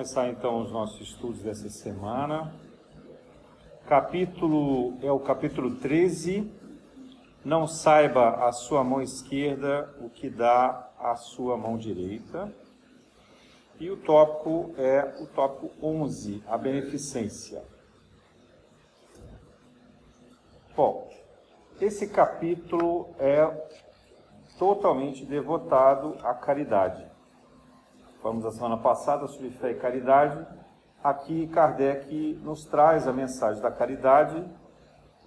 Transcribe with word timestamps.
começar 0.00 0.30
então 0.30 0.62
os 0.62 0.72
nossos 0.72 0.98
estudos 1.10 1.42
dessa 1.42 1.68
semana. 1.68 2.54
Capítulo 3.86 4.96
é 5.02 5.12
o 5.12 5.20
capítulo 5.20 5.76
13. 5.76 6.50
Não 7.44 7.66
saiba 7.66 8.48
a 8.48 8.50
sua 8.50 8.82
mão 8.82 9.02
esquerda 9.02 9.94
o 10.00 10.08
que 10.08 10.30
dá 10.30 10.90
a 10.98 11.16
sua 11.16 11.54
mão 11.58 11.76
direita. 11.76 12.50
E 13.78 13.90
o 13.90 13.98
tópico 13.98 14.74
é 14.78 15.20
o 15.20 15.26
tópico 15.26 15.70
11, 15.82 16.42
a 16.46 16.56
beneficência. 16.56 17.62
Bom, 20.74 21.10
esse 21.78 22.08
capítulo 22.08 23.10
é 23.18 23.46
totalmente 24.58 25.26
devotado 25.26 26.16
à 26.22 26.32
caridade. 26.32 27.09
Falamos 28.22 28.44
a 28.44 28.50
semana 28.50 28.76
passada 28.76 29.26
sobre 29.28 29.48
fé 29.50 29.70
e 29.70 29.76
caridade. 29.76 30.46
Aqui 31.02 31.46
Kardec 31.46 32.38
nos 32.42 32.66
traz 32.66 33.08
a 33.08 33.14
mensagem 33.14 33.62
da 33.62 33.70
caridade 33.70 34.46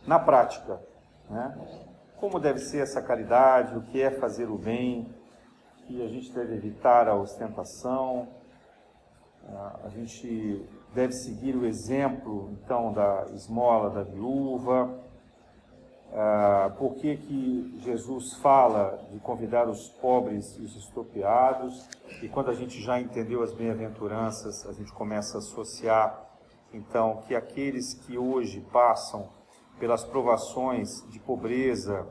na 0.05 0.19
prática. 0.19 0.79
Né? 1.27 1.57
Como 2.17 2.39
deve 2.39 2.59
ser 2.59 2.83
essa 2.83 3.01
caridade, 3.01 3.75
o 3.75 3.81
que 3.81 3.99
é 3.99 4.11
fazer 4.11 4.47
o 4.47 4.59
bem, 4.59 5.11
que 5.87 6.05
a 6.05 6.07
gente 6.07 6.31
deve 6.33 6.53
evitar 6.53 7.07
a 7.07 7.15
ostentação, 7.15 8.27
a 9.83 9.89
gente 9.89 10.63
deve 10.93 11.13
seguir 11.13 11.55
o 11.55 11.65
exemplo, 11.65 12.51
então, 12.51 12.93
da 12.93 13.25
esmola 13.33 13.89
da 13.89 14.03
viúva, 14.03 15.02
ah, 16.15 16.71
por 16.77 16.93
que, 16.93 17.17
que 17.17 17.75
Jesus 17.79 18.33
fala 18.35 19.03
de 19.11 19.19
convidar 19.19 19.67
os 19.67 19.89
pobres 19.89 20.55
e 20.57 20.61
os 20.61 20.75
estropiados, 20.75 21.89
e 22.21 22.29
quando 22.29 22.51
a 22.51 22.53
gente 22.53 22.79
já 22.79 22.99
entendeu 22.99 23.41
as 23.41 23.51
bem-aventuranças, 23.51 24.67
a 24.67 24.73
gente 24.73 24.91
começa 24.91 25.37
a 25.37 25.39
associar, 25.39 26.23
então, 26.71 27.23
que 27.27 27.33
aqueles 27.33 27.95
que 27.95 28.15
hoje 28.15 28.61
passam 28.71 29.27
pelas 29.79 30.03
provações 30.03 31.03
de 31.09 31.19
pobreza 31.19 32.07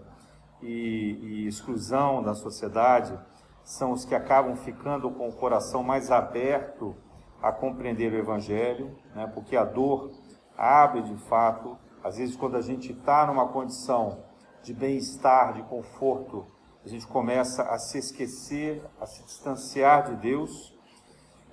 e, 0.61 1.19
e 1.23 1.47
exclusão 1.47 2.23
da 2.23 2.35
sociedade, 2.35 3.17
são 3.63 3.93
os 3.93 4.05
que 4.05 4.17
acabam 4.17 4.57
ficando 4.57 5.11
com 5.13 5.29
o 5.29 5.33
coração 5.33 5.83
mais 5.85 6.11
aberto 6.11 6.97
a 7.41 7.53
compreender 7.53 8.13
o 8.13 8.17
Evangelho, 8.17 8.97
né, 9.15 9.31
porque 9.33 9.57
a 9.57 9.65
dor 9.65 10.11
abre 10.57 11.03
de 11.03 11.17
fato 11.29 11.79
às 12.03 12.17
vezes, 12.17 12.37
quando 12.37 12.57
a 12.57 12.61
gente 12.61 12.93
está 12.93 13.27
numa 13.27 13.49
condição 13.49 14.25
de 14.63 14.75
bem-estar, 14.75 15.55
de 15.55 15.63
conforto, 15.63 16.47
a 16.85 16.89
gente 16.89 17.07
começa 17.07 17.63
a 17.63 17.79
se 17.79 17.99
esquecer, 17.99 18.83
a 19.01 19.07
se 19.07 19.23
distanciar 19.25 20.11
de 20.11 20.17
Deus. 20.17 20.77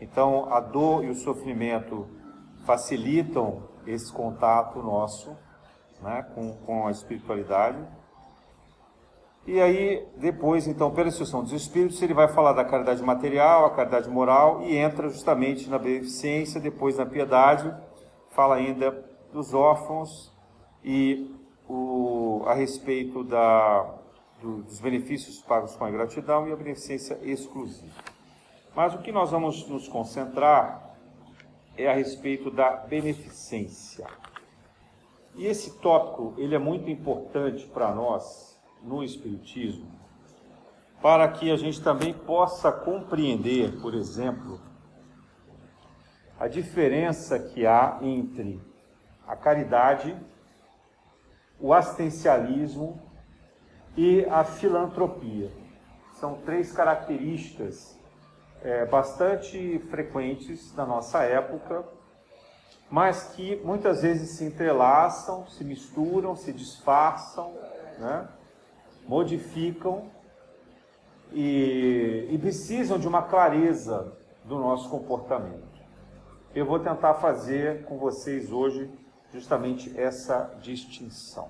Então, 0.01 0.51
a 0.51 0.59
dor 0.59 1.03
e 1.03 1.09
o 1.09 1.15
sofrimento 1.15 2.07
facilitam 2.65 3.63
esse 3.85 4.11
contato 4.11 4.81
nosso 4.81 5.37
né, 6.01 6.25
com, 6.33 6.53
com 6.65 6.87
a 6.87 6.91
espiritualidade. 6.91 7.77
E 9.45 9.59
aí, 9.61 10.07
depois, 10.17 10.67
então, 10.67 10.91
pela 10.91 11.07
instrução 11.07 11.43
dos 11.43 11.53
Espíritos, 11.53 12.01
ele 12.01 12.13
vai 12.13 12.27
falar 12.27 12.53
da 12.53 12.65
caridade 12.65 13.01
material, 13.03 13.65
a 13.65 13.71
caridade 13.71 14.09
moral 14.09 14.61
e 14.63 14.75
entra 14.75 15.09
justamente 15.09 15.69
na 15.69 15.77
beneficência, 15.77 16.59
depois 16.59 16.97
na 16.97 17.05
piedade, 17.05 17.73
fala 18.31 18.55
ainda 18.55 18.91
dos 19.31 19.53
órfãos 19.53 20.38
e 20.83 21.29
o, 21.67 22.43
a 22.47 22.53
respeito 22.53 23.23
da, 23.23 23.95
do, 24.41 24.63
dos 24.63 24.79
benefícios 24.79 25.39
pagos 25.39 25.75
com 25.75 25.85
a 25.85 25.91
gratidão 25.91 26.47
e 26.47 26.51
a 26.51 26.55
beneficência 26.55 27.19
exclusiva. 27.23 27.93
Mas 28.75 28.93
o 28.93 28.99
que 28.99 29.11
nós 29.11 29.31
vamos 29.31 29.67
nos 29.67 29.87
concentrar 29.87 30.95
é 31.77 31.89
a 31.89 31.93
respeito 31.93 32.51
da 32.51 32.71
beneficência. 32.71 34.07
E 35.35 35.45
esse 35.45 35.79
tópico 35.79 36.33
ele 36.37 36.55
é 36.55 36.59
muito 36.59 36.89
importante 36.89 37.65
para 37.67 37.93
nós 37.93 38.59
no 38.83 39.03
Espiritismo, 39.03 39.89
para 41.01 41.27
que 41.29 41.51
a 41.51 41.55
gente 41.55 41.81
também 41.81 42.13
possa 42.13 42.71
compreender, 42.71 43.79
por 43.81 43.93
exemplo, 43.93 44.59
a 46.39 46.47
diferença 46.47 47.37
que 47.37 47.65
há 47.65 47.99
entre 48.01 48.59
a 49.27 49.35
caridade 49.35 50.15
o 51.59 51.73
assistencialismo 51.73 53.01
e 53.97 54.25
a 54.25 54.43
filantropia. 54.43 55.51
São 56.13 56.35
três 56.35 56.71
características 56.71 57.97
é, 58.61 58.85
bastante 58.85 59.79
frequentes 59.89 60.73
na 60.75 60.85
nossa 60.85 61.23
época, 61.23 61.85
mas 62.89 63.33
que 63.35 63.57
muitas 63.63 64.01
vezes 64.01 64.31
se 64.31 64.43
entrelaçam, 64.43 65.47
se 65.47 65.63
misturam, 65.63 66.35
se 66.35 66.51
disfarçam, 66.51 67.53
né? 67.97 68.27
modificam 69.07 70.09
e, 71.31 72.27
e 72.29 72.37
precisam 72.37 72.97
de 72.97 73.07
uma 73.07 73.23
clareza 73.23 74.13
do 74.43 74.57
nosso 74.57 74.89
comportamento. 74.89 75.69
Eu 76.53 76.65
vou 76.65 76.79
tentar 76.79 77.15
fazer 77.15 77.85
com 77.85 77.97
vocês 77.97 78.51
hoje 78.51 78.89
justamente 79.33 79.97
essa 79.99 80.55
distinção. 80.61 81.49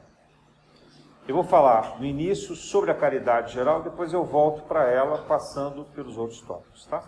Eu 1.28 1.35
vou 1.35 1.44
falar 1.44 2.00
no 2.00 2.06
início 2.06 2.56
sobre 2.56 2.90
a 2.90 2.95
caridade 2.95 3.53
geral, 3.53 3.84
depois 3.84 4.13
eu 4.13 4.23
volto 4.23 4.63
para 4.63 4.90
ela 4.90 5.19
passando 5.25 5.85
pelos 5.94 6.17
outros 6.17 6.41
tópicos, 6.41 6.85
tá? 6.88 7.03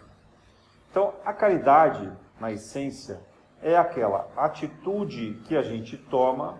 Então, 0.91 1.13
a 1.25 1.33
caridade, 1.33 2.11
na 2.39 2.51
essência, 2.51 3.19
é 3.61 3.75
aquela 3.75 4.29
atitude 4.35 5.41
que 5.45 5.55
a 5.55 5.63
gente 5.63 5.97
toma 5.97 6.59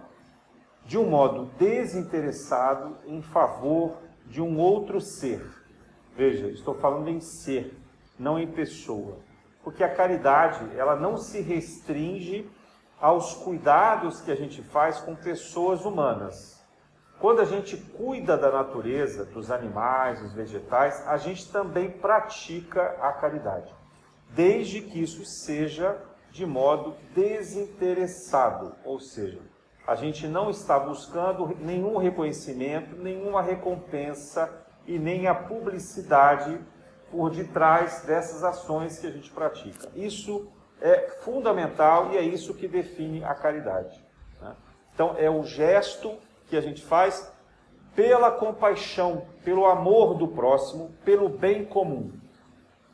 de 0.86 0.98
um 0.98 1.10
modo 1.10 1.52
desinteressado 1.60 2.98
em 3.06 3.22
favor 3.22 3.98
de 4.26 4.42
um 4.42 4.58
outro 4.58 5.00
ser. 5.00 5.46
Veja, 6.16 6.48
estou 6.48 6.76
falando 6.76 7.10
em 7.10 7.20
ser, 7.20 7.78
não 8.18 8.40
em 8.40 8.48
pessoa. 8.48 9.20
Porque 9.64 9.84
a 9.84 9.94
caridade, 9.94 10.76
ela 10.76 10.96
não 10.96 11.18
se 11.18 11.42
restringe 11.42 12.50
aos 13.02 13.34
cuidados 13.34 14.22
que 14.22 14.32
a 14.32 14.36
gente 14.36 14.62
faz 14.62 15.00
com 15.00 15.16
pessoas 15.16 15.84
humanas. 15.84 16.64
Quando 17.20 17.42
a 17.42 17.46
gente 17.46 17.76
cuida 17.76 18.38
da 18.38 18.52
natureza, 18.52 19.26
dos 19.26 19.50
animais, 19.52 20.22
dos 20.22 20.34
vegetais, 20.34 21.04
a 21.08 21.18
gente 21.18 21.52
também 21.52 21.90
pratica 21.90 22.82
a 23.02 23.12
caridade, 23.14 23.74
desde 24.30 24.82
que 24.82 25.02
isso 25.02 25.26
seja 25.26 25.98
de 26.32 26.46
modo 26.46 26.96
desinteressado, 27.14 28.76
ou 28.86 29.00
seja, 29.00 29.42
a 29.86 29.96
gente 29.96 30.28
não 30.28 30.50
está 30.50 30.80
buscando 30.80 31.56
nenhum 31.60 31.98
reconhecimento, 31.98 32.96
nenhuma 32.96 33.42
recompensa 33.42 34.50
e 34.86 34.98
nem 34.98 35.28
a 35.28 35.36
publicidade 35.36 36.60
por 37.10 37.30
detrás 37.30 38.04
dessas 38.04 38.44
ações 38.44 39.00
que 39.00 39.08
a 39.08 39.12
gente 39.12 39.30
pratica. 39.32 39.90
Isso 39.96 40.48
é 40.82 41.10
fundamental 41.22 42.12
e 42.12 42.18
é 42.18 42.22
isso 42.22 42.56
que 42.56 42.68
define 42.68 43.24
a 43.24 43.36
caridade. 43.36 44.04
Né? 44.42 44.56
Então, 44.94 45.16
é 45.18 45.30
o 45.30 45.44
gesto 45.44 46.18
que 46.48 46.58
a 46.58 46.62
gente 46.62 46.82
faz 46.82 47.32
pela 47.96 48.32
compaixão, 48.32 49.26
pelo 49.44 49.66
amor 49.66 50.16
do 50.16 50.28
próximo, 50.28 50.92
pelo 51.06 51.30
bem 51.30 51.64
comum, 51.66 52.12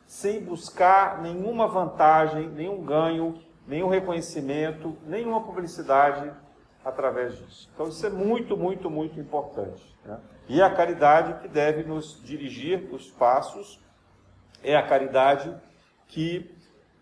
sem 0.06 0.42
buscar 0.42 1.22
nenhuma 1.22 1.66
vantagem, 1.66 2.48
nenhum 2.48 2.84
ganho, 2.84 3.40
nenhum 3.66 3.88
reconhecimento, 3.88 4.96
nenhuma 5.06 5.42
publicidade 5.42 6.30
através 6.84 7.36
disso. 7.38 7.70
Então, 7.74 7.88
isso 7.88 8.06
é 8.06 8.10
muito, 8.10 8.56
muito, 8.56 8.90
muito 8.90 9.18
importante. 9.20 9.96
Né? 10.04 10.18
E 10.48 10.60
é 10.60 10.64
a 10.64 10.74
caridade 10.74 11.40
que 11.42 11.48
deve 11.48 11.82
nos 11.82 12.22
dirigir 12.22 12.88
os 12.92 13.10
passos, 13.10 13.80
é 14.62 14.76
a 14.76 14.82
caridade 14.82 15.54
que 16.08 16.57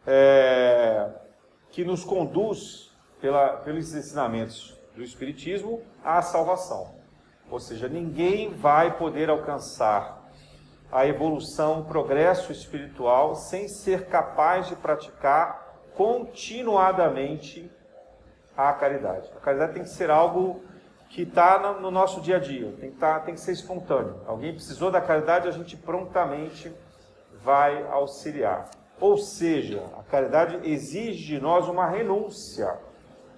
é, 0.07 1.11
que 1.71 1.85
nos 1.85 2.05
conduz 2.05 2.95
pela, 3.21 3.57
pelos 3.59 3.95
ensinamentos 3.95 4.79
do 4.95 5.03
Espiritismo 5.03 5.83
à 6.05 6.23
salvação. 6.23 6.95
Ou 7.51 7.61
seja, 7.61 7.89
ninguém 7.89 8.51
vai 8.51 8.97
poder 8.97 9.29
alcançar 9.31 10.25
a 10.91 11.07
evolução, 11.07 11.81
o 11.81 11.85
progresso 11.85 12.53
espiritual 12.53 13.35
sem 13.35 13.69
ser 13.69 14.07
capaz 14.07 14.69
de 14.69 14.77
praticar 14.77 15.81
continuadamente 15.95 17.71
a 18.57 18.73
caridade. 18.73 19.31
A 19.37 19.41
caridade 19.41 19.75
tem 19.75 19.83
que 19.83 19.89
ser 19.89 20.11
algo 20.11 20.63
que 21.09 21.23
está 21.23 21.75
no 21.81 21.91
nosso 21.91 22.21
dia 22.21 22.37
a 22.37 22.39
dia, 22.39 22.73
tem 22.81 22.91
que, 22.91 22.97
tá, 22.97 23.21
tem 23.21 23.35
que 23.35 23.41
ser 23.41 23.53
espontâneo. 23.53 24.21
Alguém 24.27 24.53
precisou 24.53 24.91
da 24.91 25.01
caridade, 25.01 25.49
a 25.49 25.53
gente 25.53 25.77
prontamente 25.77 26.75
vai 27.43 27.87
auxiliar. 27.91 28.69
Ou 29.01 29.19
seja, 29.19 29.83
a 29.99 30.03
caridade 30.03 30.59
exige 30.69 31.27
de 31.27 31.41
nós 31.41 31.69
uma 31.69 31.87
renúncia. 31.89 32.79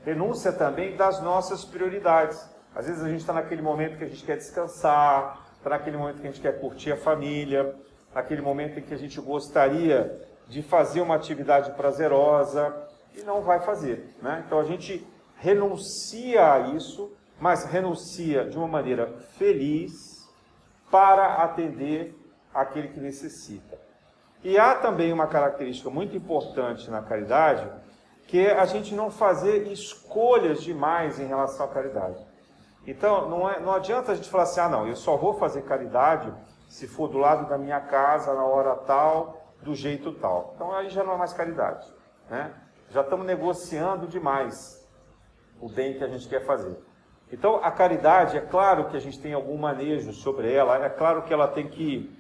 Renúncia 0.04 0.52
também 0.52 0.96
das 0.96 1.20
nossas 1.20 1.64
prioridades. 1.64 2.48
Às 2.74 2.86
vezes 2.86 3.02
a 3.02 3.08
gente 3.08 3.20
está 3.20 3.32
naquele 3.32 3.60
momento 3.60 3.98
que 3.98 4.04
a 4.04 4.08
gente 4.08 4.24
quer 4.24 4.36
descansar, 4.36 5.46
está 5.56 5.70
naquele 5.70 5.96
momento 5.96 6.20
que 6.20 6.26
a 6.28 6.30
gente 6.30 6.40
quer 6.40 6.60
curtir 6.60 6.92
a 6.92 6.96
família, 6.96 7.74
naquele 8.14 8.40
momento 8.40 8.78
em 8.78 8.82
que 8.82 8.94
a 8.94 8.98
gente 8.98 9.20
gostaria 9.20 10.20
de 10.48 10.62
fazer 10.62 11.00
uma 11.00 11.16
atividade 11.16 11.72
prazerosa 11.72 12.74
e 13.16 13.22
não 13.22 13.42
vai 13.42 13.60
fazer. 13.60 14.14
Né? 14.22 14.44
Então 14.46 14.60
a 14.60 14.64
gente 14.64 15.06
renuncia 15.36 16.52
a 16.52 16.58
isso, 16.70 17.12
mas 17.40 17.64
renuncia 17.64 18.44
de 18.44 18.56
uma 18.56 18.68
maneira 18.68 19.12
feliz 19.36 20.28
para 20.90 21.42
atender 21.42 22.16
aquele 22.54 22.88
que 22.88 23.00
necessita. 23.00 23.67
E 24.42 24.58
há 24.58 24.74
também 24.74 25.12
uma 25.12 25.26
característica 25.26 25.90
muito 25.90 26.16
importante 26.16 26.90
na 26.90 27.02
caridade, 27.02 27.68
que 28.26 28.46
é 28.46 28.58
a 28.58 28.66
gente 28.66 28.94
não 28.94 29.10
fazer 29.10 29.66
escolhas 29.66 30.62
demais 30.62 31.18
em 31.18 31.26
relação 31.26 31.66
à 31.66 31.68
caridade. 31.68 32.24
Então, 32.86 33.28
não, 33.28 33.50
é, 33.50 33.60
não 33.60 33.72
adianta 33.72 34.12
a 34.12 34.14
gente 34.14 34.28
falar 34.28 34.44
assim, 34.44 34.60
ah 34.60 34.68
não, 34.68 34.86
eu 34.86 34.96
só 34.96 35.16
vou 35.16 35.34
fazer 35.34 35.62
caridade 35.62 36.32
se 36.68 36.86
for 36.86 37.08
do 37.08 37.18
lado 37.18 37.48
da 37.48 37.58
minha 37.58 37.80
casa, 37.80 38.32
na 38.34 38.44
hora 38.44 38.74
tal, 38.76 39.54
do 39.62 39.74
jeito 39.74 40.12
tal. 40.12 40.52
Então 40.54 40.72
aí 40.72 40.88
já 40.90 41.02
não 41.02 41.14
é 41.14 41.16
mais 41.16 41.32
caridade. 41.32 41.86
Né? 42.28 42.52
Já 42.90 43.00
estamos 43.00 43.26
negociando 43.26 44.06
demais 44.06 44.86
o 45.60 45.68
bem 45.68 45.94
que 45.94 46.04
a 46.04 46.08
gente 46.08 46.28
quer 46.28 46.44
fazer. 46.44 46.78
Então 47.32 47.56
a 47.62 47.70
caridade, 47.70 48.36
é 48.36 48.40
claro 48.40 48.88
que 48.88 48.96
a 48.96 49.00
gente 49.00 49.20
tem 49.20 49.32
algum 49.32 49.56
manejo 49.56 50.12
sobre 50.12 50.52
ela, 50.52 50.84
é 50.84 50.88
claro 50.88 51.22
que 51.22 51.32
ela 51.32 51.48
tem 51.48 51.68
que, 51.68 52.16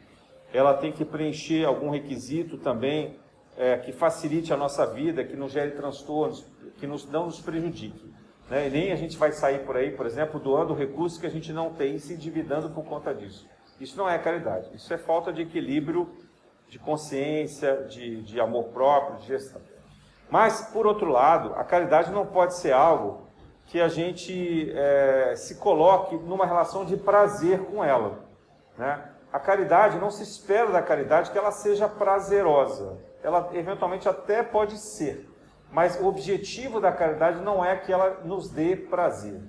ela 0.52 0.74
tem 0.74 0.92
que 0.92 1.04
preencher 1.04 1.64
algum 1.64 1.90
requisito 1.90 2.56
também 2.58 3.18
é, 3.56 3.76
que 3.76 3.92
facilite 3.92 4.52
a 4.52 4.56
nossa 4.56 4.86
vida, 4.86 5.24
que 5.24 5.36
não 5.36 5.48
gere 5.48 5.72
transtornos, 5.72 6.46
que 6.78 6.86
nos, 6.86 7.08
não 7.10 7.26
nos 7.26 7.40
prejudique. 7.40 8.12
Né? 8.48 8.68
E 8.68 8.70
nem 8.70 8.92
a 8.92 8.96
gente 8.96 9.16
vai 9.16 9.32
sair 9.32 9.64
por 9.64 9.76
aí, 9.76 9.90
por 9.90 10.06
exemplo, 10.06 10.40
doando 10.40 10.74
recursos 10.74 11.18
que 11.18 11.26
a 11.26 11.30
gente 11.30 11.52
não 11.52 11.74
tem 11.74 11.96
e 11.96 12.00
se 12.00 12.14
endividando 12.14 12.70
por 12.70 12.84
conta 12.84 13.12
disso. 13.12 13.46
Isso 13.80 13.96
não 13.96 14.08
é 14.08 14.18
caridade, 14.18 14.70
isso 14.74 14.92
é 14.92 14.98
falta 14.98 15.32
de 15.32 15.42
equilíbrio, 15.42 16.08
de 16.68 16.78
consciência, 16.78 17.84
de, 17.84 18.22
de 18.22 18.40
amor 18.40 18.64
próprio, 18.64 19.18
de 19.18 19.26
gestão. 19.26 19.60
Mas, 20.30 20.70
por 20.72 20.86
outro 20.86 21.10
lado, 21.10 21.54
a 21.54 21.64
caridade 21.64 22.10
não 22.10 22.26
pode 22.26 22.56
ser 22.56 22.72
algo 22.72 23.26
que 23.66 23.80
a 23.80 23.88
gente 23.88 24.70
é, 24.72 25.34
se 25.36 25.56
coloque 25.56 26.16
numa 26.16 26.46
relação 26.46 26.84
de 26.84 26.96
prazer 26.96 27.60
com 27.64 27.82
ela. 27.84 28.24
Né? 28.76 29.07
A 29.32 29.38
caridade, 29.38 29.98
não 29.98 30.10
se 30.10 30.22
espera 30.22 30.70
da 30.70 30.82
caridade 30.82 31.30
que 31.30 31.38
ela 31.38 31.50
seja 31.50 31.88
prazerosa. 31.88 32.98
Ela 33.22 33.50
eventualmente 33.52 34.08
até 34.08 34.42
pode 34.42 34.78
ser, 34.78 35.28
mas 35.70 36.00
o 36.00 36.06
objetivo 36.06 36.80
da 36.80 36.92
caridade 36.92 37.40
não 37.40 37.64
é 37.64 37.76
que 37.76 37.92
ela 37.92 38.20
nos 38.24 38.48
dê 38.48 38.76
prazer 38.76 39.42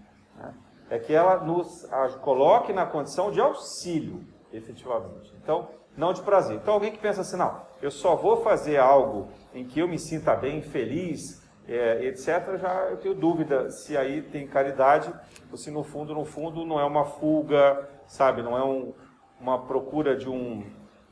é 0.90 0.98
que 0.98 1.14
ela 1.14 1.38
nos 1.38 1.88
coloque 2.22 2.74
na 2.74 2.86
condição 2.86 3.32
de 3.32 3.40
auxílio, 3.40 4.26
efetivamente. 4.52 5.34
Então, 5.42 5.70
não 5.96 6.12
de 6.12 6.22
prazer. 6.22 6.58
Então, 6.58 6.74
alguém 6.74 6.92
que 6.92 6.98
pensa 6.98 7.22
assim, 7.22 7.38
não, 7.38 7.62
eu 7.82 7.92
só 7.92 8.16
vou 8.16 8.42
fazer 8.42 8.78
algo 8.78 9.28
em 9.54 9.66
que 9.66 9.80
eu 9.80 9.88
me 9.88 10.00
sinta 10.00 10.36
bem, 10.36 10.62
feliz, 10.62 11.48
é, 11.68 12.06
etc., 12.06 12.58
já 12.60 12.88
eu 12.90 12.98
tenho 12.98 13.14
dúvida 13.14 13.70
se 13.70 13.96
aí 13.96 14.24
tem 14.24 14.48
caridade, 14.48 15.14
ou 15.52 15.58
se 15.58 15.70
no 15.70 15.84
fundo, 15.84 16.14
no 16.16 16.26
fundo, 16.26 16.66
não 16.66 16.80
é 16.80 16.84
uma 16.84 17.06
fuga, 17.06 17.88
sabe, 18.08 18.42
não 18.42 18.58
é 18.58 18.64
um, 18.64 18.94
uma 19.40 19.60
procura 19.60 20.16
de 20.16 20.30
um 20.30 20.64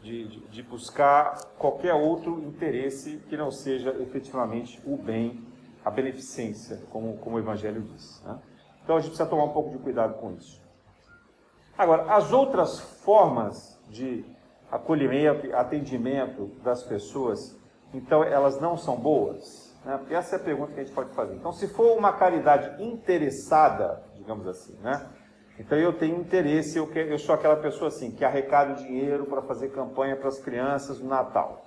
de, 0.02 0.40
de, 0.48 0.64
buscar 0.64 1.38
qualquer 1.58 1.94
outro 1.94 2.40
interesse 2.44 3.18
que 3.28 3.36
não 3.36 3.52
seja 3.52 3.90
efetivamente 4.00 4.82
o 4.86 4.96
bem, 4.96 5.44
a 5.84 5.90
beneficência, 5.90 6.82
como, 6.92 7.18
como 7.18 7.36
o 7.36 7.40
Evangelho 7.40 7.82
diz. 7.82 8.22
Né? 8.24 8.40
Então 8.84 8.96
a 8.96 9.00
gente 9.00 9.10
precisa 9.10 9.28
tomar 9.28 9.46
um 9.46 9.54
pouco 9.54 9.72
de 9.72 9.80
cuidado 9.80 10.14
com 10.20 10.34
isso. 10.34 10.62
Agora, 11.78 12.14
as 12.14 12.32
outras 12.32 12.80
formas 12.80 13.78
de 13.90 14.24
acolhimento, 14.72 15.54
atendimento 15.56 16.52
das 16.64 16.84
pessoas, 16.84 17.58
então 17.94 18.24
elas 18.24 18.60
não 18.60 18.78
são 18.78 18.96
boas? 18.96 19.76
Né? 19.86 19.98
Porque 19.98 20.14
essa 20.14 20.36
é 20.36 20.40
a 20.40 20.44
pergunta 20.44 20.74
que 20.74 20.80
a 20.80 20.84
gente 20.84 20.94
pode 20.94 21.12
fazer. 21.12 21.36
Então, 21.36 21.52
se 21.52 21.68
for 21.68 21.98
uma 21.98 22.14
caridade 22.14 22.84
interessada, 22.84 24.04
digamos 24.16 24.48
assim, 24.48 24.74
né? 24.82 25.08
Então 25.60 25.78
eu 25.78 25.92
tenho 25.94 26.20
interesse, 26.20 26.78
eu, 26.78 26.92
eu 26.94 27.18
sou 27.18 27.34
aquela 27.34 27.56
pessoa 27.56 27.88
assim, 27.88 28.12
que 28.12 28.24
arrecada 28.24 28.76
dinheiro 28.76 29.26
para 29.26 29.42
fazer 29.42 29.70
campanha 29.70 30.16
para 30.16 30.28
as 30.28 30.40
crianças 30.40 31.00
no 31.00 31.10
Natal. 31.10 31.66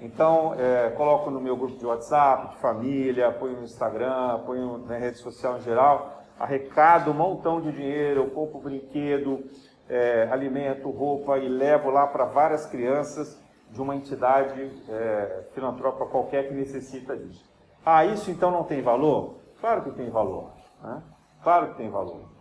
Então, 0.00 0.54
é, 0.58 0.88
coloco 0.90 1.30
no 1.30 1.40
meu 1.40 1.54
grupo 1.54 1.76
de 1.76 1.84
WhatsApp, 1.84 2.54
de 2.54 2.56
família, 2.56 3.30
ponho 3.32 3.58
no 3.58 3.64
Instagram, 3.64 4.40
ponho 4.46 4.78
na 4.78 4.96
rede 4.96 5.18
social 5.18 5.58
em 5.58 5.60
geral, 5.60 6.22
arrecado 6.38 7.10
um 7.10 7.14
montão 7.14 7.60
de 7.60 7.70
dinheiro, 7.70 8.22
eu 8.22 8.30
compro 8.30 8.60
brinquedo, 8.60 9.44
é, 9.90 10.26
alimento, 10.32 10.88
roupa 10.88 11.36
e 11.36 11.48
levo 11.48 11.90
lá 11.90 12.06
para 12.06 12.24
várias 12.24 12.64
crianças 12.64 13.38
de 13.70 13.80
uma 13.82 13.94
entidade 13.94 14.72
é, 14.88 15.44
filantrópica 15.52 16.06
qualquer 16.06 16.48
que 16.48 16.54
necessita 16.54 17.14
disso. 17.14 17.44
Ah, 17.84 18.04
isso 18.06 18.30
então 18.30 18.50
não 18.50 18.64
tem 18.64 18.80
valor? 18.80 19.36
Claro 19.60 19.82
que 19.82 19.90
tem 19.90 20.08
valor. 20.08 20.50
Né? 20.82 21.02
Claro 21.42 21.68
que 21.68 21.76
tem 21.76 21.90
valor. 21.90 22.39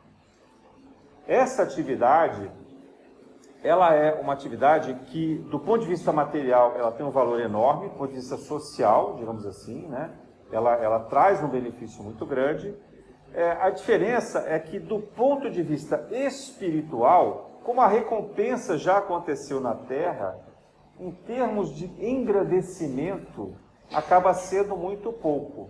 Essa 1.29 1.61
atividade, 1.61 2.51
ela 3.63 3.93
é 3.93 4.19
uma 4.19 4.33
atividade 4.33 4.95
que, 5.11 5.35
do 5.51 5.59
ponto 5.59 5.81
de 5.81 5.87
vista 5.87 6.11
material, 6.11 6.73
ela 6.75 6.91
tem 6.91 7.05
um 7.05 7.11
valor 7.11 7.39
enorme, 7.39 7.87
do 7.87 7.93
ponto 7.93 8.09
de 8.09 8.15
vista 8.15 8.35
social, 8.35 9.15
digamos 9.15 9.45
assim, 9.45 9.85
né? 9.87 10.09
ela, 10.51 10.73
ela 10.77 11.01
traz 11.01 11.43
um 11.43 11.47
benefício 11.47 12.03
muito 12.03 12.25
grande, 12.25 12.75
é, 13.31 13.51
a 13.51 13.69
diferença 13.69 14.39
é 14.47 14.57
que, 14.57 14.79
do 14.79 14.99
ponto 15.01 15.51
de 15.51 15.61
vista 15.61 16.07
espiritual, 16.09 17.61
como 17.63 17.79
a 17.79 17.87
recompensa 17.87 18.75
já 18.75 18.97
aconteceu 18.97 19.61
na 19.61 19.75
Terra, 19.75 20.35
em 20.99 21.11
termos 21.11 21.75
de 21.75 21.85
engrandecimento, 22.03 23.55
acaba 23.93 24.33
sendo 24.33 24.75
muito 24.75 25.13
pouco. 25.13 25.69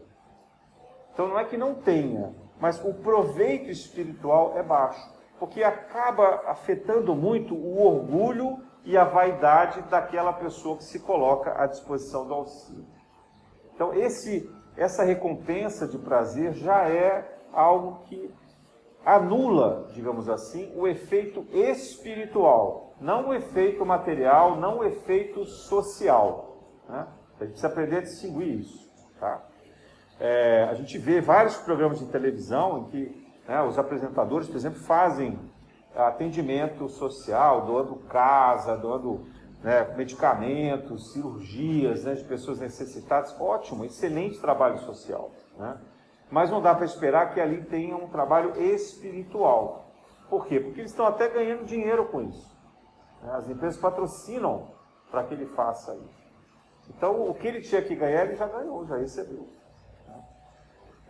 Então 1.12 1.28
não 1.28 1.38
é 1.38 1.44
que 1.44 1.58
não 1.58 1.76
tenha, 1.76 2.34
mas 2.62 2.82
o 2.82 2.94
proveito 2.94 3.70
espiritual 3.70 4.58
é 4.58 4.64
baixo, 4.64 5.19
porque 5.40 5.64
acaba 5.64 6.44
afetando 6.48 7.16
muito 7.16 7.56
o 7.56 7.82
orgulho 7.82 8.60
e 8.84 8.98
a 8.98 9.04
vaidade 9.04 9.82
daquela 9.84 10.34
pessoa 10.34 10.78
que 10.78 10.84
se 10.84 11.00
coloca 11.00 11.62
à 11.62 11.66
disposição 11.66 12.28
do 12.28 12.34
auxílio. 12.34 12.86
Então 13.74 13.94
esse, 13.94 14.50
essa 14.76 15.04
recompensa 15.04 15.88
de 15.88 15.98
prazer 15.98 16.54
já 16.54 16.88
é 16.90 17.40
algo 17.54 18.04
que 18.06 18.34
anula, 19.06 19.88
digamos 19.94 20.30
assim, 20.30 20.74
o 20.76 20.88
efeito 20.88 21.46
espiritual, 21.52 22.94
não 23.00 23.30
o 23.30 23.34
efeito 23.34 23.86
material, 23.86 24.58
não 24.58 24.80
o 24.80 24.84
efeito 24.84 25.46
social. 25.46 26.58
Né? 26.88 27.08
A 27.40 27.44
gente 27.46 27.52
precisa 27.52 27.68
aprender 27.68 27.98
a 27.98 28.02
distinguir 28.02 28.60
isso. 28.60 28.92
Tá? 29.20 29.42
É, 30.20 30.64
a 30.70 30.74
gente 30.74 30.98
vê 30.98 31.22
vários 31.22 31.56
programas 31.58 32.00
de 32.00 32.06
televisão 32.08 32.80
em 32.80 32.84
que 32.86 33.19
né, 33.50 33.64
os 33.64 33.80
apresentadores, 33.80 34.48
por 34.48 34.58
exemplo, 34.58 34.80
fazem 34.80 35.40
atendimento 35.96 36.88
social, 36.88 37.66
doando 37.66 37.96
casa, 38.08 38.78
doando 38.78 39.26
né, 39.64 39.92
medicamentos, 39.98 41.14
cirurgias 41.14 42.04
né, 42.04 42.14
de 42.14 42.24
pessoas 42.26 42.60
necessitadas. 42.60 43.36
Ótimo, 43.42 43.84
excelente 43.84 44.40
trabalho 44.40 44.78
social. 44.82 45.32
Né? 45.58 45.82
Mas 46.30 46.52
não 46.52 46.62
dá 46.62 46.76
para 46.76 46.86
esperar 46.86 47.34
que 47.34 47.42
ali 47.42 47.64
tenha 47.64 47.96
um 47.96 48.08
trabalho 48.08 48.56
espiritual. 48.62 49.96
Por 50.30 50.46
quê? 50.46 50.60
Porque 50.60 50.82
eles 50.82 50.92
estão 50.92 51.08
até 51.08 51.28
ganhando 51.28 51.66
dinheiro 51.66 52.06
com 52.06 52.22
isso. 52.22 52.56
Né? 53.24 53.32
As 53.34 53.50
empresas 53.50 53.82
patrocinam 53.82 54.68
para 55.10 55.24
que 55.24 55.34
ele 55.34 55.48
faça 55.48 55.96
isso. 55.96 56.30
Então, 56.96 57.28
o 57.28 57.34
que 57.34 57.48
ele 57.48 57.62
tinha 57.62 57.82
que 57.82 57.96
ganhar, 57.96 58.26
ele 58.26 58.36
já 58.36 58.48
ganhou, 58.48 58.86
já 58.86 58.98
recebeu. 58.98 59.48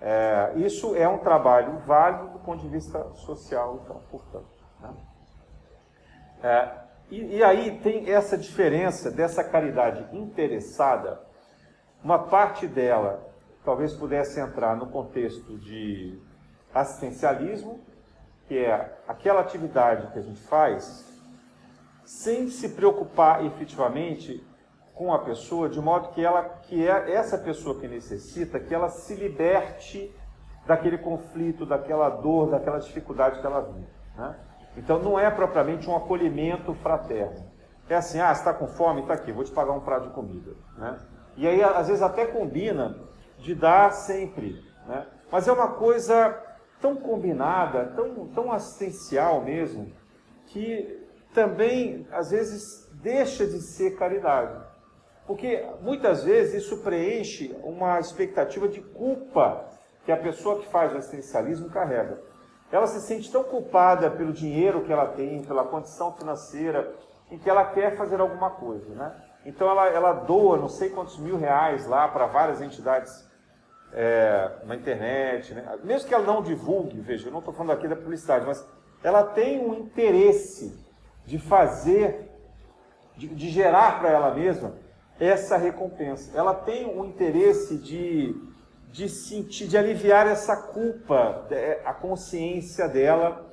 É, 0.02 0.54
isso 0.56 0.96
é 0.96 1.08
um 1.08 1.18
trabalho 1.18 1.80
válido 1.80 2.30
do 2.30 2.40
ponto 2.40 2.62
de 2.62 2.70
vista 2.70 3.04
social, 3.16 3.82
então, 3.84 4.02
portanto. 4.10 4.48
Né? 4.80 4.94
É, 6.42 6.72
e, 7.12 7.38
e 7.38 7.44
aí 7.44 7.80
tem 7.80 8.10
essa 8.10 8.38
diferença 8.38 9.12
dessa 9.12 9.44
caridade 9.44 10.08
interessada, 10.16 11.22
uma 12.04 12.20
parte 12.20 12.66
dela 12.66 13.28
talvez 13.64 13.94
pudesse 13.94 14.40
entrar 14.40 14.76
no 14.76 14.88
contexto 14.88 15.58
de 15.58 16.18
assistencialismo, 16.74 17.80
que 18.48 18.58
é 18.58 18.98
aquela 19.08 19.42
atividade 19.42 20.12
que 20.14 20.20
a 20.20 20.22
gente 20.22 20.40
faz 20.42 21.06
sem 22.06 22.50
se 22.50 22.70
preocupar 22.70 23.46
efetivamente 23.46 24.44
com 25.00 25.14
a 25.14 25.20
pessoa, 25.20 25.70
de 25.70 25.80
modo 25.80 26.10
que 26.10 26.26
ela, 26.26 26.44
que 26.44 26.86
é 26.86 27.14
essa 27.14 27.38
pessoa 27.38 27.80
que 27.80 27.88
necessita, 27.88 28.60
que 28.60 28.76
ela 28.76 28.90
se 28.90 29.16
liberte 29.16 30.14
daquele 30.68 30.98
conflito, 30.98 31.66
daquela 31.66 32.10
dor, 32.10 32.50
daquela 32.50 32.80
dificuldade 32.80 33.40
que 33.40 33.46
ela 33.46 33.62
vive. 33.62 33.88
Né? 34.18 34.36
Então 34.76 35.00
não 35.00 35.18
é 35.18 35.32
propriamente 35.32 35.90
um 35.90 35.96
acolhimento 35.96 36.74
fraterno. 36.74 37.50
É 37.88 37.96
assim, 37.96 38.20
ah, 38.20 38.34
está 38.34 38.54
com 38.54 38.68
fome? 38.68 39.00
Está 39.00 39.14
aqui, 39.14 39.32
vou 39.32 39.46
te 39.46 39.52
pagar 39.52 39.72
um 39.72 39.80
prato 39.80 40.10
de 40.10 40.14
comida. 40.14 40.52
Né? 40.78 41.00
E 41.38 41.48
aí, 41.48 41.64
às 41.64 41.88
vezes, 41.88 42.04
até 42.04 42.26
combina 42.26 42.98
de 43.38 43.56
dar 43.56 43.94
sempre. 43.94 44.62
Né? 44.86 45.08
Mas 45.32 45.48
é 45.48 45.54
uma 45.54 45.70
coisa 45.76 46.38
tão 46.82 46.98
combinada, 46.98 47.86
tão, 47.96 48.28
tão 48.28 48.52
assistencial 48.52 49.42
mesmo, 49.42 49.94
que 50.48 51.08
também, 51.34 52.06
às 52.12 52.32
vezes, 52.32 52.92
deixa 53.02 53.48
de 53.48 53.62
ser 53.62 53.92
caridade. 53.92 54.69
Porque 55.30 55.64
muitas 55.84 56.24
vezes 56.24 56.64
isso 56.64 56.78
preenche 56.78 57.56
uma 57.62 58.00
expectativa 58.00 58.68
de 58.68 58.82
culpa 58.82 59.64
que 60.04 60.12
a 60.12 60.18
pessoa 60.18 60.60
que 60.60 60.66
faz 60.66 60.92
o 60.92 60.98
assistencialismo 60.98 61.70
carrega. 61.70 62.20
Ela 62.72 62.88
se 62.88 63.00
sente 63.02 63.32
tão 63.32 63.44
culpada 63.44 64.10
pelo 64.10 64.34
dinheiro 64.34 64.82
que 64.82 64.92
ela 64.92 65.06
tem, 65.06 65.44
pela 65.44 65.64
condição 65.66 66.12
financeira, 66.14 66.96
em 67.30 67.38
que 67.38 67.48
ela 67.48 67.64
quer 67.64 67.96
fazer 67.96 68.20
alguma 68.20 68.50
coisa, 68.50 68.90
né? 68.96 69.16
Então 69.46 69.70
ela, 69.70 69.88
ela 69.90 70.14
doa 70.14 70.58
não 70.58 70.68
sei 70.68 70.90
quantos 70.90 71.20
mil 71.20 71.38
reais 71.38 71.86
lá 71.86 72.08
para 72.08 72.26
várias 72.26 72.60
entidades 72.60 73.30
é, 73.94 74.52
na 74.66 74.76
internet, 74.76 75.54
né? 75.54 75.78
mesmo 75.84 76.08
que 76.08 76.14
ela 76.16 76.26
não 76.26 76.42
divulgue, 76.42 77.00
veja, 77.02 77.28
eu 77.28 77.32
não 77.32 77.38
estou 77.38 77.54
falando 77.54 77.74
aqui 77.74 77.88
da 77.88 77.96
publicidade, 77.96 78.48
mas 78.48 78.68
ela 79.04 79.22
tem 79.24 79.60
um 79.64 79.76
interesse 79.76 80.84
de 81.24 81.38
fazer, 81.38 82.32
de, 83.16 83.28
de 83.28 83.50
gerar 83.50 84.00
para 84.00 84.10
ela 84.10 84.34
mesma 84.34 84.89
essa 85.20 85.58
recompensa. 85.58 86.38
Ela 86.38 86.54
tem 86.54 86.88
um 86.88 87.06
interesse 87.06 87.78
de, 87.78 88.36
de 88.92 89.10
sentir, 89.10 89.68
de 89.68 89.78
aliviar 89.78 90.26
essa 90.28 90.56
culpa, 90.56 91.46
é, 91.52 91.82
a 91.86 91.94
consciência 91.94 92.88
dela, 92.88 93.46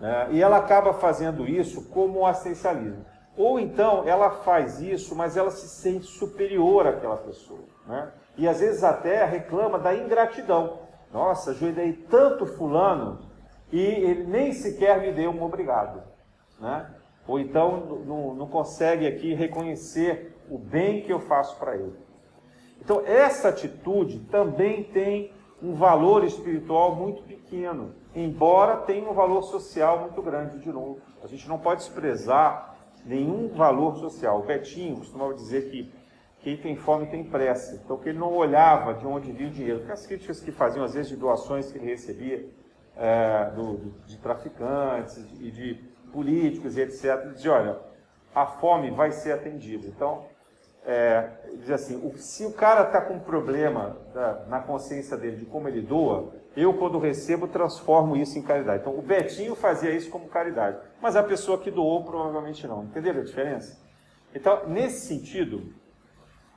né? 0.00 0.28
e 0.30 0.42
ela 0.42 0.56
acaba 0.56 0.94
fazendo 0.94 1.46
isso 1.46 1.88
como 1.90 2.26
assistencialismo. 2.26 3.04
Ou 3.36 3.58
então 3.58 4.06
ela 4.06 4.30
faz 4.30 4.80
isso, 4.80 5.14
mas 5.14 5.36
ela 5.36 5.50
se 5.50 5.68
sente 5.68 6.06
superior 6.06 6.86
àquela 6.86 7.16
pessoa. 7.16 7.64
Né? 7.86 8.10
E 8.36 8.48
às 8.48 8.60
vezes 8.60 8.82
até 8.82 9.24
reclama 9.24 9.78
da 9.78 9.94
ingratidão. 9.94 10.80
Nossa, 11.12 11.50
ajudei 11.50 11.92
tanto 11.92 12.46
fulano 12.46 13.20
e 13.70 13.80
ele 13.80 14.24
nem 14.24 14.52
sequer 14.52 15.00
me 15.00 15.12
deu 15.12 15.30
um 15.30 15.42
obrigado. 15.42 16.02
Né? 16.58 16.90
Ou 17.26 17.38
então 17.38 18.02
não, 18.06 18.34
não 18.34 18.46
consegue 18.46 19.06
aqui 19.06 19.34
reconhecer 19.34 20.31
o 20.52 20.58
bem 20.58 21.02
que 21.02 21.12
eu 21.12 21.20
faço 21.20 21.56
para 21.58 21.74
ele. 21.76 21.94
Então 22.80 23.02
essa 23.06 23.48
atitude 23.48 24.20
também 24.30 24.84
tem 24.84 25.32
um 25.62 25.74
valor 25.74 26.24
espiritual 26.24 26.94
muito 26.94 27.22
pequeno, 27.22 27.94
embora 28.14 28.78
tenha 28.78 29.08
um 29.08 29.14
valor 29.14 29.42
social 29.42 30.00
muito 30.00 30.20
grande 30.20 30.58
de 30.58 30.70
novo. 30.70 31.00
A 31.22 31.26
gente 31.26 31.48
não 31.48 31.58
pode 31.58 31.80
desprezar 31.80 32.76
nenhum 33.04 33.48
valor 33.48 33.96
social. 33.96 34.40
O 34.40 34.42
Betinho 34.42 34.96
costumava 34.96 35.34
dizer 35.34 35.70
que 35.70 35.92
quem 36.40 36.56
tem 36.56 36.74
fome 36.74 37.06
tem 37.06 37.22
pressa. 37.22 37.80
Então, 37.84 37.96
que 37.96 38.08
ele 38.08 38.18
não 38.18 38.32
olhava 38.32 38.94
de 38.94 39.06
onde 39.06 39.30
vinha 39.30 39.48
o 39.48 39.52
dinheiro. 39.52 39.78
Porque 39.78 39.92
as 39.92 40.04
críticas 40.04 40.40
que 40.40 40.50
faziam, 40.50 40.84
às 40.84 40.94
vezes, 40.94 41.08
de 41.08 41.16
doações 41.16 41.70
que 41.70 41.78
ele 41.78 41.86
recebia 41.86 42.48
é, 42.96 43.50
do, 43.54 43.92
de 44.04 44.18
traficantes 44.18 45.16
e 45.40 45.50
de 45.50 45.74
políticos 46.12 46.76
e 46.76 46.80
etc., 46.82 47.30
dizia, 47.32 47.52
olha, 47.52 47.78
a 48.34 48.44
fome 48.44 48.90
vai 48.90 49.12
ser 49.12 49.32
atendida. 49.32 49.86
Então, 49.86 50.24
é, 50.84 51.30
diz 51.60 51.70
assim, 51.70 51.96
o, 52.04 52.16
se 52.18 52.44
o 52.44 52.52
cara 52.52 52.82
está 52.82 53.00
com 53.00 53.14
um 53.14 53.20
problema 53.20 53.96
tá, 54.12 54.44
na 54.48 54.60
consciência 54.60 55.16
dele 55.16 55.36
de 55.36 55.46
como 55.46 55.68
ele 55.68 55.80
doa, 55.80 56.32
eu, 56.56 56.74
quando 56.74 56.98
recebo, 56.98 57.48
transformo 57.48 58.16
isso 58.16 58.38
em 58.38 58.42
caridade. 58.42 58.82
Então, 58.82 58.98
o 58.98 59.02
Betinho 59.02 59.54
fazia 59.54 59.90
isso 59.90 60.10
como 60.10 60.28
caridade, 60.28 60.78
mas 61.00 61.16
a 61.16 61.22
pessoa 61.22 61.58
que 61.58 61.70
doou 61.70 62.04
provavelmente 62.04 62.66
não. 62.66 62.84
Entenderam 62.84 63.20
a 63.20 63.24
diferença? 63.24 63.80
Então, 64.34 64.68
nesse 64.68 65.06
sentido, 65.06 65.72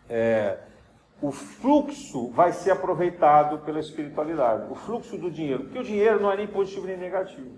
é, 0.10 0.58
o 1.22 1.32
fluxo 1.32 2.30
vai 2.32 2.52
ser 2.52 2.72
aproveitado 2.72 3.60
pela 3.60 3.80
espiritualidade, 3.80 4.72
o 4.72 4.76
fluxo 4.76 5.18
do 5.18 5.32
dinheiro, 5.32 5.64
porque 5.64 5.80
o 5.80 5.84
dinheiro 5.84 6.20
não 6.20 6.32
é 6.32 6.38
nem 6.38 6.48
positivo 6.48 6.88
nem 6.88 6.98
negativo. 6.98 7.58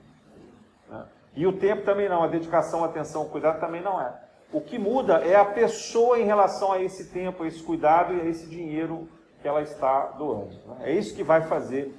Né? 0.90 1.06
E 1.36 1.48
o 1.48 1.54
tempo 1.54 1.84
também 1.84 2.10
não, 2.10 2.24
a 2.24 2.28
dedicação, 2.28 2.84
a 2.84 2.88
atenção, 2.88 3.24
o 3.24 3.30
cuidado 3.30 3.60
também 3.60 3.82
não 3.82 4.02
é. 4.02 4.27
O 4.52 4.62
que 4.62 4.80
muda 4.80 5.18
é 5.18 5.36
a 5.36 5.46
pessoa 5.46 6.20
em 6.20 6.26
relação 6.26 6.72
a 6.72 6.82
esse 6.82 7.06
tempo, 7.06 7.44
a 7.44 7.48
esse 7.48 7.62
cuidado 7.62 8.14
e 8.14 8.22
a 8.22 8.26
esse 8.26 8.48
dinheiro 8.48 9.10
que 9.42 9.48
ela 9.48 9.62
está 9.62 10.08
doando. 10.18 10.56
Né? 10.66 10.78
É 10.84 10.94
isso 10.94 11.16
que 11.16 11.24
vai 11.24 11.42
fazer 11.42 11.94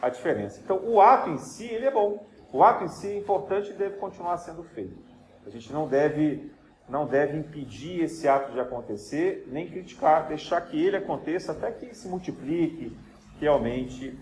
a 0.00 0.08
diferença. 0.08 0.60
Então, 0.62 0.80
o 0.84 1.00
ato 1.00 1.30
em 1.30 1.38
si, 1.38 1.64
ele 1.64 1.86
é 1.86 1.90
bom. 1.90 2.24
O 2.52 2.62
ato 2.62 2.84
em 2.84 2.88
si 2.88 3.08
é 3.08 3.18
importante 3.18 3.70
e 3.70 3.74
deve 3.74 3.96
continuar 3.96 4.36
sendo 4.38 4.62
feito. 4.62 4.96
A 5.44 5.50
gente 5.50 5.72
não 5.72 5.88
deve, 5.88 6.52
não 6.88 7.06
deve 7.06 7.36
impedir 7.36 8.04
esse 8.04 8.28
ato 8.28 8.52
de 8.52 8.60
acontecer, 8.60 9.46
nem 9.50 9.68
criticar, 9.68 10.28
deixar 10.28 10.60
que 10.60 10.80
ele 10.82 10.96
aconteça 10.96 11.52
até 11.52 11.70
que 11.70 11.94
se 11.94 12.08
multiplique, 12.08 12.96
que 13.38 13.46
aumente 13.46 14.18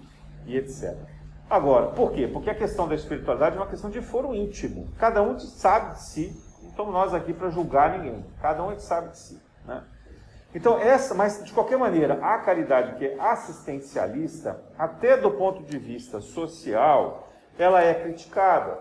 e 0.46 0.56
etc. 0.56 0.96
Agora, 1.48 1.88
por 1.88 2.12
quê? 2.12 2.26
Porque 2.26 2.50
a 2.50 2.54
questão 2.54 2.88
da 2.88 2.94
espiritualidade 2.94 3.56
é 3.56 3.60
uma 3.60 3.68
questão 3.68 3.90
de 3.90 4.00
foro 4.00 4.34
íntimo. 4.34 4.88
Cada 4.98 5.22
um 5.22 5.38
sabe 5.38 5.94
de 5.94 6.02
si. 6.02 6.45
Estamos 6.76 6.92
nós 6.92 7.14
aqui 7.14 7.32
para 7.32 7.48
julgar 7.48 7.98
ninguém. 7.98 8.22
Cada 8.38 8.62
um 8.62 8.78
sabe 8.78 9.08
de 9.08 9.18
si. 9.18 9.42
Né? 9.64 9.82
Então, 10.54 10.78
essa, 10.78 11.14
mas 11.14 11.42
de 11.42 11.50
qualquer 11.50 11.78
maneira, 11.78 12.18
a 12.22 12.36
caridade 12.36 12.98
que 12.98 13.06
é 13.06 13.18
assistencialista, 13.18 14.62
até 14.76 15.16
do 15.16 15.30
ponto 15.30 15.62
de 15.62 15.78
vista 15.78 16.20
social, 16.20 17.30
ela 17.58 17.82
é 17.82 17.94
criticada. 17.94 18.78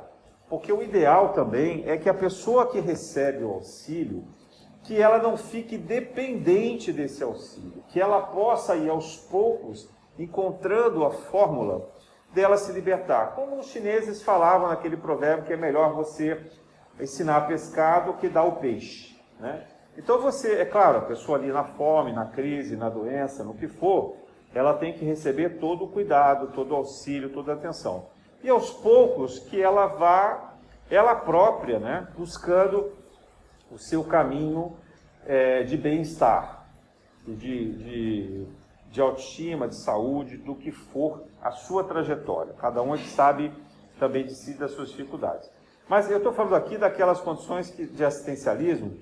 Porque 0.50 0.74
o 0.74 0.84
ideal 0.84 1.30
também 1.30 1.86
é 1.88 1.96
que 1.96 2.10
a 2.10 2.14
pessoa 2.14 2.70
que 2.70 2.82
recebe 2.82 3.46
o 3.46 3.54
auxílio, 3.54 4.26
que 4.84 5.02
ela 5.02 5.20
não 5.20 5.38
fique 5.38 5.78
dependente 5.78 6.92
desse 6.92 7.24
auxílio, 7.24 7.82
que 7.88 8.02
ela 8.02 8.24
possa 8.24 8.76
ir 8.76 8.90
aos 8.90 9.16
poucos 9.16 9.90
encontrando 10.20 11.06
a 11.06 11.12
fórmula 11.12 11.90
dela 12.34 12.58
se 12.58 12.74
libertar. 12.74 13.36
Como 13.36 13.58
os 13.58 13.68
chineses 13.68 14.22
falavam 14.22 14.68
naquele 14.68 14.98
provérbio 14.98 15.46
que 15.46 15.54
é 15.54 15.58
melhor 15.58 15.94
você 15.94 16.46
ensinar 17.00 17.38
a 17.38 17.42
pescar 17.42 18.06
do 18.06 18.14
que 18.14 18.30
dar 18.30 18.44
o 18.44 18.54
peixe. 18.54 19.20
Né? 19.40 19.66
Então 19.98 20.22
você, 20.22 20.56
é 20.56 20.66
claro, 20.66 21.00
a 21.00 21.02
pessoa 21.02 21.38
ali 21.38 21.52
na 21.52 21.64
fome, 21.64 22.12
na 22.12 22.26
crise, 22.26 22.76
na 22.76 22.90
doença, 22.90 23.44
no 23.44 23.54
que 23.54 23.68
for, 23.68 24.18
ela 24.54 24.74
tem 24.74 24.94
que 24.94 25.04
receber 25.04 25.60
todo 25.60 25.86
o 25.86 25.88
cuidado, 25.88 26.54
todo 26.54 26.72
o 26.72 26.76
auxílio, 26.76 27.30
toda 27.30 27.54
a 27.54 27.56
atenção. 27.56 28.08
E 28.44 28.50
aos 28.50 28.72
poucos 28.72 29.40
que 29.40 29.62
ela 29.62 29.88
vá, 29.88 30.54
ela 30.90 31.16
própria, 31.16 31.80
né, 31.80 32.08
buscando 32.18 32.94
o 33.72 33.78
seu 33.78 34.04
caminho 34.04 34.78
é, 35.26 35.64
de 35.64 35.76
bem-estar, 35.76 36.68
de, 37.28 37.74
de, 37.74 38.48
de 38.92 39.02
autoestima, 39.02 39.68
de 39.68 39.76
saúde, 39.76 40.38
do 40.38 40.56
que 40.56 40.72
for 40.72 41.24
a 41.42 41.52
sua 41.52 41.84
trajetória. 41.84 42.54
Cada 42.54 42.82
um 42.82 42.94
é 42.94 42.98
que 42.98 43.10
sabe 43.10 43.52
também 44.00 44.26
de 44.26 44.36
si 44.36 44.54
das 44.54 44.72
suas 44.72 44.90
dificuldades. 44.90 45.50
Mas 45.88 46.10
eu 46.10 46.18
estou 46.18 46.34
falando 46.34 46.56
aqui 46.56 46.78
daquelas 46.78 47.22
condições 47.22 47.70
que, 47.70 47.86
de 47.86 48.04
assistencialismo 48.04 48.98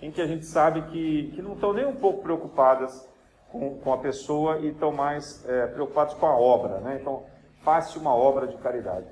em 0.00 0.10
que 0.12 0.20
a 0.20 0.26
gente 0.26 0.46
sabe 0.46 0.82
que, 0.82 1.32
que 1.34 1.42
não 1.42 1.54
estão 1.54 1.72
nem 1.72 1.84
um 1.84 1.96
pouco 1.96 2.22
preocupadas 2.22 3.08
com, 3.50 3.78
com 3.78 3.92
a 3.92 3.98
pessoa 3.98 4.58
e 4.58 4.68
estão 4.68 4.92
mais 4.92 5.44
é, 5.48 5.66
preocupados 5.66 6.14
com 6.14 6.26
a 6.26 6.36
obra. 6.36 6.78
Né? 6.80 6.98
Então, 7.00 7.24
faça 7.62 7.98
uma 7.98 8.14
obra 8.14 8.46
de 8.46 8.56
caridade. 8.58 9.06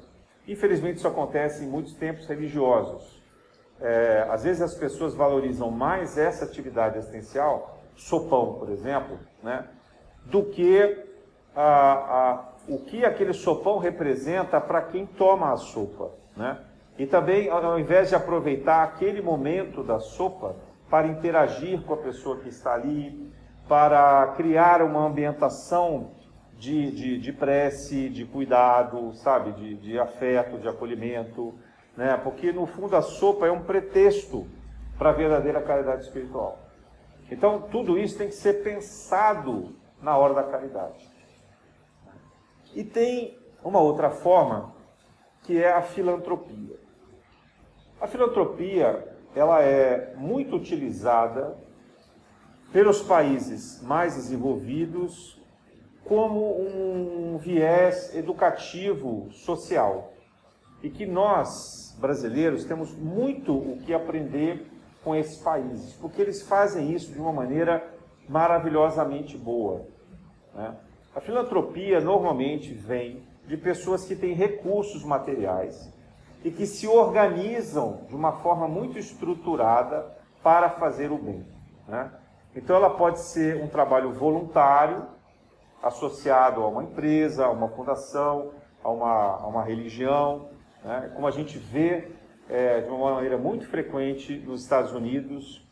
Infelizmente, 0.47 0.99
isso 0.99 1.09
acontece 1.09 1.65
em 1.65 1.69
muitos 1.69 1.95
tempos 1.95 2.27
religiosos. 2.27 3.21
É, 3.81 4.27
às 4.31 4.45
vezes 4.45 4.63
as 4.63 4.75
pessoas 4.75 5.15
valorizam 5.15 5.71
mais 5.71 6.17
essa 6.17 6.45
atividade 6.45 6.99
assistencial, 6.99 7.79
sopão, 7.97 8.55
por 8.55 8.71
exemplo, 8.71 9.19
né, 9.43 9.67
do 10.25 10.45
que 10.45 11.05
a, 11.55 11.63
a, 11.63 12.49
o 12.69 12.79
que 12.79 13.05
aquele 13.05 13.33
sopão 13.33 13.79
representa 13.79 14.61
para 14.61 14.83
quem 14.83 15.05
toma 15.05 15.53
a 15.53 15.57
sopa. 15.57 16.11
Né? 16.37 16.59
E 16.99 17.07
também, 17.07 17.49
ao 17.51 17.79
invés 17.79 18.09
de 18.09 18.15
aproveitar 18.15 18.83
aquele 18.83 19.21
momento 19.21 19.83
da 19.83 19.99
sopa 19.99 20.57
para 20.89 21.07
interagir 21.07 21.83
com 21.83 21.95
a 21.95 21.99
pessoa 21.99 22.39
que 22.39 22.49
está 22.49 22.75
ali, 22.75 23.31
para 23.69 24.29
criar 24.37 24.81
uma 24.83 25.05
ambientação 25.07 26.13
de, 26.59 26.91
de, 26.91 27.19
de 27.19 27.33
prece, 27.33 28.09
de 28.09 28.25
cuidado, 28.25 29.13
sabe, 29.15 29.53
de, 29.53 29.75
de 29.75 29.99
afeto, 29.99 30.59
de 30.59 30.69
acolhimento, 30.69 31.55
né? 31.97 32.19
Porque 32.23 32.53
no 32.53 32.67
fundo 32.67 32.97
a 32.97 33.03
sopa 33.03 33.47
é 33.47 33.51
um 33.51 33.63
pretexto 33.63 34.47
para 34.97 35.11
a 35.11 35.13
verdadeira 35.13 35.61
caridade 35.61 36.03
espiritual. 36.03 36.59
Então 37.31 37.63
tudo 37.63 37.99
isso 37.99 38.17
tem 38.17 38.29
que 38.29 38.35
ser 38.35 38.63
pensado 38.63 39.77
na 40.01 40.17
hora 40.17 40.35
da 40.35 40.45
caridade. 40.45 41.11
E 42.75 42.85
tem 42.85 43.39
uma 43.65 43.81
outra 43.81 44.11
forma 44.11 44.73
que 45.43 45.63
é 45.63 45.73
a 45.73 45.83
filantropia. 45.83 46.86
A 48.01 48.07
filantropia 48.07 49.17
ela 49.35 49.63
é 49.63 50.15
muito 50.17 50.57
utilizada 50.57 51.57
pelos 52.73 53.03
países 53.03 53.83
mais 53.83 54.15
desenvolvidos 54.15 55.41
como 56.05 56.61
um 56.61 57.39
viés 57.39 58.15
educativo 58.15 59.29
social. 59.33 60.13
E 60.83 60.91
que 60.91 61.07
nós, 61.07 61.97
brasileiros, 61.99 62.65
temos 62.65 62.95
muito 62.95 63.57
o 63.57 63.79
que 63.79 63.95
aprender 63.95 64.67
com 65.03 65.15
esses 65.15 65.39
países, 65.39 65.95
porque 65.95 66.21
eles 66.21 66.43
fazem 66.43 66.93
isso 66.93 67.13
de 67.13 67.19
uma 67.19 67.33
maneira 67.33 67.83
maravilhosamente 68.29 69.39
boa. 69.39 69.87
Né? 70.55 70.77
A 71.15 71.21
filantropia 71.21 72.01
normalmente 72.01 72.75
vem 72.75 73.23
de 73.47 73.57
pessoas 73.57 74.05
que 74.05 74.15
têm 74.15 74.35
recursos 74.35 75.03
materiais 75.03 75.93
e 76.45 76.51
que 76.51 76.67
se 76.67 76.87
organizam 76.87 78.05
de 78.09 78.15
uma 78.15 78.33
forma 78.33 78.69
muito 78.69 78.99
estruturada 78.99 80.17
para 80.43 80.71
fazer 80.71 81.11
o 81.11 81.19
bem. 81.19 81.47
Né? 81.89 82.11
Então 82.55 82.77
ela 82.77 82.91
pode 82.91 83.21
ser 83.21 83.63
um 83.63 83.69
trabalho 83.69 84.13
voluntário, 84.13 85.07
associado 85.83 86.63
a 86.63 86.69
uma 86.69 86.83
empresa, 86.83 87.47
a 87.47 87.51
uma 87.51 87.69
fundação, 87.69 88.53
a 88.83 88.91
uma, 88.91 89.37
a 89.37 89.47
uma 89.47 89.63
religião, 89.63 90.49
né? 90.85 91.11
como 91.15 91.27
a 91.27 91.31
gente 91.31 91.59
vê 91.59 92.13
é, 92.49 92.81
de 92.81 92.91
uma 92.91 93.15
maneira 93.15 93.37
muito 93.37 93.67
frequente 93.69 94.37
nos 94.39 94.63
Estados 94.63 94.93
Unidos, 94.93 95.67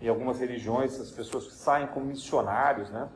em 0.00 0.08
algumas 0.08 0.40
religiões, 0.40 0.98
as 0.98 1.10
pessoas 1.10 1.52
saem 1.54 1.86
como 1.88 2.06
missionários 2.06 2.90
né? 2.90 3.08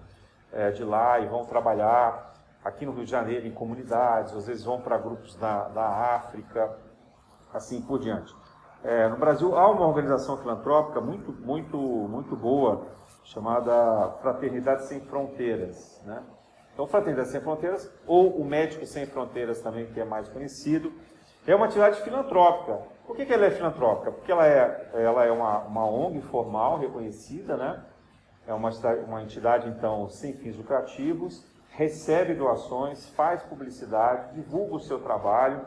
É, 0.52 0.70
de 0.70 0.84
lá 0.84 1.18
e 1.18 1.26
vão 1.26 1.44
trabalhar 1.44 2.34
aqui 2.64 2.87
no 2.87 2.92
Rio 2.92 3.04
de 3.04 3.11
Janeiro 3.11 3.46
em 3.46 3.50
comunidades, 3.50 4.34
às 4.34 4.46
vezes 4.46 4.64
vão 4.64 4.80
para 4.80 4.96
grupos 4.96 5.37
da, 5.37 5.68
da 5.68 5.87
África, 5.87 6.76
assim 7.54 7.80
por 7.80 7.99
diante. 7.99 8.34
É, 8.82 9.08
no 9.08 9.16
Brasil 9.16 9.56
há 9.56 9.70
uma 9.70 9.87
organização 9.87 10.37
filantrópica 10.37 11.00
muito, 11.00 11.32
muito, 11.32 11.78
muito 11.78 12.37
boa, 12.37 12.87
chamada 13.23 14.11
Fraternidade 14.20 14.84
Sem 14.84 15.00
Fronteiras. 15.00 16.02
Né? 16.04 16.23
Então, 16.75 16.87
Fraternidade 16.87 17.30
Sem 17.30 17.40
Fronteiras, 17.40 17.90
ou 18.06 18.38
o 18.38 18.44
Médico 18.44 18.84
Sem 18.84 19.06
Fronteiras 19.06 19.62
também, 19.62 19.87
que 19.87 19.99
é 19.99 20.04
mais 20.04 20.28
conhecido, 20.28 20.92
é 21.46 21.54
uma 21.54 21.64
atividade 21.64 22.02
filantrópica. 22.02 22.82
Por 23.06 23.16
que, 23.16 23.25
que 23.25 23.32
ela 23.32 23.46
é 23.46 23.50
filantrópica? 23.50 24.12
Porque 24.12 24.30
ela 24.30 24.46
é, 24.46 24.90
ela 24.94 25.25
é 25.25 25.30
uma, 25.30 25.61
uma 25.61 25.87
ONG 25.87 26.20
formal, 26.23 26.78
reconhecida, 26.78 27.56
né? 27.56 27.82
é 28.46 28.52
uma, 28.52 28.70
uma 29.06 29.23
entidade, 29.23 29.68
então, 29.68 30.08
sem 30.08 30.34
fins 30.34 30.56
lucrativos, 30.56 31.44
recebe 31.70 32.34
doações, 32.34 33.08
faz 33.11 33.42
publicidade, 33.42 34.34
divulga 34.34 34.76
o 34.76 34.80
seu 34.80 35.00
trabalho, 35.00 35.64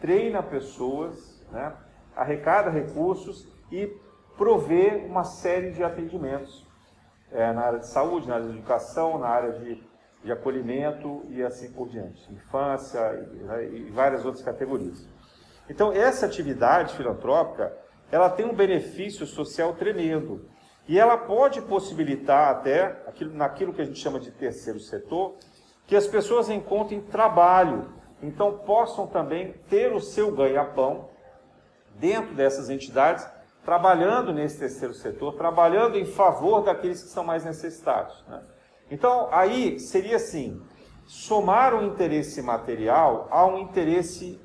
treina 0.00 0.42
pessoas, 0.42 1.44
né? 1.50 1.72
arrecada 2.16 2.70
recursos 2.70 3.48
e 3.70 3.86
provê 4.36 5.04
uma 5.06 5.24
série 5.24 5.72
de 5.72 5.82
atendimentos 5.82 6.66
é, 7.32 7.52
na 7.52 7.62
área 7.62 7.78
de 7.78 7.86
saúde, 7.86 8.28
na 8.28 8.36
área 8.36 8.46
de 8.46 8.56
educação, 8.56 9.18
na 9.18 9.28
área 9.28 9.52
de, 9.52 9.82
de 10.24 10.32
acolhimento 10.32 11.24
e 11.28 11.42
assim 11.42 11.70
por 11.72 11.88
diante, 11.88 12.32
infância 12.32 12.98
e, 13.32 13.36
né, 13.42 13.64
e 13.66 13.90
várias 13.90 14.24
outras 14.24 14.44
categorias. 14.44 15.06
Então, 15.68 15.92
essa 15.92 16.24
atividade 16.24 16.94
filantrópica, 16.94 17.76
ela 18.10 18.30
tem 18.30 18.46
um 18.46 18.54
benefício 18.54 19.26
social 19.26 19.74
tremendo. 19.74 20.48
E 20.88 20.98
ela 20.98 21.18
pode 21.18 21.60
possibilitar 21.60 22.50
até, 22.50 23.02
aquilo, 23.06 23.34
naquilo 23.34 23.74
que 23.74 23.82
a 23.82 23.84
gente 23.84 23.98
chama 23.98 24.18
de 24.18 24.30
terceiro 24.30 24.80
setor, 24.80 25.36
que 25.86 25.94
as 25.94 26.06
pessoas 26.06 26.48
encontrem 26.48 27.02
trabalho, 27.02 27.92
então 28.22 28.58
possam 28.58 29.06
também 29.06 29.54
ter 29.68 29.92
o 29.92 30.00
seu 30.00 30.32
ganha-pão 30.32 31.08
dentro 31.94 32.34
dessas 32.34 32.70
entidades, 32.70 33.26
trabalhando 33.64 34.32
nesse 34.32 34.58
terceiro 34.58 34.94
setor, 34.94 35.34
trabalhando 35.34 35.98
em 35.98 36.04
favor 36.06 36.62
daqueles 36.62 37.02
que 37.02 37.08
são 37.08 37.24
mais 37.24 37.44
necessitados. 37.44 38.24
Né? 38.28 38.42
Então, 38.90 39.28
aí 39.30 39.78
seria 39.78 40.16
assim: 40.16 40.60
somar 41.06 41.74
o 41.74 41.84
interesse 41.84 42.40
material 42.42 43.28
a 43.30 43.46
um 43.46 43.58
interesse 43.58 44.40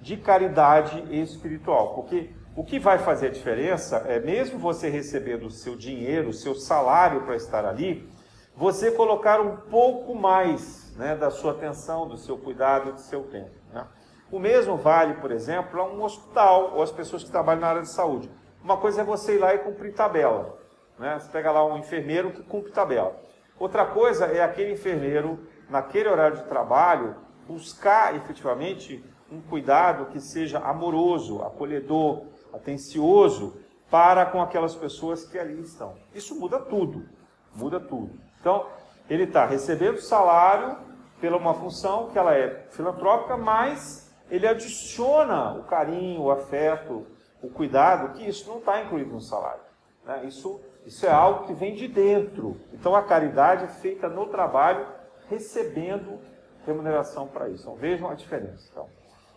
de 0.00 0.16
caridade 0.16 1.04
espiritual, 1.14 1.94
porque 1.94 2.30
o 2.54 2.64
que 2.64 2.78
vai 2.78 2.98
fazer 2.98 3.28
a 3.28 3.30
diferença 3.30 3.98
é, 4.06 4.20
mesmo 4.20 4.58
você 4.58 4.88
recebendo 4.88 5.46
o 5.46 5.50
seu 5.50 5.76
dinheiro, 5.76 6.30
o 6.30 6.32
seu 6.32 6.54
salário 6.54 7.22
para 7.22 7.36
estar 7.36 7.64
ali, 7.64 8.08
você 8.56 8.90
colocar 8.90 9.40
um 9.40 9.56
pouco 9.56 10.14
mais 10.14 10.85
né, 10.96 11.14
da 11.14 11.30
sua 11.30 11.52
atenção, 11.52 12.08
do 12.08 12.16
seu 12.16 12.36
cuidado, 12.36 12.92
do 12.92 13.00
seu 13.00 13.24
tempo. 13.24 13.50
Né? 13.72 13.86
O 14.30 14.38
mesmo 14.38 14.76
vale, 14.76 15.14
por 15.14 15.30
exemplo, 15.30 15.80
a 15.80 15.84
um 15.84 16.02
hospital 16.02 16.72
ou 16.74 16.82
as 16.82 16.90
pessoas 16.90 17.22
que 17.22 17.30
trabalham 17.30 17.60
na 17.60 17.68
área 17.68 17.82
de 17.82 17.90
saúde. 17.90 18.30
Uma 18.62 18.76
coisa 18.76 19.02
é 19.02 19.04
você 19.04 19.36
ir 19.36 19.38
lá 19.38 19.54
e 19.54 19.58
cumprir 19.58 19.94
tabela. 19.94 20.58
Né? 20.98 21.18
Você 21.18 21.30
pega 21.30 21.52
lá 21.52 21.64
um 21.64 21.78
enfermeiro 21.78 22.32
que 22.32 22.42
cumpre 22.42 22.72
tabela. 22.72 23.16
Outra 23.58 23.86
coisa 23.86 24.26
é 24.26 24.42
aquele 24.42 24.72
enfermeiro, 24.72 25.38
naquele 25.70 26.08
horário 26.08 26.38
de 26.38 26.44
trabalho, 26.44 27.14
buscar 27.46 28.14
efetivamente 28.16 29.04
um 29.30 29.40
cuidado 29.40 30.06
que 30.06 30.20
seja 30.20 30.58
amoroso, 30.58 31.42
acolhedor, 31.42 32.24
atencioso 32.52 33.56
para 33.90 34.26
com 34.26 34.42
aquelas 34.42 34.74
pessoas 34.74 35.24
que 35.24 35.38
ali 35.38 35.60
estão. 35.60 35.94
Isso 36.14 36.38
muda 36.38 36.58
tudo, 36.58 37.08
muda 37.54 37.78
tudo. 37.78 38.10
Então, 38.40 38.66
ele 39.08 39.24
está 39.24 39.46
recebendo 39.46 39.98
salário 40.00 40.76
pela 41.20 41.36
uma 41.36 41.54
função 41.54 42.08
que 42.10 42.18
ela 42.18 42.34
é 42.34 42.66
filantrópica, 42.70 43.36
mas 43.36 44.14
ele 44.30 44.46
adiciona 44.46 45.54
o 45.54 45.64
carinho, 45.64 46.22
o 46.22 46.30
afeto, 46.30 47.06
o 47.42 47.48
cuidado, 47.48 48.14
que 48.14 48.28
isso 48.28 48.48
não 48.48 48.58
está 48.58 48.82
incluído 48.82 49.12
no 49.12 49.20
salário. 49.20 49.62
Né? 50.04 50.24
Isso, 50.24 50.60
isso 50.84 51.06
é 51.06 51.10
algo 51.10 51.46
que 51.46 51.54
vem 51.54 51.74
de 51.74 51.88
dentro. 51.88 52.56
Então 52.72 52.94
a 52.94 53.02
caridade 53.02 53.64
é 53.64 53.68
feita 53.68 54.08
no 54.08 54.26
trabalho, 54.26 54.86
recebendo 55.28 56.18
remuneração 56.66 57.28
para 57.28 57.48
isso. 57.48 57.62
Então 57.62 57.76
vejam 57.76 58.10
a 58.10 58.14
diferença. 58.14 58.68
Então, 58.70 58.88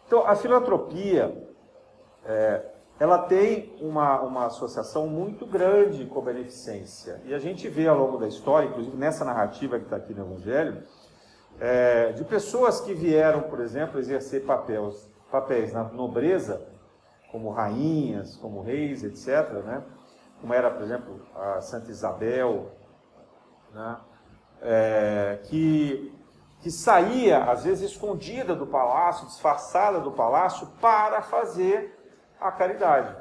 então 0.08 0.26
a 0.26 0.36
filantropia, 0.36 1.48
é, 2.26 2.66
ela 3.00 3.20
tem 3.20 3.74
uma, 3.80 4.20
uma 4.22 4.46
associação 4.48 5.08
muito 5.08 5.46
grande 5.46 6.06
com 6.06 6.20
a 6.20 6.24
beneficência. 6.24 7.22
E 7.26 7.34
a 7.34 7.40
gente 7.40 7.70
vê 7.70 7.88
ao 7.88 7.98
longo 7.98 8.18
da 8.18 8.28
história, 8.28 8.68
inclusive 8.68 8.98
nessa 8.98 9.24
narrativa 9.24 9.80
que 9.80 9.86
está 9.86 9.96
aqui 9.96 10.14
no 10.14 10.26
Evangelho, 10.26 10.84
é, 11.60 12.12
de 12.12 12.26
pessoas 12.26 12.82
que 12.82 12.94
vieram, 12.94 13.44
por 13.44 13.62
exemplo, 13.62 14.00
exercer 14.00 14.46
papéis, 14.46 15.10
papéis 15.32 15.72
na 15.72 15.84
nobreza, 15.86 16.62
como 17.32 17.50
rainhas, 17.52 18.36
como 18.36 18.62
reis, 18.62 19.04
etc., 19.04 19.52
né? 19.64 19.84
como 20.42 20.54
era, 20.54 20.70
por 20.70 20.84
exemplo, 20.84 21.22
a 21.36 21.62
Santa 21.62 21.92
Isabel, 21.92 22.72
né? 23.74 23.98
É, 24.62 25.40
que, 25.44 26.14
que 26.60 26.70
saía, 26.70 27.46
às 27.46 27.64
vezes, 27.64 27.92
escondida 27.92 28.54
do 28.54 28.68
palácio, 28.68 29.26
disfarçada 29.28 30.00
do 30.02 30.12
palácio, 30.12 30.68
para 30.82 31.22
fazer 31.22 31.99
a 32.40 32.52
caridade. 32.52 33.16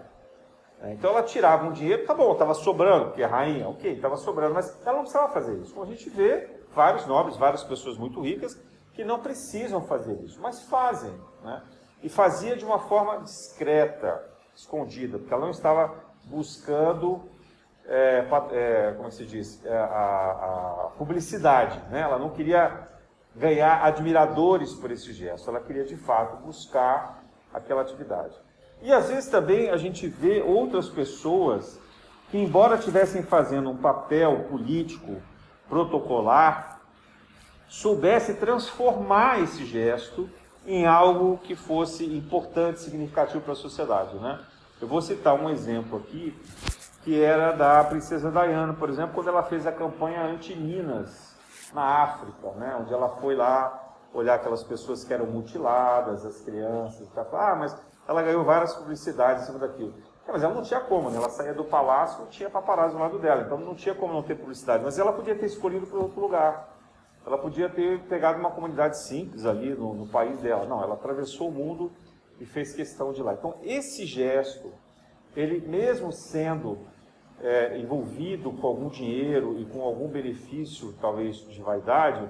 É, 0.81 0.93
então 0.93 1.11
ela 1.11 1.23
tirava 1.23 1.67
um 1.67 1.73
dinheiro, 1.73 2.07
tá 2.07 2.15
bom, 2.15 2.33
estava 2.33 2.55
sobrando, 2.55 3.07
porque 3.07 3.23
é 3.23 3.27
rainha, 3.27 3.69
ok, 3.69 3.93
estava 3.93 4.17
sobrando, 4.17 4.55
mas 4.55 4.81
ela 4.87 4.97
não 4.97 5.03
precisava 5.03 5.33
fazer 5.33 5.57
isso. 5.59 5.75
Como 5.75 5.85
a 5.85 5.89
gente 5.89 6.09
vê, 6.09 6.49
vários 6.73 7.07
nobres, 7.07 7.37
várias 7.37 7.65
pessoas 7.65 7.99
muito 7.99 8.21
ricas, 8.21 8.57
que 8.93 9.05
não 9.05 9.21
precisam 9.21 9.83
fazer 9.83 10.15
isso, 10.23 10.41
mas 10.41 10.63
fazem. 10.63 11.13
Né? 11.43 11.63
E 12.03 12.09
fazia 12.09 12.57
de 12.57 12.65
uma 12.65 12.79
forma 12.79 13.19
discreta, 13.19 14.25
escondida, 14.55 15.19
porque 15.19 15.33
ela 15.33 15.45
não 15.45 15.51
estava 15.51 15.95
buscando, 16.25 17.29
é, 17.87 18.25
é, 18.53 18.93
como 18.97 19.11
se 19.11 19.25
diz, 19.25 19.65
é, 19.65 19.77
a, 19.77 19.85
a, 19.85 20.91
publicidade. 20.97 21.81
Né? 21.91 22.01
Ela 22.01 22.19
não 22.19 22.31
queria 22.31 22.89
ganhar 23.35 23.85
admiradores 23.85 24.75
por 24.75 24.91
esse 24.91 25.13
gesto, 25.13 25.49
ela 25.49 25.61
queria 25.61 25.85
de 25.85 25.97
fato 25.97 26.37
buscar 26.45 27.23
aquela 27.53 27.83
atividade. 27.83 28.37
E 28.83 28.93
às 28.93 29.09
vezes 29.09 29.29
também 29.29 29.71
a 29.71 29.77
gente 29.77 30.07
vê 30.07 30.41
outras 30.41 30.89
pessoas 30.89 31.81
que, 32.31 32.39
embora 32.39 32.77
estivessem 32.77 33.23
fazendo 33.23 33.71
um 33.71 33.77
papel 33.77 34.45
político 34.51 35.21
protocolar 35.69 36.79
soubesse 37.69 38.35
transformar 38.35 39.41
esse 39.41 39.65
gesto 39.65 40.29
em 40.67 40.87
algo 40.87 41.39
que 41.39 41.55
fosse 41.55 42.05
importante, 42.05 42.81
significativo 42.81 43.41
para 43.43 43.53
a 43.53 43.57
sociedade, 43.57 44.17
né? 44.17 44.41
Eu 44.81 44.89
vou 44.89 45.01
citar 45.01 45.35
um 45.35 45.51
exemplo 45.51 45.99
aqui, 45.99 46.35
que 47.03 47.21
era 47.21 47.53
da 47.53 47.83
princesa 47.85 48.31
Diana, 48.31 48.75
por 48.75 48.89
exemplo, 48.89 49.15
quando 49.15 49.29
ela 49.29 49.43
fez 49.43 49.67
a 49.67 49.73
campanha 49.73 50.23
anti-Minas 50.23 51.37
na 51.75 51.83
África, 51.83 52.51
né? 52.57 52.77
Onde 52.81 52.93
ela 52.93 53.09
foi 53.17 53.35
lá 53.35 53.97
olhar 54.13 54.35
aquelas 54.35 54.63
pessoas 54.63 55.05
que 55.05 55.13
eram 55.13 55.27
mutiladas, 55.27 56.25
as 56.25 56.41
crianças, 56.41 57.07
e 57.07 57.11
tal. 57.11 57.29
Ah, 57.33 57.57
mas 57.57 57.77
ela 58.09 58.23
ganhou 58.23 58.43
várias 58.43 58.75
publicidades 58.75 59.43
em 59.43 59.47
cima 59.47 59.59
daquilo. 59.59 59.95
Mas 60.27 60.43
ela 60.43 60.55
não 60.55 60.63
tinha 60.63 60.81
como, 60.81 61.11
né? 61.11 61.17
Ela 61.17 61.29
saía 61.29 61.55
do 61.55 61.65
palácio, 61.65 62.21
não 62.21 62.27
tinha 62.27 62.51
paparazzo 62.51 62.97
do 62.97 63.01
lado 63.01 63.19
dela, 63.19 63.43
então 63.43 63.59
não 63.59 63.75
tinha 63.75 63.95
como 63.95 64.13
não 64.13 64.23
ter 64.23 64.35
publicidade. 64.35 64.83
Mas 64.83 64.99
ela 64.99 65.13
podia 65.13 65.35
ter 65.35 65.47
escolhido 65.47 65.87
para 65.87 65.99
outro 65.99 66.21
lugar. 66.21 66.77
Ela 67.27 67.37
podia 67.37 67.69
ter 67.69 68.01
pegado 68.05 68.39
uma 68.39 68.51
comunidade 68.51 68.99
simples 68.99 69.45
ali 69.45 69.75
no, 69.75 69.95
no 69.95 70.07
país 70.09 70.39
dela. 70.41 70.65
Não, 70.67 70.83
ela 70.83 70.95
atravessou 70.95 71.49
o 71.49 71.53
mundo 71.53 71.93
e 72.41 72.47
fez 72.47 72.75
questão 72.75 73.13
de 73.13 73.23
lá. 73.23 73.35
Então, 73.35 73.55
esse 73.63 74.07
gesto, 74.07 74.73
ele 75.37 75.67
mesmo 75.67 76.13
sendo 76.13 76.79
é, 77.41 77.79
envolvido 77.79 78.53
com 78.53 78.67
algum 78.67 78.89
dinheiro 78.89 79.59
e 79.59 79.67
com 79.67 79.83
algum 79.83 80.09
benefício, 80.09 80.95
talvez 81.01 81.37
de 81.37 81.63
vaidade, 81.63 82.29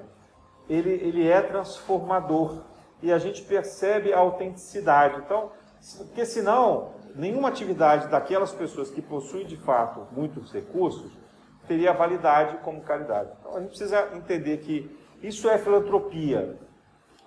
ele, 0.68 0.90
ele 0.90 1.28
é 1.28 1.40
transformador. 1.40 2.62
E 3.00 3.12
a 3.12 3.18
gente 3.18 3.42
percebe 3.42 4.12
a 4.12 4.18
autenticidade. 4.18 5.20
Então, 5.24 5.52
porque 5.96 6.24
senão 6.24 6.92
nenhuma 7.14 7.48
atividade 7.48 8.08
daquelas 8.08 8.52
pessoas 8.52 8.90
que 8.90 9.02
possuem 9.02 9.46
de 9.46 9.56
fato 9.56 10.06
muitos 10.12 10.52
recursos 10.52 11.12
teria 11.66 11.92
validade 11.92 12.56
como 12.58 12.80
caridade. 12.80 13.30
Então 13.38 13.56
a 13.56 13.60
gente 13.60 13.70
precisa 13.70 14.08
entender 14.14 14.58
que 14.58 14.98
isso 15.22 15.48
é 15.48 15.58
filantropia, 15.58 16.56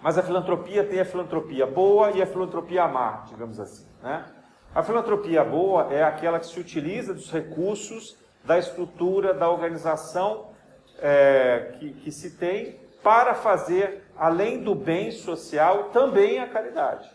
mas 0.02 0.18
a 0.18 0.24
filantropia 0.24 0.84
tem 0.84 1.00
a 1.00 1.06
filantropia 1.06 1.68
boa 1.68 2.12
e 2.12 2.22
a 2.22 2.26
filantropia 2.26 2.88
má, 2.88 3.24
digamos 3.28 3.60
assim. 3.60 3.86
Né? 4.02 4.26
A 4.74 4.82
filantropia 4.82 5.44
boa 5.44 5.94
é 5.94 6.04
aquela 6.04 6.40
que 6.40 6.48
se 6.48 6.60
utiliza 6.60 7.14
dos 7.14 7.32
recursos 7.32 8.18
da 8.44 8.58
estrutura, 8.58 9.34
da 9.34 9.50
organização 9.50 10.50
é, 10.98 11.76
que, 11.78 11.94
que 11.94 12.12
se 12.12 12.38
tem 12.38 12.80
para 13.04 13.34
fazer, 13.34 14.04
além 14.16 14.64
do 14.64 14.74
bem 14.74 15.12
social, 15.12 15.86
também 15.86 16.40
a 16.40 16.48
caridade. 16.48 17.10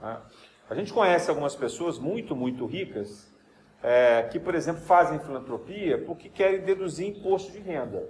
Né? 0.00 0.16
A 0.68 0.74
gente 0.74 0.92
conhece 0.92 1.30
algumas 1.30 1.54
pessoas 1.54 1.98
muito, 1.98 2.34
muito 2.34 2.66
ricas 2.66 3.32
é, 3.82 4.24
que, 4.24 4.40
por 4.40 4.54
exemplo, 4.54 4.82
fazem 4.82 5.20
filantropia 5.20 6.04
porque 6.04 6.28
querem 6.28 6.62
deduzir 6.62 7.08
imposto 7.08 7.52
de 7.52 7.60
renda. 7.60 8.08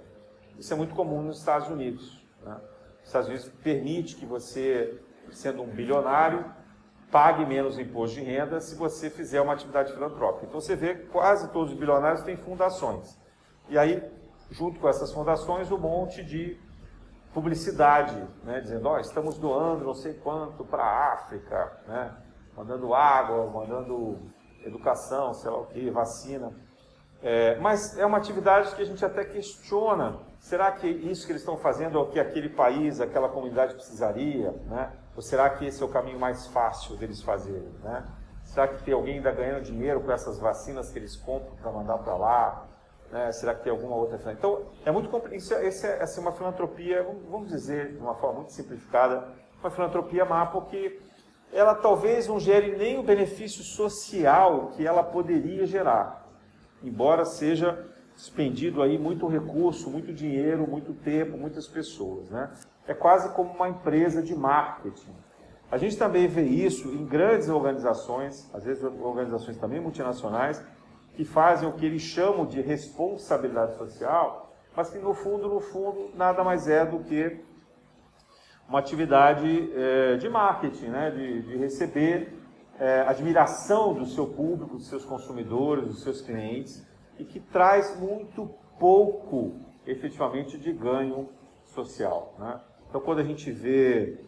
Isso 0.57 0.73
é 0.73 0.75
muito 0.75 0.95
comum 0.95 1.21
nos 1.21 1.37
Estados 1.37 1.69
Unidos. 1.69 2.25
Né? 2.43 2.57
Os 3.01 3.07
Estados 3.07 3.27
Unidos 3.29 3.51
permite 3.63 4.15
que 4.15 4.25
você, 4.25 4.99
sendo 5.31 5.61
um 5.61 5.67
bilionário, 5.67 6.45
pague 7.11 7.45
menos 7.45 7.77
imposto 7.77 8.15
de 8.15 8.23
renda 8.23 8.59
se 8.59 8.75
você 8.75 9.09
fizer 9.09 9.39
uma 9.39 9.53
atividade 9.53 9.93
filantrópica. 9.93 10.47
Então 10.47 10.59
você 10.59 10.75
vê 10.75 10.95
que 10.95 11.05
quase 11.07 11.51
todos 11.51 11.73
os 11.73 11.77
bilionários 11.77 12.23
têm 12.23 12.35
fundações. 12.37 13.19
E 13.69 13.77
aí, 13.77 14.03
junto 14.49 14.79
com 14.79 14.89
essas 14.89 15.13
fundações, 15.13 15.71
um 15.71 15.77
monte 15.77 16.23
de 16.23 16.59
publicidade, 17.33 18.15
né, 18.43 18.59
dizendo, 18.61 18.87
ó, 18.87 18.95
oh, 18.95 18.99
estamos 18.99 19.37
doando 19.37 19.85
não 19.85 19.93
sei 19.93 20.15
quanto 20.15 20.65
para 20.65 20.83
a 20.83 21.13
África, 21.13 21.79
né, 21.87 22.17
mandando 22.57 22.93
água, 22.95 23.45
mandando 23.45 24.17
educação, 24.65 25.33
sei 25.35 25.51
lá 25.51 25.59
o 25.59 25.65
que, 25.67 25.89
vacina. 25.91 26.51
É, 27.21 27.55
mas 27.59 27.97
é 27.97 28.05
uma 28.05 28.17
atividade 28.17 28.75
que 28.75 28.81
a 28.81 28.85
gente 28.85 29.03
até 29.05 29.23
questiona. 29.23 30.19
Será 30.39 30.71
que 30.71 30.87
isso 30.87 31.25
que 31.25 31.31
eles 31.31 31.41
estão 31.41 31.57
fazendo 31.57 31.97
é 31.97 32.01
o 32.01 32.07
que 32.07 32.19
aquele 32.19 32.49
país, 32.49 32.99
aquela 32.99 33.29
comunidade 33.29 33.75
precisaria? 33.75 34.51
Né? 34.65 34.91
Ou 35.15 35.21
será 35.21 35.49
que 35.51 35.65
esse 35.65 35.81
é 35.81 35.85
o 35.85 35.89
caminho 35.89 36.19
mais 36.19 36.47
fácil 36.47 36.95
deles 36.95 37.21
fazerem? 37.21 37.69
Né? 37.83 38.03
Será 38.43 38.67
que 38.67 38.83
tem 38.83 38.93
alguém 38.93 39.15
ainda 39.15 39.31
ganhando 39.31 39.63
dinheiro 39.63 40.01
com 40.01 40.11
essas 40.11 40.39
vacinas 40.39 40.89
que 40.91 40.99
eles 40.99 41.15
compram 41.15 41.55
para 41.55 41.71
mandar 41.71 41.97
para 41.99 42.15
lá? 42.15 42.65
Né? 43.11 43.31
Será 43.31 43.53
que 43.55 43.63
tem 43.63 43.71
alguma 43.71 43.95
outra? 43.95 44.31
Então, 44.31 44.63
é 44.85 44.91
muito 44.91 45.09
isso, 45.33 45.53
essa 45.53 45.87
é 45.87 46.03
assim, 46.03 46.21
uma 46.21 46.31
filantropia, 46.31 47.03
vamos 47.29 47.49
dizer 47.49 47.93
de 47.93 47.97
uma 47.97 48.15
forma 48.15 48.37
muito 48.37 48.51
simplificada, 48.51 49.27
uma 49.59 49.71
filantropia 49.71 50.23
má, 50.23 50.45
porque 50.45 50.99
ela 51.51 51.73
talvez 51.73 52.27
não 52.27 52.39
gere 52.39 52.75
nem 52.75 52.99
o 52.99 53.03
benefício 53.03 53.63
social 53.63 54.71
que 54.75 54.85
ela 54.85 55.03
poderia 55.03 55.65
gerar, 55.65 56.27
embora 56.83 57.25
seja 57.25 57.85
expendido 58.15 58.81
aí 58.81 58.97
muito 58.97 59.27
recurso, 59.27 59.89
muito 59.89 60.11
dinheiro, 60.11 60.67
muito 60.67 60.93
tempo, 60.93 61.37
muitas 61.37 61.67
pessoas, 61.67 62.29
né? 62.29 62.51
É 62.87 62.93
quase 62.93 63.29
como 63.29 63.51
uma 63.51 63.69
empresa 63.69 64.21
de 64.23 64.35
marketing. 64.35 65.15
A 65.69 65.77
gente 65.77 65.97
também 65.97 66.27
vê 66.27 66.43
isso 66.43 66.89
em 66.89 67.05
grandes 67.05 67.49
organizações, 67.49 68.49
às 68.53 68.63
vezes 68.63 68.83
organizações 68.83 69.57
também 69.57 69.79
multinacionais, 69.79 70.63
que 71.13 71.25
fazem 71.25 71.67
o 71.67 71.73
que 71.73 71.85
eles 71.85 72.01
chamam 72.01 72.45
de 72.45 72.61
responsabilidade 72.61 73.77
social, 73.77 74.53
mas 74.75 74.89
que 74.89 74.97
no 74.97 75.13
fundo, 75.13 75.49
no 75.49 75.59
fundo, 75.59 76.11
nada 76.15 76.43
mais 76.43 76.67
é 76.67 76.85
do 76.85 76.99
que 76.99 77.43
uma 78.67 78.79
atividade 78.79 79.71
é, 79.73 80.17
de 80.17 80.27
marketing, 80.29 80.87
né? 80.87 81.11
de, 81.11 81.41
de 81.41 81.57
receber 81.57 82.33
é, 82.79 83.01
admiração 83.01 83.93
do 83.93 84.05
seu 84.05 84.27
público, 84.27 84.75
dos 84.75 84.87
seus 84.87 85.05
consumidores, 85.05 85.85
dos 85.85 86.03
seus 86.03 86.21
clientes, 86.21 86.85
e 87.17 87.23
que 87.23 87.39
traz 87.39 87.97
muito 87.97 88.49
pouco, 88.77 89.55
efetivamente, 89.85 90.57
de 90.57 90.73
ganho 90.73 91.29
social. 91.65 92.35
Né? 92.37 92.59
Então, 92.89 93.01
quando 93.01 93.19
a 93.19 93.23
gente 93.23 93.51
vê 93.51 94.19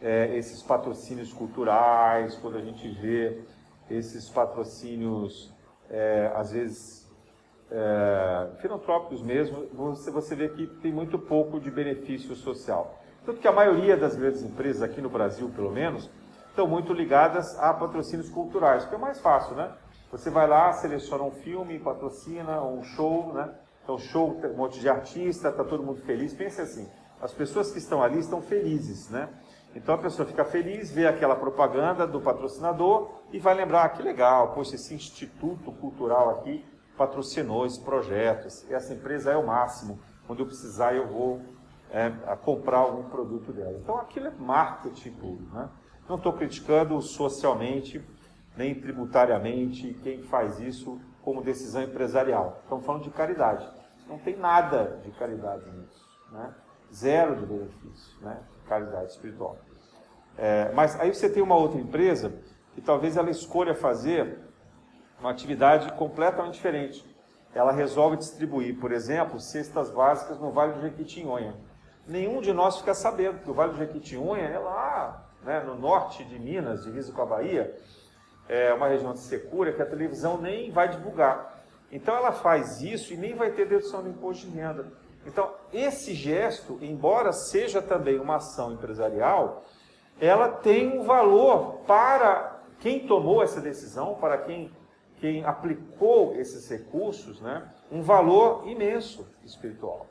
é, 0.00 0.36
esses 0.36 0.62
patrocínios 0.62 1.32
culturais, 1.32 2.34
quando 2.36 2.56
a 2.56 2.62
gente 2.62 2.88
vê 2.88 3.42
esses 3.90 4.28
patrocínios, 4.28 5.52
às 6.34 6.52
vezes, 6.52 7.12
filantrópicos 8.58 9.20
mesmo, 9.20 9.66
você, 9.74 10.10
você 10.10 10.34
vê 10.34 10.48
que 10.48 10.66
tem 10.66 10.90
muito 10.90 11.18
pouco 11.18 11.60
de 11.60 11.70
benefício 11.70 12.34
social. 12.34 13.01
Tanto 13.24 13.40
que 13.40 13.46
a 13.46 13.52
maioria 13.52 13.96
das 13.96 14.16
grandes 14.16 14.42
empresas, 14.42 14.82
aqui 14.82 15.00
no 15.00 15.08
Brasil 15.08 15.48
pelo 15.54 15.70
menos, 15.70 16.10
estão 16.48 16.66
muito 16.66 16.92
ligadas 16.92 17.58
a 17.58 17.72
patrocínios 17.72 18.28
culturais, 18.28 18.84
que 18.84 18.94
é 18.94 18.98
mais 18.98 19.20
fácil, 19.20 19.54
né? 19.54 19.72
Você 20.10 20.28
vai 20.28 20.46
lá, 20.46 20.72
seleciona 20.72 21.22
um 21.22 21.30
filme, 21.30 21.78
patrocina 21.78 22.62
um 22.62 22.82
show, 22.82 23.32
né? 23.32 23.54
Então, 23.82 23.98
show, 23.98 24.36
um 24.44 24.56
monte 24.56 24.78
de 24.78 24.88
artista, 24.88 25.48
está 25.48 25.64
todo 25.64 25.82
mundo 25.82 26.02
feliz. 26.02 26.34
Pense 26.34 26.60
assim, 26.60 26.88
as 27.20 27.32
pessoas 27.32 27.70
que 27.70 27.78
estão 27.78 28.02
ali 28.02 28.18
estão 28.18 28.42
felizes, 28.42 29.08
né? 29.08 29.28
Então 29.74 29.94
a 29.94 29.98
pessoa 29.98 30.26
fica 30.26 30.44
feliz, 30.44 30.90
vê 30.90 31.06
aquela 31.06 31.34
propaganda 31.34 32.06
do 32.06 32.20
patrocinador 32.20 33.10
e 33.32 33.38
vai 33.38 33.54
lembrar, 33.54 33.84
ah, 33.84 33.88
que 33.88 34.02
legal, 34.02 34.52
poxa, 34.52 34.74
esse 34.74 34.94
instituto 34.94 35.72
cultural 35.72 36.30
aqui 36.30 36.64
patrocinou 36.96 37.64
esse 37.64 37.80
projeto, 37.80 38.46
essa 38.70 38.92
empresa 38.92 39.32
é 39.32 39.36
o 39.36 39.46
máximo, 39.46 39.98
quando 40.26 40.40
eu 40.40 40.46
precisar 40.46 40.94
eu 40.94 41.06
vou 41.06 41.40
é, 41.92 42.06
a 42.26 42.34
comprar 42.36 42.78
algum 42.78 43.04
produto 43.04 43.52
dela. 43.52 43.78
Então 43.78 43.98
aquilo 43.98 44.26
é 44.26 44.30
marketing 44.30 45.12
puro. 45.12 45.42
Né? 45.52 45.68
Não 46.08 46.16
estou 46.16 46.32
criticando 46.32 47.00
socialmente, 47.02 48.02
nem 48.56 48.74
tributariamente 48.74 49.94
quem 50.02 50.22
faz 50.22 50.58
isso 50.58 50.98
como 51.20 51.42
decisão 51.42 51.82
empresarial. 51.82 52.60
Estamos 52.64 52.84
falando 52.86 53.02
de 53.04 53.10
caridade. 53.10 53.68
Não 54.08 54.18
tem 54.18 54.36
nada 54.36 55.00
de 55.04 55.10
caridade 55.12 55.70
nisso. 55.70 56.08
Né? 56.32 56.54
Zero 56.92 57.36
de 57.36 57.46
benefício, 57.46 58.20
né? 58.22 58.40
caridade 58.66 59.12
espiritual. 59.12 59.58
É, 60.36 60.72
mas 60.72 60.98
aí 60.98 61.14
você 61.14 61.28
tem 61.28 61.42
uma 61.42 61.56
outra 61.56 61.78
empresa 61.78 62.32
que 62.74 62.80
talvez 62.80 63.18
ela 63.18 63.30
escolha 63.30 63.74
fazer 63.74 64.38
uma 65.20 65.30
atividade 65.30 65.92
completamente 65.92 66.54
diferente. 66.54 67.04
Ela 67.54 67.70
resolve 67.70 68.16
distribuir, 68.16 68.80
por 68.80 68.92
exemplo, 68.92 69.38
cestas 69.38 69.90
básicas 69.90 70.40
no 70.40 70.50
Vale 70.50 70.72
do 70.72 70.80
Jequitinhonha 70.80 71.54
nenhum 72.06 72.40
de 72.40 72.52
nós 72.52 72.78
fica 72.78 72.94
sabendo, 72.94 73.40
que 73.40 73.50
o 73.50 73.54
Vale 73.54 73.72
do 73.72 73.78
Jequitinhonha 73.78 74.44
é 74.44 74.58
lá 74.58 75.24
né, 75.42 75.60
no 75.60 75.74
norte 75.74 76.24
de 76.24 76.38
Minas, 76.38 76.84
divisa 76.84 77.12
com 77.12 77.22
a 77.22 77.26
Bahia, 77.26 77.74
é 78.48 78.72
uma 78.72 78.88
região 78.88 79.12
de 79.12 79.20
secura 79.20 79.72
que 79.72 79.82
a 79.82 79.86
televisão 79.86 80.38
nem 80.38 80.70
vai 80.70 80.88
divulgar. 80.88 81.62
Então 81.90 82.16
ela 82.16 82.32
faz 82.32 82.80
isso 82.80 83.12
e 83.12 83.16
nem 83.16 83.34
vai 83.34 83.50
ter 83.50 83.66
dedução 83.66 84.02
do 84.02 84.08
imposto 84.08 84.46
de 84.46 84.56
renda. 84.56 84.86
Então, 85.24 85.52
esse 85.72 86.14
gesto, 86.14 86.78
embora 86.82 87.32
seja 87.32 87.80
também 87.80 88.18
uma 88.18 88.36
ação 88.36 88.72
empresarial, 88.72 89.62
ela 90.20 90.48
tem 90.48 90.98
um 90.98 91.04
valor 91.04 91.80
para 91.86 92.60
quem 92.80 93.06
tomou 93.06 93.42
essa 93.42 93.60
decisão, 93.60 94.16
para 94.16 94.38
quem, 94.38 94.72
quem 95.20 95.44
aplicou 95.44 96.34
esses 96.34 96.68
recursos, 96.68 97.40
né, 97.40 97.70
um 97.90 98.02
valor 98.02 98.68
imenso 98.68 99.24
espiritual 99.44 100.08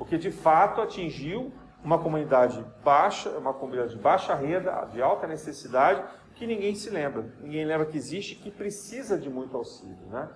porque 0.00 0.16
de 0.16 0.30
fato 0.30 0.80
atingiu 0.80 1.52
uma 1.84 1.98
comunidade 1.98 2.64
baixa, 2.82 3.28
uma 3.36 3.52
comunidade 3.52 3.94
de 3.94 4.00
baixa 4.00 4.34
renda, 4.34 4.86
de 4.86 5.02
alta 5.02 5.26
necessidade, 5.26 6.02
que 6.36 6.46
ninguém 6.46 6.74
se 6.74 6.88
lembra, 6.88 7.30
ninguém 7.38 7.66
lembra 7.66 7.84
que 7.84 7.98
existe, 7.98 8.34
que 8.36 8.50
precisa 8.50 9.18
de 9.18 9.28
muito 9.28 9.54
auxílio, 9.54 10.06
né? 10.10 10.26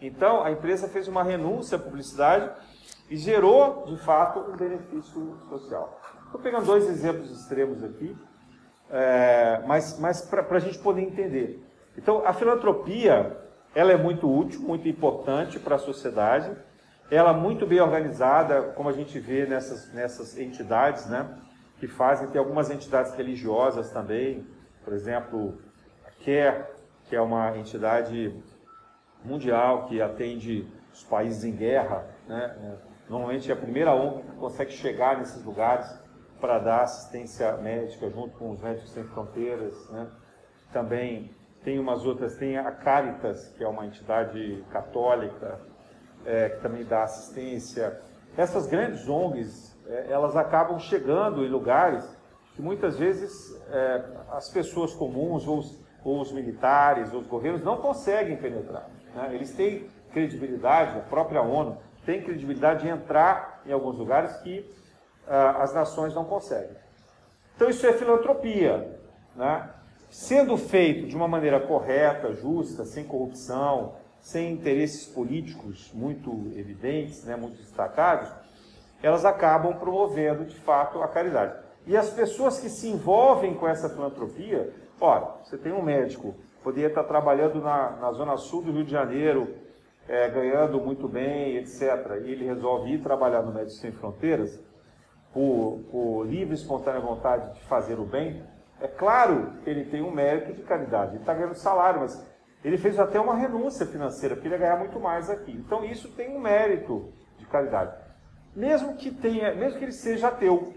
Então 0.00 0.42
a 0.42 0.50
empresa 0.50 0.88
fez 0.88 1.06
uma 1.06 1.22
renúncia 1.22 1.76
à 1.76 1.78
publicidade 1.78 2.50
e 3.10 3.16
gerou 3.18 3.84
de 3.84 3.98
fato 3.98 4.40
um 4.40 4.56
benefício 4.56 5.36
social. 5.50 6.00
Estou 6.24 6.40
pegando 6.40 6.64
dois 6.64 6.88
exemplos 6.88 7.30
extremos 7.30 7.84
aqui, 7.84 8.16
é, 8.88 9.62
mas, 9.66 9.98
mas 9.98 10.22
para 10.22 10.56
a 10.56 10.60
gente 10.60 10.78
poder 10.78 11.02
entender. 11.02 11.62
Então 11.94 12.26
a 12.26 12.32
filantropia 12.32 13.36
ela 13.74 13.92
é 13.92 13.98
muito 13.98 14.34
útil, 14.34 14.62
muito 14.62 14.88
importante 14.88 15.60
para 15.60 15.74
a 15.74 15.78
sociedade 15.78 16.56
ela 17.10 17.32
muito 17.32 17.66
bem 17.66 17.80
organizada, 17.80 18.62
como 18.74 18.88
a 18.88 18.92
gente 18.92 19.18
vê 19.18 19.44
nessas, 19.44 19.92
nessas 19.92 20.38
entidades, 20.38 21.06
né, 21.06 21.28
que 21.78 21.88
fazem, 21.88 22.28
tem 22.28 22.38
algumas 22.38 22.70
entidades 22.70 23.14
religiosas 23.14 23.90
também, 23.90 24.46
por 24.84 24.92
exemplo, 24.92 25.58
a 26.06 26.24
CARE, 26.24 26.64
que 27.06 27.16
é 27.16 27.20
uma 27.20 27.56
entidade 27.58 28.32
mundial 29.24 29.86
que 29.86 30.00
atende 30.00 30.68
os 30.92 31.02
países 31.02 31.42
em 31.42 31.52
guerra, 31.52 32.06
né, 32.28 32.78
normalmente 33.08 33.50
é 33.50 33.54
a 33.54 33.56
primeira 33.56 33.92
ONG 33.92 34.22
que 34.22 34.36
consegue 34.36 34.70
chegar 34.70 35.18
nesses 35.18 35.44
lugares 35.44 35.92
para 36.40 36.58
dar 36.58 36.82
assistência 36.82 37.56
médica 37.56 38.08
junto 38.08 38.38
com 38.38 38.50
os 38.50 38.60
Médicos 38.60 38.92
Sem 38.92 39.04
Fronteiras, 39.04 39.74
né, 39.90 40.06
também 40.72 41.34
tem 41.64 41.78
umas 41.78 42.06
outras, 42.06 42.36
tem 42.36 42.56
a 42.56 42.70
Caritas, 42.70 43.48
que 43.56 43.64
é 43.64 43.68
uma 43.68 43.84
entidade 43.84 44.64
católica, 44.70 45.60
é, 46.24 46.50
que 46.50 46.60
também 46.60 46.84
dá 46.84 47.04
assistência. 47.04 48.00
Essas 48.36 48.66
grandes 48.66 49.08
ONGs, 49.08 49.76
é, 49.86 50.06
elas 50.10 50.36
acabam 50.36 50.78
chegando 50.78 51.44
em 51.44 51.48
lugares 51.48 52.04
que 52.54 52.62
muitas 52.62 52.98
vezes 52.98 53.56
é, 53.70 54.04
as 54.32 54.48
pessoas 54.48 54.94
comuns, 54.94 55.46
ou 55.46 55.58
os, 55.58 55.78
ou 56.04 56.20
os, 56.20 56.32
militares, 56.32 57.12
ou 57.12 57.20
os 57.20 57.26
governos 57.26 57.62
não 57.62 57.76
conseguem 57.76 58.36
penetrar. 58.36 58.88
Né? 59.14 59.30
Eles 59.34 59.52
têm 59.52 59.88
credibilidade, 60.12 60.98
a 60.98 61.02
própria 61.02 61.42
ONU 61.42 61.78
tem 62.04 62.22
credibilidade 62.22 62.82
de 62.82 62.88
entrar 62.88 63.62
em 63.66 63.72
alguns 63.72 63.96
lugares 63.96 64.36
que 64.38 64.68
ah, 65.28 65.62
as 65.62 65.72
nações 65.74 66.14
não 66.14 66.24
conseguem. 66.24 66.76
Então 67.54 67.68
isso 67.68 67.86
é 67.86 67.92
filantropia, 67.92 68.98
né? 69.36 69.68
sendo 70.10 70.56
feito 70.56 71.06
de 71.06 71.14
uma 71.14 71.28
maneira 71.28 71.60
correta, 71.60 72.32
justa, 72.32 72.84
sem 72.84 73.04
corrupção, 73.04 73.94
sem 74.20 74.52
interesses 74.52 75.06
políticos 75.06 75.90
muito 75.94 76.52
evidentes, 76.54 77.24
né, 77.24 77.36
muito 77.36 77.56
destacados, 77.56 78.30
elas 79.02 79.24
acabam 79.24 79.74
promovendo 79.74 80.44
de 80.44 80.56
fato 80.56 81.02
a 81.02 81.08
caridade. 81.08 81.54
E 81.86 81.96
as 81.96 82.10
pessoas 82.10 82.60
que 82.60 82.68
se 82.68 82.88
envolvem 82.88 83.54
com 83.54 83.66
essa 83.66 83.88
filantropia, 83.88 84.72
ora, 85.00 85.36
você 85.42 85.56
tem 85.56 85.72
um 85.72 85.82
médico, 85.82 86.34
poderia 86.62 86.88
estar 86.88 87.04
trabalhando 87.04 87.60
na, 87.60 87.92
na 87.92 88.12
zona 88.12 88.36
sul 88.36 88.62
do 88.62 88.72
Rio 88.72 88.84
de 88.84 88.90
Janeiro, 88.90 89.54
é, 90.06 90.28
ganhando 90.28 90.80
muito 90.80 91.08
bem, 91.08 91.56
etc., 91.56 92.20
e 92.24 92.32
ele 92.32 92.44
resolve 92.44 92.92
ir 92.92 93.02
trabalhar 93.02 93.42
no 93.42 93.52
Médicos 93.52 93.80
Sem 93.80 93.92
Fronteiras, 93.92 94.60
por, 95.32 95.80
por 95.90 96.24
livre 96.24 96.54
e 96.54 96.58
espontânea 96.58 97.00
vontade 97.00 97.54
de 97.54 97.60
fazer 97.62 97.98
o 97.98 98.04
bem, 98.04 98.42
é 98.80 98.88
claro 98.88 99.52
que 99.62 99.70
ele 99.70 99.84
tem 99.84 100.02
um 100.02 100.10
mérito 100.10 100.52
de 100.54 100.62
caridade. 100.62 101.12
Ele 101.12 101.20
está 101.20 101.34
ganhando 101.34 101.54
salário, 101.54 102.00
mas 102.00 102.26
ele 102.64 102.76
fez 102.76 102.98
até 102.98 103.18
uma 103.18 103.34
renúncia 103.34 103.86
financeira, 103.86 104.34
porque 104.34 104.48
ele 104.48 104.54
ia 104.54 104.60
ganhar 104.60 104.78
muito 104.78 104.98
mais 105.00 105.30
aqui. 105.30 105.52
Então 105.52 105.84
isso 105.84 106.08
tem 106.08 106.34
um 106.34 106.40
mérito 106.40 107.12
de 107.38 107.46
caridade. 107.46 107.94
Mesmo 108.54 108.96
que 108.96 109.10
tenha, 109.10 109.54
mesmo 109.54 109.78
que 109.78 109.84
ele 109.84 109.92
seja 109.92 110.28
ateu, 110.28 110.74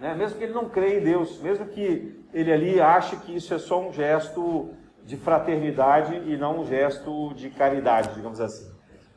né? 0.00 0.14
mesmo 0.14 0.38
que 0.38 0.44
ele 0.44 0.52
não 0.52 0.68
creia 0.68 0.98
em 0.98 1.04
Deus, 1.04 1.40
mesmo 1.40 1.66
que 1.66 2.24
ele 2.34 2.52
ali 2.52 2.80
ache 2.80 3.16
que 3.16 3.34
isso 3.34 3.54
é 3.54 3.58
só 3.58 3.80
um 3.80 3.92
gesto 3.92 4.70
de 5.04 5.16
fraternidade 5.16 6.14
e 6.14 6.36
não 6.36 6.60
um 6.60 6.66
gesto 6.66 7.32
de 7.34 7.50
caridade, 7.50 8.14
digamos 8.14 8.40
assim. 8.40 8.70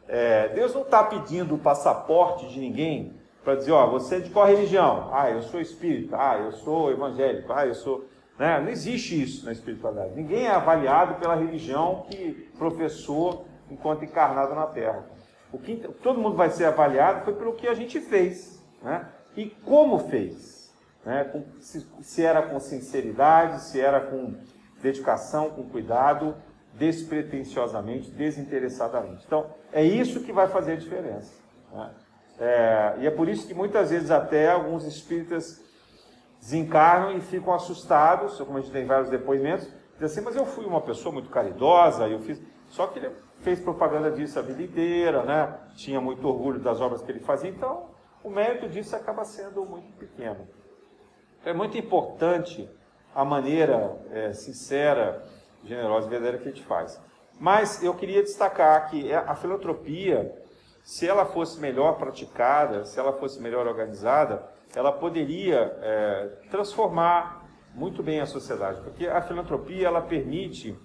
É, 0.07 0.49
Deus 0.49 0.73
não 0.73 0.83
está 0.83 1.03
pedindo 1.03 1.55
o 1.55 1.57
passaporte 1.57 2.47
de 2.49 2.59
ninguém 2.59 3.13
para 3.43 3.55
dizer, 3.55 3.71
ó, 3.71 3.87
você 3.87 4.15
é 4.15 4.19
de 4.19 4.29
qual 4.31 4.47
religião? 4.47 5.09
Ah, 5.11 5.29
eu 5.29 5.41
sou 5.43 5.61
espírita. 5.61 6.17
Ah, 6.19 6.37
eu 6.37 6.51
sou 6.51 6.91
evangélico. 6.91 7.53
Ah, 7.53 7.65
eu 7.65 7.75
sou. 7.75 8.05
Né? 8.37 8.59
Não 8.59 8.69
existe 8.69 9.21
isso 9.21 9.45
na 9.45 9.51
espiritualidade. 9.51 10.15
Ninguém 10.15 10.45
é 10.45 10.51
avaliado 10.51 11.15
pela 11.15 11.35
religião 11.35 12.05
que 12.09 12.49
professou 12.57 13.47
enquanto 13.69 14.03
encarnado 14.03 14.53
na 14.53 14.67
Terra. 14.67 15.05
O 15.51 15.57
que 15.57 15.75
todo 16.03 16.19
mundo 16.19 16.35
vai 16.35 16.49
ser 16.49 16.65
avaliado 16.65 17.23
foi 17.23 17.33
pelo 17.33 17.53
que 17.53 17.67
a 17.67 17.73
gente 17.73 17.99
fez, 17.99 18.61
né? 18.81 19.07
E 19.37 19.45
como 19.45 19.99
fez, 19.99 20.73
né? 21.05 21.31
Se, 21.61 21.85
se 22.01 22.23
era 22.23 22.41
com 22.41 22.59
sinceridade, 22.59 23.61
se 23.61 23.79
era 23.79 24.01
com 24.01 24.35
dedicação, 24.81 25.49
com 25.49 25.63
cuidado, 25.63 26.35
despretensiosamente, 26.73 28.11
desinteressadamente. 28.11 29.23
Então, 29.25 29.47
é 29.71 29.83
isso 29.83 30.21
que 30.21 30.31
vai 30.31 30.47
fazer 30.47 30.73
a 30.73 30.75
diferença. 30.75 31.33
Né? 31.71 31.89
É, 32.37 32.95
e 32.99 33.07
é 33.07 33.11
por 33.11 33.29
isso 33.29 33.47
que 33.47 33.53
muitas 33.53 33.91
vezes 33.91 34.11
até 34.11 34.49
alguns 34.49 34.85
espíritas 34.85 35.63
desencarnam 36.45 37.17
e 37.17 37.21
ficam 37.21 37.51
assustados, 37.55 38.37
como 38.37 38.59
a 38.59 38.61
gente 38.61 38.71
tem 38.71 38.85
vários 38.85 39.09
depoimentos, 39.09 39.65
dizem 39.93 40.05
assim, 40.05 40.21
mas 40.21 40.35
eu 40.35 40.45
fui 40.45 40.63
uma 40.63 40.79
pessoa 40.79 41.11
muito 41.11 41.29
caridosa, 41.29 42.07
eu 42.07 42.19
fiz. 42.19 42.39
Só 42.67 42.85
que 42.85 42.99
ele 42.99 43.11
fez 43.39 43.59
propaganda 43.59 44.11
disso 44.11 44.37
a 44.37 44.43
vida 44.43 44.61
inteira, 44.61 45.23
né? 45.23 45.57
tinha 45.75 45.99
muito 45.99 46.27
orgulho 46.27 46.59
das 46.59 46.79
obras 46.79 47.01
que 47.01 47.11
ele 47.11 47.19
fazia, 47.19 47.49
então 47.49 47.89
o 48.23 48.29
mérito 48.29 48.69
disso 48.69 48.95
acaba 48.95 49.25
sendo 49.25 49.65
muito 49.65 49.91
pequeno. 49.97 50.47
É 51.43 51.51
muito 51.51 51.77
importante 51.79 52.69
a 53.13 53.25
maneira 53.25 53.97
é, 54.11 54.31
sincera, 54.33 55.25
generosa 55.63 56.05
e 56.05 56.09
verdadeira 56.11 56.37
que 56.37 56.47
a 56.47 56.51
gente 56.51 56.63
faz. 56.63 57.01
Mas 57.39 57.83
eu 57.83 57.93
queria 57.95 58.21
destacar 58.21 58.87
que 58.89 59.11
a 59.11 59.33
filantropia, 59.35 60.31
se 60.83 61.07
ela 61.07 61.25
fosse 61.25 61.59
melhor 61.59 61.97
praticada, 61.97 62.85
se 62.85 62.99
ela 62.99 63.13
fosse 63.13 63.41
melhor 63.41 63.67
organizada, 63.67 64.54
ela 64.75 64.91
poderia 64.91 65.75
é, 65.81 66.25
transformar 66.51 67.45
muito 67.73 68.03
bem 68.03 68.19
a 68.19 68.25
sociedade, 68.25 68.81
porque 68.81 69.07
a 69.07 69.21
filantropia 69.21 69.87
ela 69.87 70.01
permite 70.01 70.77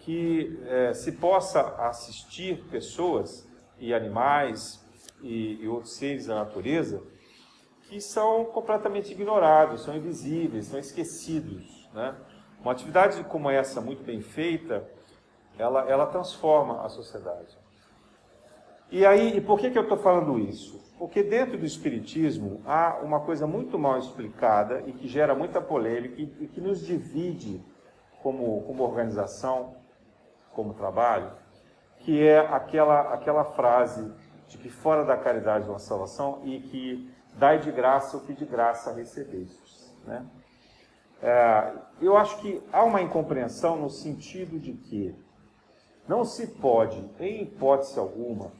que 0.00 0.58
é, 0.66 0.94
se 0.94 1.12
possa 1.12 1.60
assistir 1.86 2.64
pessoas 2.70 3.48
e 3.78 3.92
animais 3.92 4.84
e, 5.22 5.62
e 5.62 5.68
outros 5.68 5.96
seres 5.96 6.26
da 6.26 6.36
natureza 6.36 7.02
que 7.88 8.00
são 8.00 8.44
completamente 8.46 9.12
ignorados, 9.12 9.82
são 9.82 9.96
invisíveis, 9.96 10.66
são 10.66 10.78
esquecidos. 10.78 11.88
Né? 11.94 12.14
Uma 12.60 12.72
atividade 12.72 13.22
como 13.24 13.50
essa, 13.50 13.80
muito 13.80 14.02
bem 14.04 14.20
feita, 14.20 14.86
ela, 15.58 15.88
ela 15.88 16.06
transforma 16.06 16.84
a 16.84 16.88
sociedade. 16.88 17.56
E 18.90 19.04
aí, 19.04 19.36
e 19.36 19.40
por 19.40 19.58
que, 19.58 19.70
que 19.70 19.78
eu 19.78 19.82
estou 19.82 19.98
falando 19.98 20.38
isso? 20.38 20.87
Porque 20.98 21.22
dentro 21.22 21.56
do 21.56 21.64
Espiritismo 21.64 22.60
há 22.66 22.98
uma 23.02 23.20
coisa 23.20 23.46
muito 23.46 23.78
mal 23.78 23.98
explicada 23.98 24.82
e 24.86 24.92
que 24.92 25.06
gera 25.06 25.34
muita 25.34 25.60
polêmica 25.60 26.20
e, 26.20 26.48
que 26.48 26.60
nos 26.60 26.84
divide 26.84 27.62
como, 28.20 28.62
como 28.62 28.82
organização, 28.82 29.76
como 30.52 30.74
trabalho, 30.74 31.30
que 32.00 32.26
é 32.26 32.40
aquela, 32.40 33.14
aquela 33.14 33.44
frase 33.44 34.12
de 34.48 34.58
que 34.58 34.68
fora 34.68 35.04
da 35.04 35.16
caridade 35.16 35.68
não 35.68 35.76
há 35.76 35.78
salvação 35.78 36.40
e 36.44 36.58
que 36.60 37.14
dai 37.34 37.60
de 37.60 37.70
graça 37.70 38.16
o 38.16 38.20
que 38.20 38.32
de 38.32 38.44
graça 38.44 38.92
recebestes. 38.92 39.94
Né? 40.04 40.26
É, 41.22 41.74
eu 42.00 42.16
acho 42.16 42.38
que 42.38 42.60
há 42.72 42.82
uma 42.82 43.00
incompreensão 43.00 43.76
no 43.76 43.88
sentido 43.88 44.58
de 44.58 44.72
que 44.72 45.14
não 46.08 46.24
se 46.24 46.46
pode, 46.46 47.08
em 47.20 47.42
hipótese 47.42 47.98
alguma, 47.98 48.50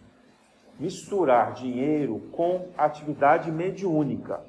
misturar 0.78 1.54
dinheiro 1.54 2.20
com 2.32 2.68
atividade 2.76 3.50
mediúnica, 3.50 4.40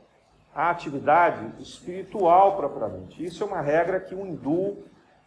a 0.53 0.69
atividade 0.69 1.61
espiritual 1.61 2.55
propriamente. 2.55 3.23
Isso 3.23 3.43
é 3.43 3.47
uma 3.47 3.61
regra 3.61 3.99
que 3.99 4.13
o 4.13 4.25
hindu 4.25 4.83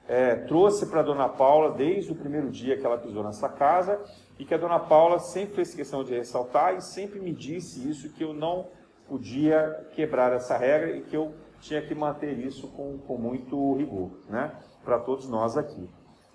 é, 0.08 0.36
trouxe 0.36 0.86
para 0.86 1.02
Dona 1.02 1.28
Paula 1.28 1.72
desde 1.72 2.12
o 2.12 2.14
primeiro 2.14 2.50
dia 2.50 2.76
que 2.76 2.84
ela 2.84 2.98
pisou 2.98 3.22
nessa 3.24 3.48
casa 3.48 4.00
e 4.38 4.44
que 4.44 4.54
a 4.54 4.58
Dona 4.58 4.78
Paula 4.78 5.18
sempre 5.18 5.56
fez 5.56 5.74
questão 5.74 6.04
de 6.04 6.14
ressaltar 6.14 6.76
e 6.76 6.80
sempre 6.80 7.20
me 7.20 7.32
disse 7.32 7.88
isso, 7.88 8.12
que 8.12 8.24
eu 8.24 8.32
não 8.32 8.66
podia 9.08 9.86
quebrar 9.92 10.32
essa 10.32 10.56
regra 10.56 10.90
e 10.90 11.02
que 11.02 11.16
eu 11.16 11.34
tinha 11.60 11.80
que 11.80 11.94
manter 11.94 12.38
isso 12.38 12.68
com, 12.68 12.98
com 12.98 13.16
muito 13.16 13.74
rigor, 13.74 14.10
né? 14.28 14.52
Para 14.84 14.98
todos 14.98 15.28
nós 15.28 15.56
aqui. 15.56 15.88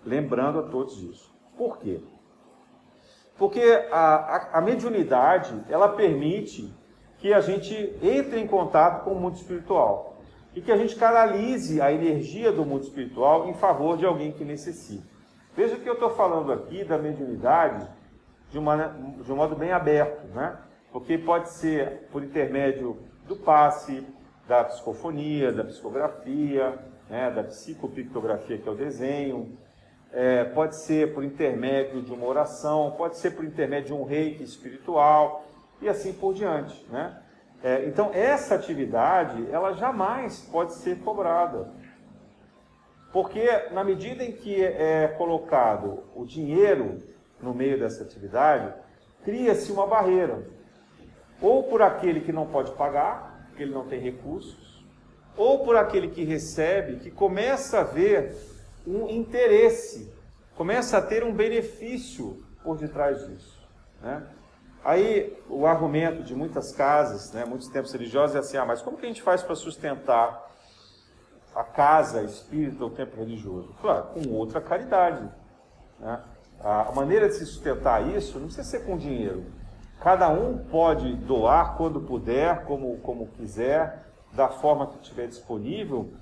Lembrando 0.05 0.59
a 0.59 0.63
todos 0.63 1.01
isso. 1.03 1.35
Por 1.57 1.77
quê? 1.79 2.01
Porque 3.37 3.61
a, 3.91 3.97
a, 3.97 4.57
a 4.59 4.61
mediunidade, 4.61 5.53
ela 5.69 5.89
permite 5.89 6.73
que 7.17 7.33
a 7.33 7.41
gente 7.41 7.73
entre 8.01 8.39
em 8.39 8.47
contato 8.47 9.03
com 9.03 9.11
o 9.11 9.19
mundo 9.19 9.35
espiritual 9.35 10.17
e 10.55 10.61
que 10.61 10.71
a 10.71 10.77
gente 10.77 10.95
canalize 10.95 11.79
a 11.81 11.91
energia 11.91 12.51
do 12.51 12.65
mundo 12.65 12.83
espiritual 12.83 13.47
em 13.47 13.53
favor 13.53 13.97
de 13.97 14.05
alguém 14.05 14.31
que 14.31 14.43
necessita. 14.43 15.03
Veja 15.55 15.75
que 15.75 15.87
eu 15.87 15.93
estou 15.93 16.11
falando 16.11 16.51
aqui 16.51 16.83
da 16.83 16.97
mediunidade 16.97 17.87
de, 18.51 18.57
uma, 18.57 18.95
de 19.23 19.31
um 19.31 19.35
modo 19.35 19.55
bem 19.55 19.71
aberto, 19.71 20.27
né? 20.33 20.57
porque 20.91 21.17
pode 21.17 21.49
ser 21.49 22.07
por 22.11 22.23
intermédio 22.23 22.97
do 23.27 23.35
passe, 23.35 24.05
da 24.47 24.63
psicofonia, 24.63 25.51
da 25.51 25.63
psicografia, 25.63 26.79
né, 27.09 27.29
da 27.31 27.43
psicopictografia, 27.43 28.57
que 28.57 28.67
é 28.67 28.71
o 28.71 28.75
desenho, 28.75 29.57
é, 30.11 30.43
pode 30.45 30.75
ser 30.77 31.13
por 31.13 31.23
intermédio 31.23 32.01
de 32.01 32.11
uma 32.11 32.25
oração, 32.25 32.93
pode 32.97 33.17
ser 33.17 33.31
por 33.31 33.45
intermédio 33.45 33.87
de 33.87 33.93
um 33.93 34.03
reiki 34.03 34.43
espiritual 34.43 35.45
e 35.81 35.89
assim 35.89 36.13
por 36.13 36.33
diante. 36.33 36.85
Né? 36.89 37.15
É, 37.63 37.85
então, 37.85 38.11
essa 38.13 38.55
atividade, 38.55 39.47
ela 39.51 39.73
jamais 39.73 40.41
pode 40.51 40.73
ser 40.73 40.99
cobrada. 40.99 41.71
Porque, 43.11 43.47
na 43.71 43.83
medida 43.83 44.23
em 44.23 44.31
que 44.31 44.63
é 44.63 45.07
colocado 45.17 46.03
o 46.15 46.25
dinheiro 46.25 46.97
no 47.41 47.53
meio 47.53 47.79
dessa 47.79 48.03
atividade, 48.03 48.73
cria-se 49.23 49.71
uma 49.71 49.87
barreira 49.87 50.45
ou 51.41 51.63
por 51.63 51.81
aquele 51.81 52.21
que 52.21 52.31
não 52.31 52.47
pode 52.47 52.71
pagar, 52.71 53.47
porque 53.47 53.63
ele 53.63 53.73
não 53.73 53.87
tem 53.87 53.99
recursos, 53.99 54.85
ou 55.35 55.63
por 55.63 55.75
aquele 55.75 56.09
que 56.09 56.23
recebe, 56.23 56.97
que 56.97 57.11
começa 57.11 57.79
a 57.79 57.83
ver 57.83 58.35
um 58.87 59.09
interesse, 59.09 60.11
começa 60.55 60.97
a 60.97 61.01
ter 61.01 61.23
um 61.23 61.33
benefício 61.33 62.43
por 62.63 62.77
detrás 62.77 63.27
disso. 63.27 63.67
Né? 64.01 64.23
Aí 64.83 65.37
o 65.49 65.65
argumento 65.65 66.23
de 66.23 66.33
muitas 66.33 66.71
casas, 66.71 67.33
né, 67.33 67.43
muitos 67.45 67.67
tempos 67.67 67.91
religiosos 67.91 68.35
é 68.35 68.39
assim, 68.39 68.57
ah, 68.57 68.65
mas 68.65 68.81
como 68.81 68.97
que 68.97 69.05
a 69.05 69.09
gente 69.09 69.21
faz 69.21 69.43
para 69.43 69.55
sustentar 69.55 70.47
a 71.53 71.63
casa 71.63 72.23
espírita, 72.23 72.85
o 72.85 72.89
templo 72.89 73.19
religioso? 73.19 73.75
Claro, 73.81 74.07
com 74.13 74.29
outra 74.31 74.61
caridade. 74.61 75.29
Né? 75.99 76.23
A 76.59 76.91
maneira 76.93 77.27
de 77.27 77.35
se 77.35 77.45
sustentar 77.45 78.07
isso 78.15 78.39
não 78.39 78.47
precisa 78.47 78.67
ser 78.67 78.85
com 78.85 78.97
dinheiro, 78.97 79.45
Cada 79.99 80.29
um 80.29 80.57
pode 80.57 81.15
doar 81.15 81.75
quando 81.75 81.99
puder, 82.01 82.65
como, 82.65 82.97
como 82.99 83.27
quiser, 83.27 84.05
da 84.31 84.47
forma 84.47 84.87
que 84.87 85.01
estiver 85.01 85.27
disponível, 85.27 86.13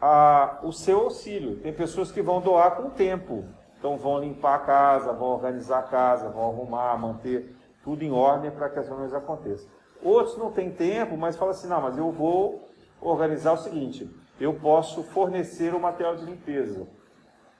a, 0.00 0.58
o 0.62 0.72
seu 0.72 1.00
auxílio. 1.00 1.56
Tem 1.60 1.72
pessoas 1.72 2.10
que 2.10 2.22
vão 2.22 2.40
doar 2.40 2.76
com 2.76 2.90
tempo. 2.90 3.44
Então 3.78 3.96
vão 3.96 4.18
limpar 4.18 4.54
a 4.56 4.58
casa, 4.60 5.12
vão 5.12 5.28
organizar 5.28 5.78
a 5.78 5.82
casa, 5.82 6.28
vão 6.28 6.50
arrumar, 6.50 6.96
manter 6.98 7.54
tudo 7.84 8.02
em 8.02 8.10
ordem 8.10 8.50
para 8.50 8.68
que 8.68 8.78
as 8.78 8.88
reuniões 8.88 9.14
aconteçam. 9.14 9.68
Outros 10.02 10.36
não 10.36 10.50
têm 10.50 10.70
tempo, 10.70 11.16
mas 11.16 11.36
falam 11.36 11.52
assim, 11.52 11.68
não, 11.68 11.80
mas 11.80 11.96
eu 11.96 12.10
vou 12.10 12.68
organizar 13.00 13.52
o 13.52 13.58
seguinte, 13.58 14.10
eu 14.40 14.54
posso 14.54 15.02
fornecer 15.02 15.74
o 15.74 15.80
material 15.80 16.16
de 16.16 16.24
limpeza. 16.24 16.86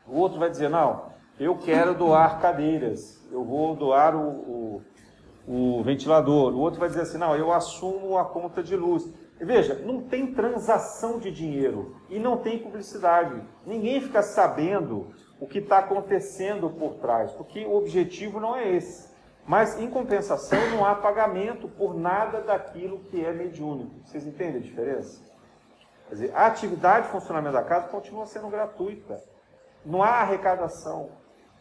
O 0.07 0.19
outro 0.19 0.39
vai 0.39 0.51
dizer, 0.51 0.69
não, 0.69 1.07
eu 1.39 1.57
quero 1.57 1.95
doar 1.95 2.41
cadeiras, 2.41 3.25
eu 3.31 3.45
vou 3.45 3.77
doar 3.77 4.17
o, 4.17 4.83
o, 5.47 5.79
o 5.79 5.83
ventilador. 5.83 6.55
O 6.55 6.59
outro 6.59 6.81
vai 6.81 6.89
dizer 6.89 7.03
assim, 7.03 7.19
não, 7.19 7.37
eu 7.37 7.53
assumo 7.53 8.17
a 8.17 8.25
conta 8.25 8.63
de 8.63 8.77
luz. 8.77 9.09
Veja, 9.39 9.75
não 9.75 10.03
tem 10.03 10.33
transação 10.33 11.19
de 11.19 11.31
dinheiro 11.31 11.97
e 12.09 12.19
não 12.19 12.39
tem 12.39 12.59
publicidade. 12.59 13.43
Ninguém 13.67 14.01
fica 14.01 14.23
sabendo 14.23 15.15
o 15.39 15.47
que 15.47 15.59
está 15.59 15.79
acontecendo 15.79 16.71
por 16.71 16.95
trás, 16.95 17.33
porque 17.33 17.65
o 17.67 17.75
objetivo 17.75 18.41
não 18.41 18.57
é 18.57 18.69
esse. 18.69 19.15
Mas, 19.47 19.79
em 19.79 19.89
compensação, 19.89 20.59
não 20.71 20.85
há 20.85 20.95
pagamento 20.95 21.69
por 21.69 21.95
nada 21.95 22.41
daquilo 22.41 23.01
que 23.05 23.25
é 23.25 23.33
mediúnico. 23.33 24.01
Vocês 24.05 24.27
entendem 24.27 24.57
a 24.57 24.65
diferença? 24.65 25.23
Quer 26.09 26.15
dizer, 26.15 26.33
a 26.35 26.47
atividade 26.47 27.07
de 27.07 27.13
funcionamento 27.13 27.55
da 27.55 27.63
casa 27.63 27.89
continua 27.89 28.27
sendo 28.27 28.49
gratuita. 28.49 29.23
Não 29.85 30.03
há 30.03 30.21
arrecadação. 30.23 31.11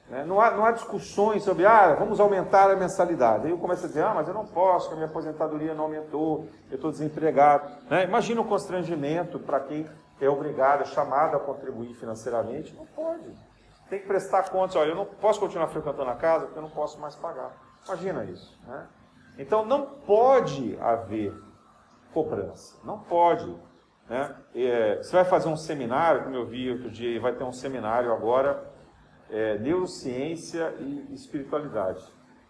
Né? 0.10 0.24
Não, 0.26 0.40
há, 0.40 0.52
não 0.52 0.66
há 0.66 0.72
discussões 0.72 1.44
sobre, 1.44 1.66
ah, 1.66 1.94
vamos 1.94 2.20
aumentar 2.20 2.70
a 2.70 2.76
mensalidade. 2.76 3.46
Aí 3.46 3.52
eu 3.52 3.58
começo 3.58 3.86
a 3.86 3.88
dizer, 3.88 4.04
ah, 4.04 4.14
mas 4.14 4.28
eu 4.28 4.34
não 4.34 4.46
posso, 4.46 4.92
a 4.92 4.96
minha 4.96 5.08
aposentadoria 5.08 5.74
não 5.74 5.86
aumentou, 5.86 6.48
eu 6.70 6.76
estou 6.76 6.92
desempregado. 6.92 7.70
Né? 7.90 8.04
Imagina 8.04 8.42
o 8.42 8.46
constrangimento 8.46 9.40
para 9.40 9.60
quem 9.60 9.88
é 10.22 10.30
obrigado, 10.30 10.82
é 10.82 10.86
chamado 10.86 11.36
a 11.36 11.40
contribuir 11.40 11.94
financeiramente. 11.96 12.76
Não 12.76 12.86
pode. 12.86 13.30
Tem 13.90 14.00
que 14.00 14.08
prestar 14.08 14.50
contas. 14.50 14.76
Olha, 14.76 14.90
eu 14.90 14.96
não 14.96 15.06
posso 15.06 15.40
continuar 15.40 15.68
frequentando 15.68 16.10
a 16.10 16.16
casa 16.16 16.46
porque 16.46 16.58
eu 16.58 16.64
não 16.64 16.70
posso 16.70 17.00
mais 17.00 17.16
pagar. 17.16 17.52
Imagina 17.86 18.24
isso. 18.26 18.60
Né? 18.68 18.88
Então 19.38 19.66
não 19.66 19.86
pode 19.86 20.78
haver 20.80 21.34
cobrança. 22.14 22.78
Não 22.84 23.00
pode. 23.00 23.56
Né? 24.10 24.36
É, 24.56 24.98
você 24.98 25.12
vai 25.12 25.26
fazer 25.26 25.50
um 25.50 25.58
seminário, 25.58 26.24
como 26.24 26.36
eu 26.36 26.46
vi 26.46 26.72
outro 26.72 26.90
dia, 26.90 27.20
vai 27.20 27.34
ter 27.34 27.44
um 27.44 27.52
seminário 27.52 28.14
agora, 28.14 28.64
é, 29.30 29.58
neurociência 29.58 30.74
e 30.80 31.14
espiritualidade. 31.14 32.04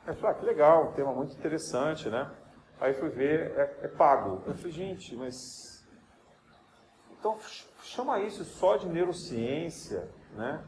Aí 0.06 0.14
eu 0.14 0.16
falei, 0.16 0.36
ah, 0.36 0.40
que 0.40 0.46
legal, 0.46 0.90
um 0.90 0.92
tema 0.94 1.14
muito 1.14 1.34
interessante, 1.34 2.10
né? 2.10 2.30
Aí 2.80 2.94
fui 2.94 3.10
ver, 3.10 3.52
é, 3.58 3.80
é 3.84 3.88
pago. 3.88 4.44
Eu 4.46 4.54
falei, 4.54 4.72
gente, 4.72 5.16
mas. 5.16 5.86
Então 7.18 7.38
chama 7.82 8.20
isso 8.20 8.44
só 8.44 8.78
de 8.78 8.88
neurociência, 8.88 10.08
né? 10.36 10.64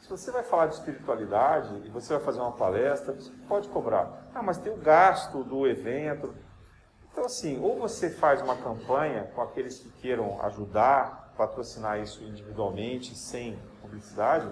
Se 0.00 0.08
você 0.08 0.32
vai 0.32 0.42
falar 0.42 0.66
de 0.66 0.74
espiritualidade 0.74 1.82
e 1.84 1.88
você 1.88 2.14
vai 2.14 2.24
fazer 2.24 2.40
uma 2.40 2.52
palestra, 2.52 3.12
você 3.14 3.30
pode 3.46 3.68
cobrar. 3.68 4.30
Ah, 4.34 4.42
mas 4.42 4.58
tem 4.58 4.72
o 4.72 4.76
gasto 4.76 5.44
do 5.44 5.66
evento. 5.66 6.34
Então, 7.12 7.24
assim, 7.24 7.60
ou 7.62 7.78
você 7.78 8.10
faz 8.10 8.42
uma 8.42 8.56
campanha 8.56 9.30
com 9.34 9.42
aqueles 9.42 9.78
que 9.78 9.90
queiram 10.00 10.40
ajudar, 10.42 11.32
patrocinar 11.36 12.00
isso 12.00 12.24
individualmente, 12.24 13.14
sem 13.14 13.58
publicidade, 13.80 14.48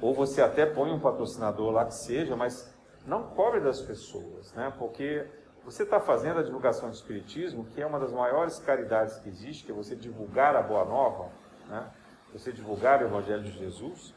ou 0.00 0.14
você 0.14 0.42
até 0.42 0.66
põe 0.66 0.90
um 0.90 1.00
patrocinador 1.00 1.70
lá 1.70 1.84
que 1.84 1.94
seja, 1.94 2.34
mas 2.34 2.72
não 3.06 3.24
cobre 3.24 3.60
das 3.60 3.80
pessoas, 3.80 4.52
né? 4.54 4.72
Porque 4.78 5.26
você 5.64 5.84
está 5.84 6.00
fazendo 6.00 6.40
a 6.40 6.42
divulgação 6.42 6.88
do 6.88 6.94
Espiritismo, 6.94 7.64
que 7.66 7.80
é 7.80 7.86
uma 7.86 8.00
das 8.00 8.12
maiores 8.12 8.58
caridades 8.58 9.18
que 9.18 9.28
existe, 9.28 9.64
que 9.64 9.70
é 9.70 9.74
você 9.74 9.94
divulgar 9.94 10.56
a 10.56 10.62
Boa 10.62 10.84
Nova, 10.84 11.30
né? 11.68 11.88
você 12.32 12.50
divulgar 12.52 13.00
o 13.00 13.04
Evangelho 13.04 13.42
de 13.42 13.52
Jesus, 13.52 14.14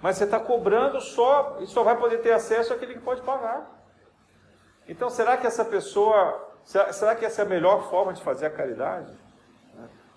mas 0.00 0.16
você 0.16 0.24
está 0.24 0.38
cobrando 0.38 1.00
só, 1.00 1.58
e 1.60 1.66
só 1.66 1.82
vai 1.82 1.96
poder 1.98 2.18
ter 2.18 2.32
acesso 2.32 2.72
àquele 2.72 2.94
que 2.94 3.00
pode 3.00 3.22
pagar. 3.22 3.70
Então, 4.86 5.08
será 5.08 5.36
que 5.36 5.46
essa 5.46 5.64
pessoa, 5.64 6.52
será, 6.62 6.92
será 6.92 7.16
que 7.16 7.24
essa 7.24 7.42
é 7.42 7.44
a 7.44 7.48
melhor 7.48 7.88
forma 7.88 8.12
de 8.12 8.22
fazer 8.22 8.46
a 8.46 8.50
caridade? 8.50 9.12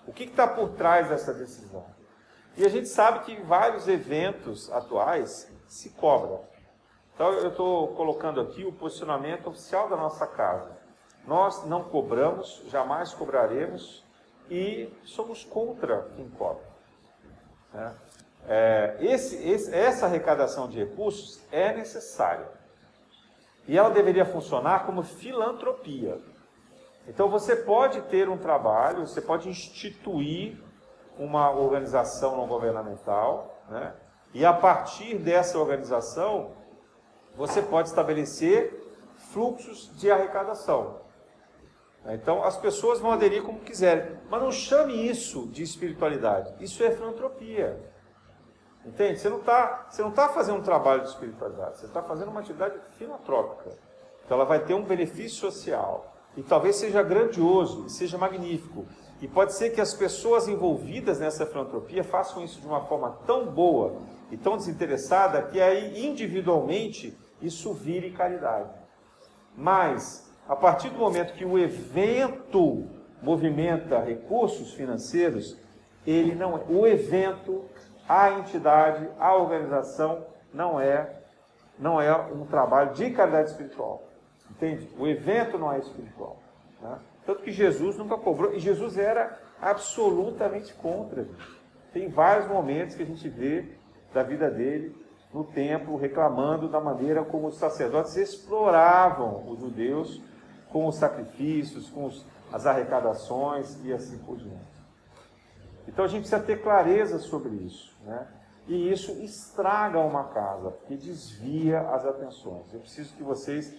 O 0.06 0.12
que 0.12 0.24
está 0.24 0.46
por 0.46 0.70
trás 0.70 1.08
dessa 1.08 1.32
decisão? 1.34 1.84
E 2.58 2.66
a 2.66 2.68
gente 2.68 2.88
sabe 2.88 3.20
que 3.20 3.40
vários 3.42 3.86
eventos 3.86 4.68
atuais 4.72 5.48
se 5.68 5.90
cobra. 5.90 6.40
Então, 7.14 7.32
eu 7.34 7.50
estou 7.50 7.94
colocando 7.94 8.40
aqui 8.40 8.64
o 8.64 8.72
posicionamento 8.72 9.46
oficial 9.46 9.88
da 9.88 9.96
nossa 9.96 10.26
casa. 10.26 10.76
Nós 11.24 11.64
não 11.66 11.84
cobramos, 11.84 12.64
jamais 12.68 13.14
cobraremos 13.14 14.04
e 14.50 14.92
somos 15.04 15.44
contra 15.44 16.08
quem 16.16 16.28
cobra. 16.30 16.64
Né? 17.72 17.94
É, 18.48 18.96
esse, 19.02 19.36
esse, 19.48 19.72
essa 19.72 20.06
arrecadação 20.06 20.68
de 20.68 20.78
recursos 20.78 21.40
é 21.52 21.72
necessária. 21.72 22.48
E 23.68 23.78
ela 23.78 23.90
deveria 23.90 24.24
funcionar 24.24 24.84
como 24.84 25.04
filantropia. 25.04 26.20
Então 27.06 27.28
você 27.28 27.54
pode 27.54 28.00
ter 28.02 28.28
um 28.28 28.36
trabalho, 28.36 29.06
você 29.06 29.20
pode 29.20 29.48
instituir 29.48 30.60
uma 31.18 31.50
organização 31.50 32.36
não 32.36 32.46
governamental, 32.46 33.62
né? 33.68 33.94
e 34.32 34.44
a 34.44 34.52
partir 34.52 35.16
dessa 35.16 35.58
organização 35.58 36.52
você 37.36 37.62
pode 37.62 37.88
estabelecer 37.88 38.74
fluxos 39.32 39.90
de 39.96 40.10
arrecadação. 40.10 41.00
Então 42.06 42.42
as 42.42 42.56
pessoas 42.56 43.00
vão 43.00 43.12
aderir 43.12 43.42
como 43.42 43.60
quiserem, 43.60 44.18
mas 44.30 44.42
não 44.42 44.50
chame 44.50 45.08
isso 45.08 45.46
de 45.48 45.62
espiritualidade. 45.62 46.54
Isso 46.62 46.82
é 46.82 46.90
filantropia. 46.90 47.78
Entende? 48.84 49.18
Você 49.18 49.28
não 49.28 49.38
está 49.38 49.88
tá 50.14 50.28
fazendo 50.28 50.58
um 50.58 50.62
trabalho 50.62 51.02
de 51.02 51.08
espiritualidade, 51.08 51.78
você 51.78 51.86
está 51.86 52.02
fazendo 52.02 52.30
uma 52.30 52.40
atividade 52.40 52.78
filantrópica. 52.96 53.70
Então 54.24 54.36
ela 54.36 54.46
vai 54.46 54.60
ter 54.60 54.74
um 54.74 54.82
benefício 54.82 55.38
social. 55.38 56.14
E 56.36 56.42
talvez 56.42 56.76
seja 56.76 57.02
grandioso, 57.02 57.88
seja 57.88 58.16
magnífico. 58.16 58.86
E 59.20 59.26
pode 59.26 59.52
ser 59.54 59.70
que 59.70 59.80
as 59.80 59.94
pessoas 59.94 60.46
envolvidas 60.46 61.18
nessa 61.18 61.44
filantropia 61.44 62.04
façam 62.04 62.44
isso 62.44 62.60
de 62.60 62.66
uma 62.66 62.82
forma 62.82 63.18
tão 63.26 63.46
boa 63.46 63.96
e 64.30 64.36
tão 64.36 64.56
desinteressada 64.56 65.42
que 65.42 65.60
aí 65.60 66.06
individualmente 66.06 67.16
isso 67.42 67.72
vire 67.72 68.10
caridade. 68.10 68.70
Mas, 69.56 70.30
a 70.48 70.54
partir 70.54 70.90
do 70.90 70.98
momento 70.98 71.34
que 71.34 71.44
o 71.44 71.58
evento 71.58 72.86
movimenta 73.20 73.98
recursos 73.98 74.72
financeiros, 74.74 75.56
ele 76.06 76.34
não 76.34 76.56
é. 76.56 76.62
O 76.68 76.86
evento 76.86 77.64
a 78.08 78.30
entidade, 78.30 79.08
a 79.18 79.34
organização 79.34 80.24
não 80.52 80.80
é 80.80 81.16
não 81.78 82.00
é 82.00 82.12
um 82.16 82.44
trabalho 82.44 82.92
de 82.94 83.10
caridade 83.10 83.50
espiritual. 83.50 84.02
Entende? 84.50 84.90
O 84.98 85.06
evento 85.06 85.56
não 85.56 85.72
é 85.72 85.78
espiritual. 85.78 86.36
Né? 86.80 86.98
Tanto 87.28 87.42
que 87.42 87.52
Jesus 87.52 87.94
nunca 87.98 88.16
cobrou, 88.16 88.54
e 88.54 88.58
Jesus 88.58 88.96
era 88.96 89.38
absolutamente 89.60 90.72
contra. 90.72 91.28
Tem 91.92 92.08
vários 92.08 92.48
momentos 92.48 92.94
que 92.94 93.02
a 93.02 93.06
gente 93.06 93.28
vê 93.28 93.68
da 94.14 94.22
vida 94.22 94.50
dele 94.50 94.96
no 95.30 95.44
templo 95.44 95.98
reclamando 95.98 96.70
da 96.70 96.80
maneira 96.80 97.22
como 97.22 97.48
os 97.48 97.58
sacerdotes 97.58 98.16
exploravam 98.16 99.46
os 99.46 99.60
judeus 99.60 100.22
com 100.72 100.86
os 100.86 100.96
sacrifícios, 100.96 101.90
com 101.90 102.06
os, 102.06 102.24
as 102.50 102.64
arrecadações 102.64 103.78
e 103.84 103.92
assim 103.92 104.16
por 104.20 104.38
diante. 104.38 104.78
Então 105.86 106.06
a 106.06 106.08
gente 106.08 106.20
precisa 106.20 106.40
ter 106.40 106.62
clareza 106.62 107.18
sobre 107.18 107.50
isso. 107.56 107.94
Né? 108.06 108.26
E 108.66 108.90
isso 108.90 109.12
estraga 109.22 109.98
uma 109.98 110.24
casa, 110.28 110.70
porque 110.70 110.96
desvia 110.96 111.80
as 111.90 112.06
atenções. 112.06 112.72
Eu 112.72 112.80
preciso 112.80 113.14
que 113.14 113.22
vocês 113.22 113.76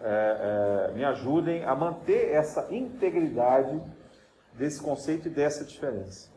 é, 0.00 0.88
é, 0.90 0.92
me 0.92 1.04
ajudem 1.04 1.64
a 1.64 1.74
manter 1.74 2.30
essa 2.32 2.68
integridade 2.70 3.80
desse 4.54 4.80
conceito 4.80 5.28
e 5.28 5.30
dessa 5.30 5.64
diferença. 5.64 6.30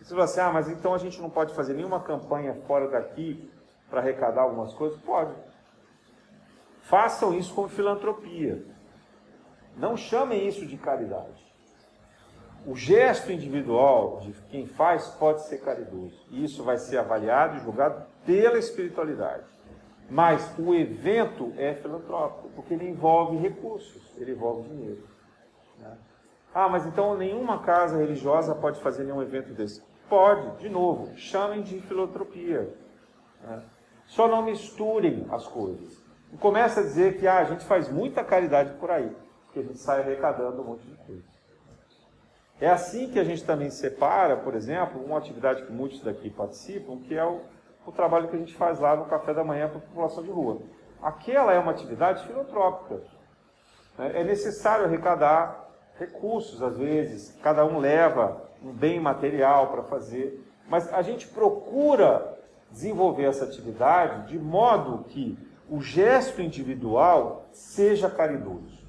E 0.00 0.04
você 0.04 0.10
fala 0.10 0.24
assim, 0.24 0.40
ah, 0.40 0.50
mas 0.50 0.68
então 0.68 0.94
a 0.94 0.98
gente 0.98 1.20
não 1.20 1.28
pode 1.28 1.54
fazer 1.54 1.74
nenhuma 1.74 2.00
campanha 2.00 2.54
fora 2.66 2.88
daqui 2.88 3.50
para 3.88 4.00
arrecadar 4.00 4.42
algumas 4.42 4.72
coisas? 4.72 4.98
Pode. 5.00 5.34
Façam 6.82 7.36
isso 7.36 7.54
com 7.54 7.68
filantropia. 7.68 8.64
Não 9.76 9.96
chamem 9.96 10.48
isso 10.48 10.66
de 10.66 10.76
caridade. 10.76 11.50
O 12.66 12.74
gesto 12.74 13.32
individual 13.32 14.20
de 14.20 14.32
quem 14.50 14.66
faz 14.66 15.06
pode 15.08 15.42
ser 15.46 15.58
caridoso. 15.58 16.26
E 16.30 16.44
isso 16.44 16.62
vai 16.62 16.76
ser 16.76 16.98
avaliado 16.98 17.56
e 17.56 17.60
julgado 17.60 18.04
pela 18.26 18.58
espiritualidade. 18.58 19.44
Mas 20.10 20.52
o 20.58 20.74
evento 20.74 21.52
é 21.56 21.72
filantrópico, 21.74 22.48
porque 22.56 22.74
ele 22.74 22.88
envolve 22.88 23.36
recursos, 23.36 24.02
ele 24.18 24.32
envolve 24.32 24.68
dinheiro. 24.68 25.04
Né? 25.78 25.96
Ah, 26.52 26.68
mas 26.68 26.84
então 26.84 27.16
nenhuma 27.16 27.62
casa 27.62 27.96
religiosa 27.96 28.54
pode 28.54 28.80
fazer 28.80 29.04
nenhum 29.04 29.22
evento 29.22 29.52
desse. 29.52 29.80
Pode, 30.08 30.58
de 30.58 30.68
novo, 30.68 31.16
chamem 31.16 31.62
de 31.62 31.80
filantropia. 31.82 32.74
Né? 33.40 33.62
Só 34.06 34.26
não 34.26 34.42
misturem 34.42 35.26
as 35.30 35.46
coisas. 35.46 36.02
E 36.32 36.36
começa 36.36 36.80
a 36.80 36.82
dizer 36.82 37.18
que 37.18 37.28
ah, 37.28 37.38
a 37.38 37.44
gente 37.44 37.64
faz 37.64 37.88
muita 37.88 38.24
caridade 38.24 38.72
por 38.80 38.90
aí, 38.90 39.16
porque 39.44 39.60
a 39.60 39.62
gente 39.62 39.78
sai 39.78 40.00
arrecadando 40.00 40.60
um 40.60 40.64
monte 40.64 40.86
de 40.88 40.96
coisa. 41.06 41.22
É 42.60 42.68
assim 42.68 43.08
que 43.10 43.18
a 43.18 43.24
gente 43.24 43.44
também 43.44 43.70
separa, 43.70 44.36
por 44.36 44.56
exemplo, 44.56 45.02
uma 45.02 45.18
atividade 45.18 45.62
que 45.62 45.72
muitos 45.72 46.02
daqui 46.02 46.28
participam, 46.28 46.98
que 46.98 47.14
é 47.14 47.24
o, 47.24 47.40
o 47.90 47.92
trabalho 47.92 48.28
que 48.28 48.36
a 48.36 48.38
gente 48.38 48.54
faz 48.54 48.78
lá 48.78 48.96
no 48.96 49.04
café 49.06 49.34
da 49.34 49.44
manhã 49.44 49.68
para 49.68 49.78
a 49.78 49.82
população 49.82 50.22
de 50.22 50.30
rua. 50.30 50.62
Aquela 51.02 51.52
é 51.52 51.58
uma 51.58 51.72
atividade 51.72 52.24
filantrópica. 52.26 53.02
Né? 53.98 54.12
É 54.14 54.24
necessário 54.24 54.86
arrecadar 54.86 55.68
recursos, 55.98 56.62
às 56.62 56.78
vezes, 56.78 57.36
cada 57.42 57.64
um 57.66 57.78
leva 57.78 58.48
um 58.62 58.72
bem 58.72 59.00
material 59.00 59.68
para 59.68 59.82
fazer, 59.82 60.42
mas 60.68 60.92
a 60.92 61.02
gente 61.02 61.26
procura 61.26 62.38
desenvolver 62.70 63.24
essa 63.24 63.44
atividade 63.44 64.28
de 64.28 64.38
modo 64.38 65.04
que 65.04 65.36
o 65.68 65.80
gesto 65.80 66.40
individual 66.40 67.48
seja 67.52 68.08
caridoso. 68.08 68.80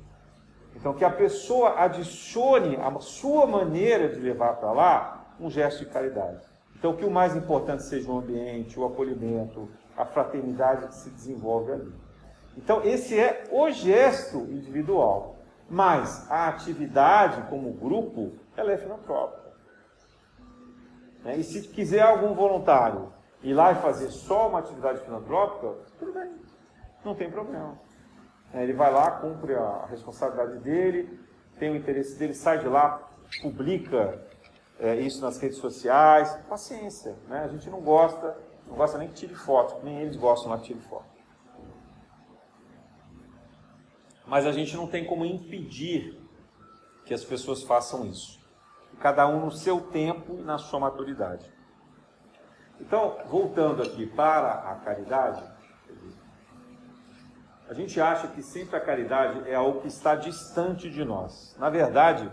Então, 0.75 0.93
que 0.93 1.03
a 1.03 1.09
pessoa 1.09 1.79
adicione 1.79 2.77
a 2.77 2.99
sua 2.99 3.45
maneira 3.45 4.09
de 4.09 4.19
levar 4.19 4.53
para 4.55 4.71
lá 4.71 5.35
um 5.39 5.49
gesto 5.49 5.79
de 5.79 5.91
caridade. 5.91 6.50
Então, 6.81 6.95
que 6.95 7.05
o 7.05 7.11
mais 7.11 7.35
importante 7.35 7.83
seja 7.83 8.11
o 8.11 8.17
ambiente, 8.17 8.79
o 8.79 8.83
acolhimento, 8.83 9.69
a 9.95 10.03
fraternidade 10.03 10.87
que 10.87 10.95
se 10.95 11.11
desenvolve 11.11 11.73
ali. 11.73 11.93
Então, 12.57 12.83
esse 12.83 13.19
é 13.19 13.43
o 13.51 13.69
gesto 13.69 14.39
individual. 14.49 15.35
Mas 15.69 16.29
a 16.29 16.47
atividade 16.47 17.47
como 17.51 17.71
grupo, 17.71 18.31
ela 18.57 18.71
é 18.71 18.77
filantrópica. 18.79 19.51
Né? 21.23 21.37
E 21.37 21.43
se 21.43 21.67
quiser 21.67 22.01
algum 22.01 22.33
voluntário 22.33 23.13
ir 23.43 23.53
lá 23.53 23.73
e 23.73 23.75
fazer 23.75 24.09
só 24.09 24.49
uma 24.49 24.57
atividade 24.57 25.01
filantrópica, 25.01 25.75
tudo 25.99 26.13
bem, 26.13 26.31
não 27.05 27.13
tem 27.13 27.29
problema. 27.29 27.77
É, 28.55 28.63
ele 28.63 28.73
vai 28.73 28.91
lá, 28.91 29.11
cumpre 29.11 29.53
a 29.53 29.85
responsabilidade 29.85 30.57
dele, 30.63 31.19
tem 31.59 31.71
o 31.71 31.75
interesse 31.75 32.17
dele, 32.17 32.33
sai 32.33 32.57
de 32.57 32.67
lá, 32.67 33.07
publica 33.43 34.19
é, 34.81 34.95
isso 34.95 35.21
nas 35.21 35.37
redes 35.37 35.59
sociais. 35.59 36.35
Paciência, 36.49 37.15
né? 37.27 37.43
A 37.43 37.47
gente 37.47 37.69
não 37.69 37.79
gosta, 37.79 38.35
não 38.67 38.75
gosta 38.75 38.97
nem 38.97 39.07
que 39.07 39.13
tire 39.13 39.35
foto, 39.35 39.79
nem 39.85 40.01
eles 40.01 40.17
gostam 40.17 40.51
de 40.55 40.61
que 40.63 40.67
tire 40.73 40.81
foto. 40.81 41.05
Mas 44.25 44.45
a 44.45 44.51
gente 44.51 44.75
não 44.75 44.87
tem 44.87 45.05
como 45.05 45.23
impedir 45.23 46.19
que 47.05 47.13
as 47.13 47.23
pessoas 47.23 47.63
façam 47.63 48.05
isso. 48.05 48.39
Cada 48.99 49.27
um 49.27 49.45
no 49.45 49.51
seu 49.51 49.81
tempo 49.81 50.37
e 50.39 50.41
na 50.41 50.57
sua 50.57 50.79
maturidade. 50.79 51.45
Então, 52.79 53.17
voltando 53.27 53.83
aqui 53.83 54.07
para 54.07 54.53
a 54.53 54.75
caridade, 54.75 55.43
a 57.69 57.73
gente 57.73 58.01
acha 58.01 58.27
que 58.27 58.41
sempre 58.41 58.75
a 58.75 58.79
caridade 58.79 59.47
é 59.49 59.55
algo 59.55 59.81
que 59.81 59.87
está 59.87 60.15
distante 60.15 60.89
de 60.89 61.05
nós. 61.05 61.55
Na 61.59 61.69
verdade, 61.69 62.31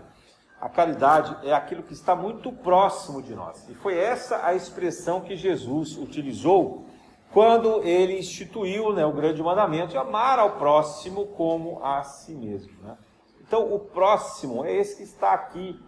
a 0.61 0.67
caridade 0.67 1.35
é 1.47 1.53
aquilo 1.53 1.83
que 1.83 1.93
está 1.93 2.15
muito 2.15 2.51
próximo 2.51 3.21
de 3.21 3.33
nós. 3.33 3.67
E 3.69 3.73
foi 3.75 3.97
essa 3.97 4.45
a 4.45 4.53
expressão 4.53 5.21
que 5.21 5.35
Jesus 5.35 5.97
utilizou 5.97 6.85
quando 7.31 7.83
ele 7.83 8.17
instituiu 8.17 8.91
né, 8.91 9.05
o 9.05 9.13
grande 9.13 9.41
mandamento 9.41 9.91
de 9.91 9.97
amar 9.97 10.39
ao 10.39 10.57
próximo 10.57 11.27
como 11.27 11.83
a 11.83 12.03
si 12.03 12.33
mesmo. 12.33 12.73
Né? 12.81 12.97
Então, 13.41 13.73
o 13.73 13.79
próximo 13.79 14.65
é 14.65 14.75
esse 14.75 14.97
que 14.97 15.03
está 15.03 15.33
aqui 15.33 15.79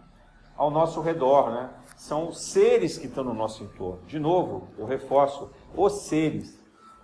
ao 0.56 0.70
nosso 0.70 1.00
redor, 1.00 1.50
né? 1.50 1.70
São 1.96 2.32
seres 2.32 2.98
que 2.98 3.06
estão 3.06 3.24
no 3.24 3.34
nosso 3.34 3.62
entorno. 3.62 4.02
De 4.06 4.18
novo, 4.18 4.68
eu 4.76 4.84
reforço, 4.84 5.50
os 5.76 6.02
seres. 6.02 6.60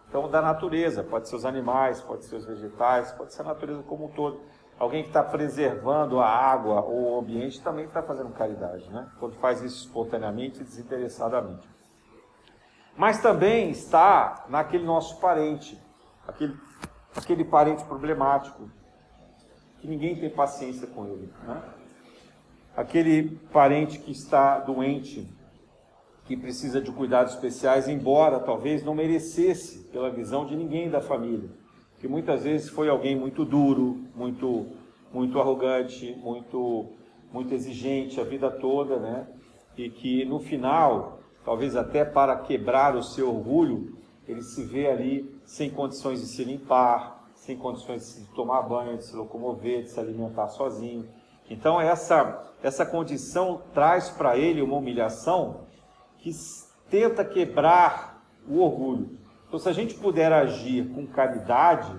Então, 0.08 0.28
da 0.28 0.40
natureza, 0.40 1.02
pode 1.02 1.28
ser 1.28 1.36
os 1.36 1.44
animais, 1.44 2.00
pode 2.00 2.24
ser 2.24 2.36
os 2.36 2.46
vegetais, 2.46 3.12
pode 3.12 3.32
ser 3.32 3.42
a 3.42 3.46
natureza 3.46 3.82
como 3.82 4.06
um 4.06 4.08
todo. 4.08 4.40
Alguém 4.78 5.02
que 5.02 5.08
está 5.08 5.22
preservando 5.24 6.20
a 6.20 6.28
água 6.28 6.82
ou 6.82 7.16
o 7.16 7.20
ambiente 7.20 7.60
também 7.60 7.86
está 7.86 8.00
fazendo 8.00 8.30
caridade, 8.30 8.88
né? 8.90 9.08
Quando 9.18 9.34
faz 9.36 9.60
isso 9.60 9.86
espontaneamente 9.86 10.60
e 10.60 10.64
desinteressadamente. 10.64 11.68
Mas 12.96 13.20
também 13.20 13.70
está 13.70 14.44
naquele 14.48 14.84
nosso 14.84 15.20
parente, 15.20 15.80
aquele, 16.26 16.56
aquele 17.14 17.44
parente 17.44 17.84
problemático, 17.84 18.70
que 19.80 19.88
ninguém 19.88 20.16
tem 20.16 20.30
paciência 20.30 20.86
com 20.86 21.06
ele, 21.06 21.32
né? 21.44 21.62
Aquele 22.76 23.36
parente 23.52 23.98
que 23.98 24.12
está 24.12 24.60
doente, 24.60 25.28
que 26.24 26.36
precisa 26.36 26.80
de 26.80 26.92
cuidados 26.92 27.34
especiais, 27.34 27.88
embora 27.88 28.38
talvez 28.38 28.84
não 28.84 28.94
merecesse 28.94 29.88
pela 29.90 30.10
visão 30.10 30.46
de 30.46 30.54
ninguém 30.54 30.88
da 30.88 31.00
família, 31.00 31.50
que 31.98 32.06
muitas 32.06 32.44
vezes 32.44 32.68
foi 32.68 32.88
alguém 32.88 33.16
muito 33.16 33.44
duro, 33.44 34.04
muito 34.14 34.66
muito 35.12 35.40
arrogante, 35.40 36.14
muito 36.22 36.92
muito 37.32 37.52
exigente 37.54 38.20
a 38.20 38.24
vida 38.24 38.50
toda, 38.50 38.98
né? 38.98 39.26
E 39.76 39.90
que 39.90 40.24
no 40.24 40.38
final, 40.38 41.20
talvez 41.44 41.76
até 41.76 42.04
para 42.04 42.36
quebrar 42.36 42.96
o 42.96 43.02
seu 43.02 43.28
orgulho, 43.28 43.96
ele 44.26 44.42
se 44.42 44.64
vê 44.64 44.88
ali 44.88 45.40
sem 45.44 45.70
condições 45.70 46.20
de 46.20 46.26
se 46.26 46.44
limpar, 46.44 47.26
sem 47.34 47.56
condições 47.56 48.16
de 48.16 48.34
tomar 48.34 48.62
banho, 48.62 48.96
de 48.96 49.04
se 49.04 49.16
locomover, 49.16 49.82
de 49.82 49.90
se 49.90 50.00
alimentar 50.00 50.48
sozinho. 50.48 51.06
Então 51.50 51.80
essa 51.80 52.44
essa 52.62 52.84
condição 52.84 53.62
traz 53.72 54.08
para 54.10 54.36
ele 54.36 54.60
uma 54.60 54.76
humilhação 54.76 55.60
que 56.18 56.30
tenta 56.90 57.24
quebrar 57.24 58.22
o 58.48 58.60
orgulho. 58.60 59.18
Então, 59.48 59.58
se 59.58 59.68
a 59.68 59.72
gente 59.72 59.94
puder 59.94 60.30
agir 60.32 60.88
com 60.94 61.06
caridade, 61.06 61.90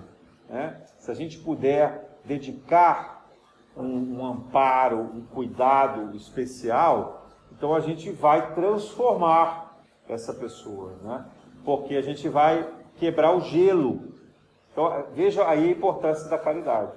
né, 0.48 0.80
se 0.98 1.10
a 1.10 1.14
gente 1.14 1.38
puder 1.38 2.18
dedicar 2.24 3.26
um, 3.76 4.18
um 4.18 4.24
amparo, 4.24 4.98
um 4.98 5.22
cuidado 5.22 6.14
especial, 6.16 7.26
então 7.50 7.74
a 7.74 7.80
gente 7.80 8.10
vai 8.10 8.54
transformar 8.54 9.78
essa 10.08 10.32
pessoa, 10.32 10.94
né? 11.02 11.24
porque 11.64 11.96
a 11.96 12.02
gente 12.02 12.28
vai 12.28 12.68
quebrar 12.96 13.32
o 13.36 13.40
gelo. 13.40 14.12
Então, 14.72 15.04
veja 15.12 15.46
aí 15.48 15.68
a 15.68 15.72
importância 15.72 16.28
da 16.28 16.38
caridade. 16.38 16.92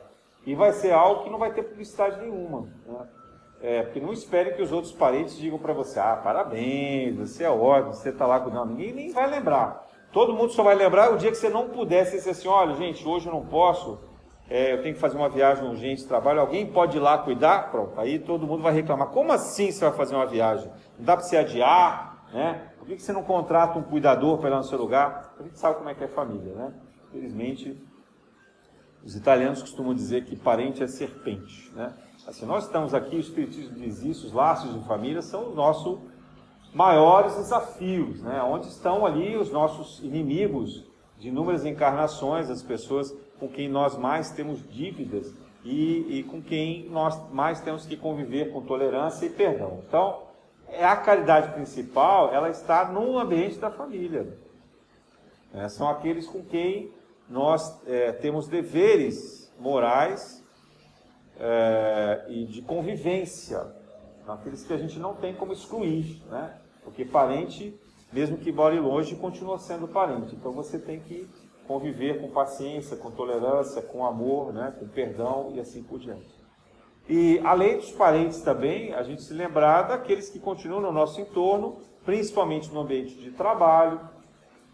E 0.46 0.56
vai 0.56 0.72
ser 0.74 0.92
algo 0.92 1.24
que 1.24 1.30
não 1.30 1.40
vai 1.40 1.54
ter 1.54 1.64
publicidade 1.64 2.20
nenhuma. 2.20 2.68
Né? 2.86 3.08
É, 3.62 3.84
porque 3.84 4.00
não 4.00 4.12
espere 4.12 4.54
que 4.54 4.62
os 4.62 4.72
outros 4.72 4.92
parentes 4.92 5.38
digam 5.38 5.58
para 5.58 5.74
você, 5.74 6.00
ah, 6.00 6.20
parabéns, 6.22 7.16
você 7.16 7.46
é 7.46 7.50
ótimo, 7.50 7.94
você 7.94 8.10
está 8.10 8.26
lá 8.26 8.40
com... 8.40 8.50
Não, 8.50 8.66
ninguém 8.66 8.94
nem 8.94 9.12
vai 9.12 9.30
lembrar. 9.30 9.88
Todo 10.14 10.36
mundo 10.36 10.54
só 10.54 10.62
vai 10.62 10.76
lembrar 10.76 11.12
o 11.12 11.18
dia 11.18 11.32
que 11.32 11.38
você 11.38 11.50
não 11.50 11.68
você 11.70 12.18
dizer 12.18 12.30
assim, 12.30 12.48
olha, 12.48 12.76
gente, 12.76 13.06
hoje 13.06 13.26
eu 13.26 13.34
não 13.34 13.44
posso, 13.44 14.00
é, 14.48 14.74
eu 14.74 14.84
tenho 14.84 14.94
que 14.94 15.02
fazer 15.02 15.18
uma 15.18 15.28
viagem 15.28 15.68
urgente 15.68 16.04
de 16.04 16.08
trabalho, 16.08 16.40
alguém 16.40 16.68
pode 16.68 16.98
ir 16.98 17.00
lá 17.00 17.18
cuidar? 17.18 17.72
Pronto, 17.72 18.00
aí 18.00 18.20
todo 18.20 18.46
mundo 18.46 18.62
vai 18.62 18.72
reclamar. 18.72 19.08
Como 19.08 19.32
assim 19.32 19.72
você 19.72 19.84
vai 19.84 19.94
fazer 19.98 20.16
uma 20.16 20.28
viagem? 20.28 20.72
Não 21.00 21.06
dá 21.06 21.18
para 21.18 21.26
você 21.26 21.36
adiar, 21.36 22.28
né? 22.32 22.70
Por 22.78 22.88
que 22.88 23.00
você 23.00 23.12
não 23.12 23.24
contrata 23.24 23.80
um 23.80 23.82
cuidador 23.82 24.38
para 24.38 24.50
ir 24.50 24.52
lá 24.52 24.58
no 24.58 24.64
seu 24.64 24.78
lugar? 24.78 25.34
A 25.40 25.44
gente 25.44 25.58
sabe 25.58 25.78
como 25.78 25.90
é 25.90 25.96
que 25.96 26.04
é 26.04 26.08
família, 26.08 26.54
né? 26.54 26.74
Infelizmente, 27.08 27.84
os 29.04 29.16
italianos 29.16 29.62
costumam 29.62 29.96
dizer 29.96 30.26
que 30.26 30.36
parente 30.36 30.84
é 30.84 30.88
serpente, 30.88 31.72
né? 31.74 31.92
Assim, 32.28 32.46
nós 32.46 32.66
estamos 32.66 32.94
aqui, 32.94 33.16
o 33.16 33.20
Espiritismo 33.20 33.76
diz 33.76 34.04
isso, 34.04 34.28
os 34.28 34.34
laços 34.34 34.74
de 34.74 34.88
família 34.88 35.24
são 35.24 35.50
os 35.50 35.56
nossos 35.56 36.00
maiores 36.74 37.36
desafios, 37.36 38.22
né? 38.22 38.42
onde 38.42 38.68
estão 38.68 39.06
ali 39.06 39.38
os 39.38 39.52
nossos 39.52 40.00
inimigos 40.04 40.84
de 41.18 41.30
inúmeras 41.30 41.66
encarnações, 41.66 42.50
as 42.50 42.64
pessoas 42.64 43.16
com 43.40 43.48
quem 43.48 43.70
nós 43.70 43.98
mais 43.98 44.32
temos 44.32 44.68
dívidas 44.70 45.34
e, 45.64 46.20
e 46.20 46.24
com 46.24 46.42
quem 46.42 46.90
nós 46.90 47.32
mais 47.32 47.62
temos 47.62 47.86
que 47.86 47.96
conviver 47.96 48.52
com 48.52 48.62
tolerância 48.62 49.26
e 49.26 49.30
perdão. 49.30 49.82
Então, 49.88 50.24
é 50.68 50.84
a 50.84 50.96
caridade 50.96 51.54
principal, 51.54 52.34
ela 52.34 52.50
está 52.50 52.92
no 52.92 53.20
ambiente 53.20 53.60
da 53.60 53.70
família. 53.70 54.38
É, 55.54 55.70
são 55.70 55.88
aqueles 55.88 56.28
com 56.28 56.44
quem 56.44 56.92
nós 57.30 57.80
é, 57.86 58.12
temos 58.12 58.48
deveres 58.48 59.54
morais 59.60 60.44
é, 61.40 62.26
e 62.28 62.46
de 62.46 62.62
convivência, 62.64 63.66
aqueles 64.28 64.64
que 64.64 64.74
a 64.74 64.78
gente 64.78 64.98
não 65.00 65.14
tem 65.14 65.36
como 65.36 65.54
excluir, 65.54 66.22
né? 66.30 66.60
Porque 66.84 67.06
parente, 67.06 67.74
mesmo 68.12 68.38
que 68.38 68.52
more 68.52 68.80
longe, 68.80 69.16
continua 69.16 69.58
sendo 69.58 69.88
parente. 69.88 70.36
Então 70.36 70.52
você 70.52 70.78
tem 70.78 71.00
que 71.00 71.28
conviver 71.68 72.22
com 72.22 72.30
paciência, 72.30 72.98
com 72.98 73.10
tolerância, 73.12 73.82
com 73.82 74.06
amor, 74.06 74.54
né? 74.54 74.74
com 74.80 74.88
perdão 74.88 75.52
e 75.56 75.60
assim 75.60 75.82
por 75.84 76.00
diante. 76.00 76.44
E 77.08 77.40
além 77.44 77.78
dos 77.78 77.92
parentes 77.92 78.42
também, 78.42 78.94
a 78.94 79.04
gente 79.04 79.24
se 79.24 79.34
lembrar 79.34 79.84
daqueles 79.84 80.30
que 80.30 80.40
continuam 80.40 80.82
no 80.82 80.92
nosso 80.92 81.20
entorno, 81.20 81.78
principalmente 82.06 82.72
no 82.72 82.82
ambiente 82.82 83.16
de 83.16 83.32
trabalho, 83.32 84.00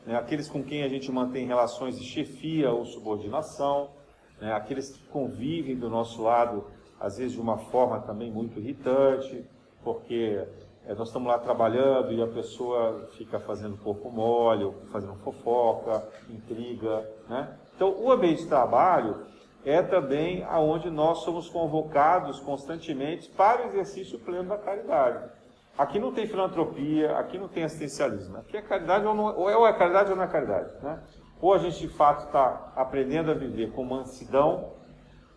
né? 0.05 0.16
aqueles 0.16 0.47
com 0.47 0.64
quem 0.64 0.84
a 0.84 0.89
gente 0.89 1.12
mantém 1.12 1.47
relações 1.47 1.97
de 1.97 2.05
chefia 2.05 2.72
ou 2.72 2.86
subordinação, 2.86 3.91
né? 4.39 4.53
aqueles 4.53 4.91
que 4.91 5.03
convivem 5.07 5.76
do 5.76 5.89
nosso 5.89 6.22
lado, 6.22 6.66
às 6.99 7.18
vezes 7.18 7.34
de 7.34 7.41
uma 7.41 7.57
forma 7.57 7.99
também 8.01 8.32
muito 8.32 8.60
irritante, 8.60 9.43
porque 9.84 10.45
é, 10.89 10.95
nós 10.95 11.09
estamos 11.09 11.27
lá 11.27 11.37
trabalhando 11.37 12.11
e 12.11 12.19
a 12.19 12.25
pessoa 12.25 13.07
fica 13.11 13.39
fazendo 13.39 13.77
corpo 13.77 14.09
mole, 14.09 14.73
fazendo 14.91 15.13
fofoca, 15.17 16.03
intriga. 16.27 17.07
Né? 17.29 17.55
Então, 17.75 17.95
o 17.95 18.11
ambiente 18.11 18.41
de 18.41 18.49
trabalho 18.49 19.23
é 19.63 19.83
também 19.83 20.43
aonde 20.45 20.89
nós 20.89 21.19
somos 21.19 21.47
convocados 21.47 22.39
constantemente 22.39 23.29
para 23.29 23.61
o 23.61 23.65
exercício 23.67 24.17
pleno 24.17 24.49
da 24.49 24.57
caridade. 24.57 25.29
Aqui 25.77 25.99
não 25.99 26.11
tem 26.11 26.25
filantropia, 26.25 27.19
aqui 27.19 27.37
não 27.37 27.47
tem 27.47 27.65
assistencialismo. 27.65 28.37
Aqui 28.37 28.57
é 28.57 28.61
caridade 28.63 29.05
ou, 29.05 29.13
não, 29.13 29.37
ou 29.37 29.67
é 29.67 29.73
caridade 29.77 30.09
ou 30.09 30.15
não 30.15 30.23
é 30.23 30.27
caridade. 30.27 30.73
Né? 30.81 31.03
Ou 31.39 31.53
a 31.53 31.59
gente 31.59 31.79
de 31.79 31.87
fato 31.87 32.25
está 32.25 32.73
aprendendo 32.75 33.29
a 33.29 33.35
viver 33.35 33.71
com 33.73 33.85
mansidão, 33.85 34.73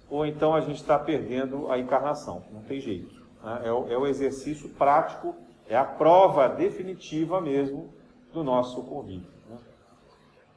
ou 0.09 0.25
então 0.25 0.55
a 0.55 0.63
gente 0.63 0.81
está 0.81 0.99
perdendo 0.99 1.71
a 1.71 1.79
encarnação. 1.79 2.43
Não 2.51 2.63
tem 2.63 2.81
jeito. 2.81 3.22
Né? 3.43 3.63
É, 3.65 3.73
o, 3.73 3.89
é, 3.89 3.97
o, 3.97 4.07
exercício 4.07 4.69
prático, 4.71 5.35
é 5.69 5.77
a 5.77 5.85
prova 5.85 6.49
definitiva 6.49 7.41
mesmo 7.41 7.93
do 8.33 8.43
nosso 8.43 8.83
convívio. 8.83 9.31
Né? 9.49 9.57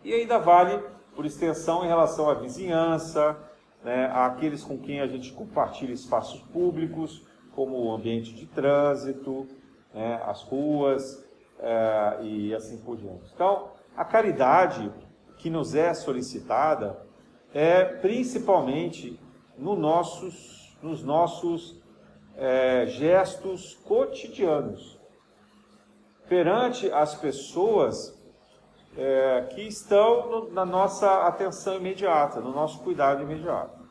E 0.03 0.13
ainda 0.13 0.37
vale, 0.37 0.81
por 1.15 1.25
extensão, 1.25 1.83
em 1.83 1.87
relação 1.87 2.29
à 2.29 2.33
vizinhança, 2.33 3.37
né, 3.83 4.11
àqueles 4.13 4.63
com 4.63 4.77
quem 4.77 4.99
a 4.99 5.07
gente 5.07 5.31
compartilha 5.31 5.93
espaços 5.93 6.41
públicos, 6.41 7.25
como 7.55 7.77
o 7.77 7.93
ambiente 7.93 8.33
de 8.33 8.45
trânsito, 8.47 9.47
né, 9.93 10.21
as 10.25 10.41
ruas 10.41 11.23
é, 11.59 12.19
e 12.23 12.53
assim 12.53 12.77
por 12.77 12.97
diante. 12.97 13.31
Então, 13.33 13.69
a 13.95 14.03
caridade 14.03 14.91
que 15.37 15.49
nos 15.49 15.75
é 15.75 15.93
solicitada 15.93 16.99
é 17.53 17.85
principalmente 17.85 19.19
no 19.57 19.75
nossos, 19.75 20.77
nos 20.81 21.03
nossos 21.03 21.81
é, 22.37 22.85
gestos 22.87 23.75
cotidianos 23.85 24.99
perante 26.27 26.91
as 26.91 27.15
pessoas 27.15 28.15
é, 28.97 29.41
que 29.53 29.61
estão 29.61 30.29
no, 30.29 30.51
na 30.51 30.65
nossa 30.65 31.27
atenção 31.27 31.75
imediata, 31.75 32.39
no 32.39 32.51
nosso 32.51 32.79
cuidado 32.79 33.21
imediato. 33.21 33.85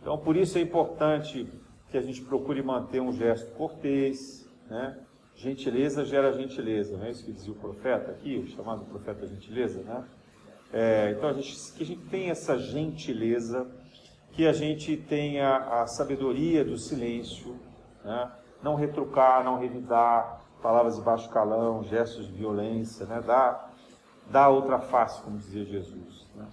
Então, 0.00 0.18
por 0.18 0.36
isso 0.36 0.58
é 0.58 0.60
importante 0.60 1.48
que 1.90 1.96
a 1.96 2.02
gente 2.02 2.22
procure 2.22 2.62
manter 2.62 3.00
um 3.00 3.12
gesto 3.12 3.52
cortês, 3.52 4.48
né? 4.68 4.98
Gentileza 5.36 6.04
gera 6.04 6.32
gentileza, 6.32 6.96
não 6.96 7.04
é 7.04 7.10
isso 7.10 7.24
que 7.24 7.32
dizia 7.32 7.52
o 7.52 7.56
profeta 7.56 8.12
aqui, 8.12 8.36
o 8.36 8.46
chamado 8.46 8.84
profeta 8.84 9.26
gentileza, 9.26 9.82
né? 9.82 10.04
É, 10.72 11.14
então, 11.16 11.28
a 11.28 11.32
gente, 11.32 11.72
que 11.72 11.82
a 11.82 11.86
gente 11.86 12.04
tenha 12.06 12.32
essa 12.32 12.58
gentileza, 12.58 13.70
que 14.34 14.46
a 14.46 14.52
gente 14.52 14.96
tenha 14.96 15.56
a 15.56 15.86
sabedoria 15.86 16.64
do 16.64 16.76
silêncio, 16.76 17.56
né? 18.04 18.30
não 18.62 18.74
retrucar, 18.74 19.44
não 19.44 19.58
revidar, 19.58 20.40
palavras 20.60 20.96
de 20.96 21.02
baixo 21.02 21.28
calão, 21.30 21.84
gestos 21.84 22.26
de 22.26 22.32
violência, 22.32 23.06
né? 23.06 23.22
dá, 23.24 23.68
dá 24.30 24.48
outra 24.48 24.78
face, 24.78 25.22
como 25.22 25.38
dizia 25.38 25.64
Jesus. 25.64 26.26
Né? 26.34 26.46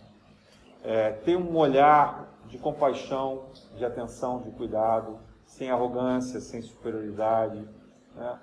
É, 0.83 1.11
ter 1.11 1.35
um 1.35 1.55
olhar 1.57 2.27
de 2.47 2.57
compaixão, 2.57 3.45
de 3.75 3.83
atenção, 3.83 4.41
de 4.41 4.51
cuidado, 4.51 5.17
sem 5.45 5.71
arrogância, 5.71 6.39
sem 6.39 6.61
superioridade, 6.61 7.67
né? 8.15 8.39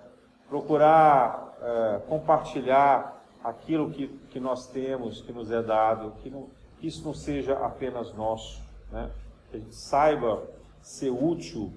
procurar 0.49 1.49
é, 1.61 2.01
compartilhar 2.09 3.23
aquilo 3.43 3.91
que, 3.91 4.09
que 4.31 4.41
nós 4.41 4.67
temos, 4.67 5.21
que 5.23 5.33
nos 5.33 5.51
é 5.51 5.63
dado, 5.63 6.13
que, 6.23 6.31
não, 6.31 6.49
que 6.79 6.87
isso 6.87 7.05
não 7.05 7.15
seja 7.15 7.55
apenas 7.59 8.13
nosso, 8.15 8.63
né? 8.91 9.11
Que 9.51 9.57
a 9.57 9.61
gente 9.61 9.75
saiba 9.75 10.49
ser 10.81 11.11
útil 11.11 11.73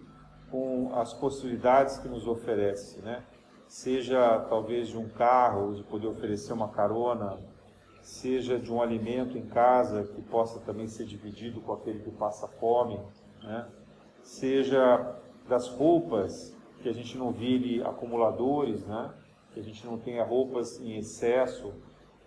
com 0.50 0.92
as 0.96 1.14
possibilidades 1.14 1.98
que 1.98 2.08
nos 2.08 2.28
oferece, 2.28 3.00
né? 3.02 3.24
seja 3.68 4.40
talvez 4.50 4.90
de 4.90 4.98
um 4.98 5.08
carro, 5.08 5.74
de 5.74 5.84
poder 5.84 6.08
oferecer 6.08 6.52
uma 6.52 6.68
carona, 6.68 7.40
seja 8.02 8.60
de 8.60 8.72
um 8.72 8.82
alimento 8.82 9.38
em 9.38 9.46
casa 9.46 10.04
que 10.04 10.22
possa 10.24 10.60
também 10.60 10.88
ser 10.88 11.06
dividido 11.06 11.62
com 11.62 11.72
aquele 11.72 12.00
que 12.00 12.12
passa 12.12 12.48
fome, 12.48 13.00
né? 13.42 13.68
seja 14.22 15.16
das 15.48 15.70
roupas 15.70 16.56
que 16.82 16.90
a 16.90 16.94
gente 16.94 17.18
não 17.18 17.32
vire 17.32 17.82
acumuladores, 17.84 18.86
né? 18.86 19.14
que 19.54 19.60
a 19.60 19.64
gente 19.64 19.86
não 19.86 19.98
tenha 19.98 20.24
roupas 20.24 20.80
em 20.82 20.98
excesso 20.98 21.74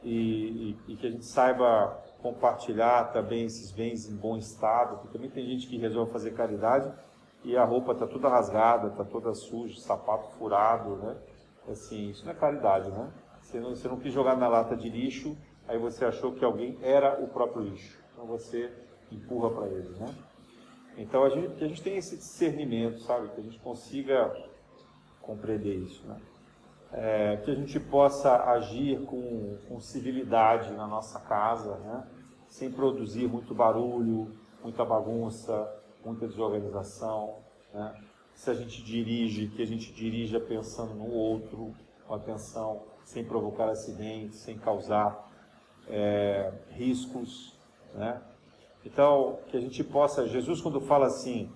e, 0.03 0.77
e, 0.89 0.93
e, 0.93 0.97
que 0.97 1.07
a 1.07 1.11
gente 1.11 1.25
saiba 1.25 2.04
compartilhar 2.25 3.13
também 3.13 3.45
esses 3.45 3.71
bens 3.71 4.09
em 4.09 4.17
bom 4.17 4.35
estado, 4.39 4.97
porque 4.97 5.13
também 5.13 5.29
tem 5.29 5.45
gente 5.45 5.67
que 5.67 5.77
resolve 5.77 6.11
fazer 6.11 6.31
caridade 6.31 6.91
e 7.45 7.55
a 7.55 7.63
roupa 7.63 7.93
está 7.93 8.07
toda 8.07 8.31
rasgada, 8.31 8.89
está 8.89 9.05
toda 9.05 9.35
suja, 9.35 9.79
sapato 9.79 10.31
furado, 10.39 10.97
né? 10.97 11.19
Assim, 11.69 12.09
isso 12.09 12.25
não 12.25 12.33
é 12.33 12.35
caridade, 12.35 12.91
né? 12.91 13.13
Você 13.43 13.61
não, 13.61 13.77
você 13.77 13.89
não 13.89 14.01
quis 14.01 14.11
jogar 14.11 14.39
na 14.39 14.49
lata 14.49 14.75
de 14.75 14.89
lixo, 14.89 15.37
aí 15.69 15.77
você 15.77 16.07
achou 16.07 16.33
que 16.33 16.43
alguém 16.43 16.79
era 16.81 17.23
o 17.23 17.29
próprio 17.29 17.63
lixo, 17.63 18.03
então 18.15 18.25
você 18.25 18.73
empurra 19.13 19.51
para 19.51 19.67
ele, 19.67 19.91
né? 19.91 20.07
Então 20.97 21.25
a 21.25 21.29
gente, 21.29 21.57
que 21.57 21.65
a 21.65 21.69
gente 21.69 21.83
tem 21.83 21.99
esse 21.99 22.17
discernimento, 22.17 23.01
sabe? 23.03 23.29
Que 23.29 23.41
a 23.43 23.45
gente 23.45 23.59
consiga 23.59 24.35
compreender 25.21 25.75
isso, 25.75 26.07
né? 26.07 26.19
é, 26.95 27.37
que 27.45 27.51
a 27.51 27.55
gente 27.55 27.79
possa 27.81 28.45
agir 28.53 29.01
com, 29.05 29.59
com, 29.69 29.81
civilidade 29.81 30.73
na 30.73 30.87
nossa 30.87 31.19
casa, 31.21 31.77
né? 31.79 32.05
Sem 32.55 32.71
produzir 32.71 33.27
muito 33.27 33.53
barulho, 33.53 34.31
muita 34.63 34.85
bagunça, 34.85 35.69
muita 36.05 36.29
desorganização. 36.29 37.39
Né? 37.73 38.01
Se 38.33 38.49
a 38.49 38.55
gente 38.55 38.81
dirige, 38.85 39.49
que 39.49 39.61
a 39.61 39.67
gente 39.67 39.93
dirija 39.93 40.39
pensando 40.39 40.95
no 40.95 41.11
outro, 41.11 41.75
com 42.07 42.15
atenção, 42.15 42.85
sem 43.03 43.25
provocar 43.25 43.69
acidentes, 43.69 44.39
sem 44.39 44.57
causar 44.57 45.33
é, 45.89 46.53
riscos. 46.71 47.59
Né? 47.93 48.23
Então, 48.85 49.41
que 49.49 49.57
a 49.57 49.61
gente 49.61 49.83
possa, 49.83 50.29
Jesus 50.29 50.61
quando 50.61 50.81
fala 50.81 51.07
assim, 51.07 51.51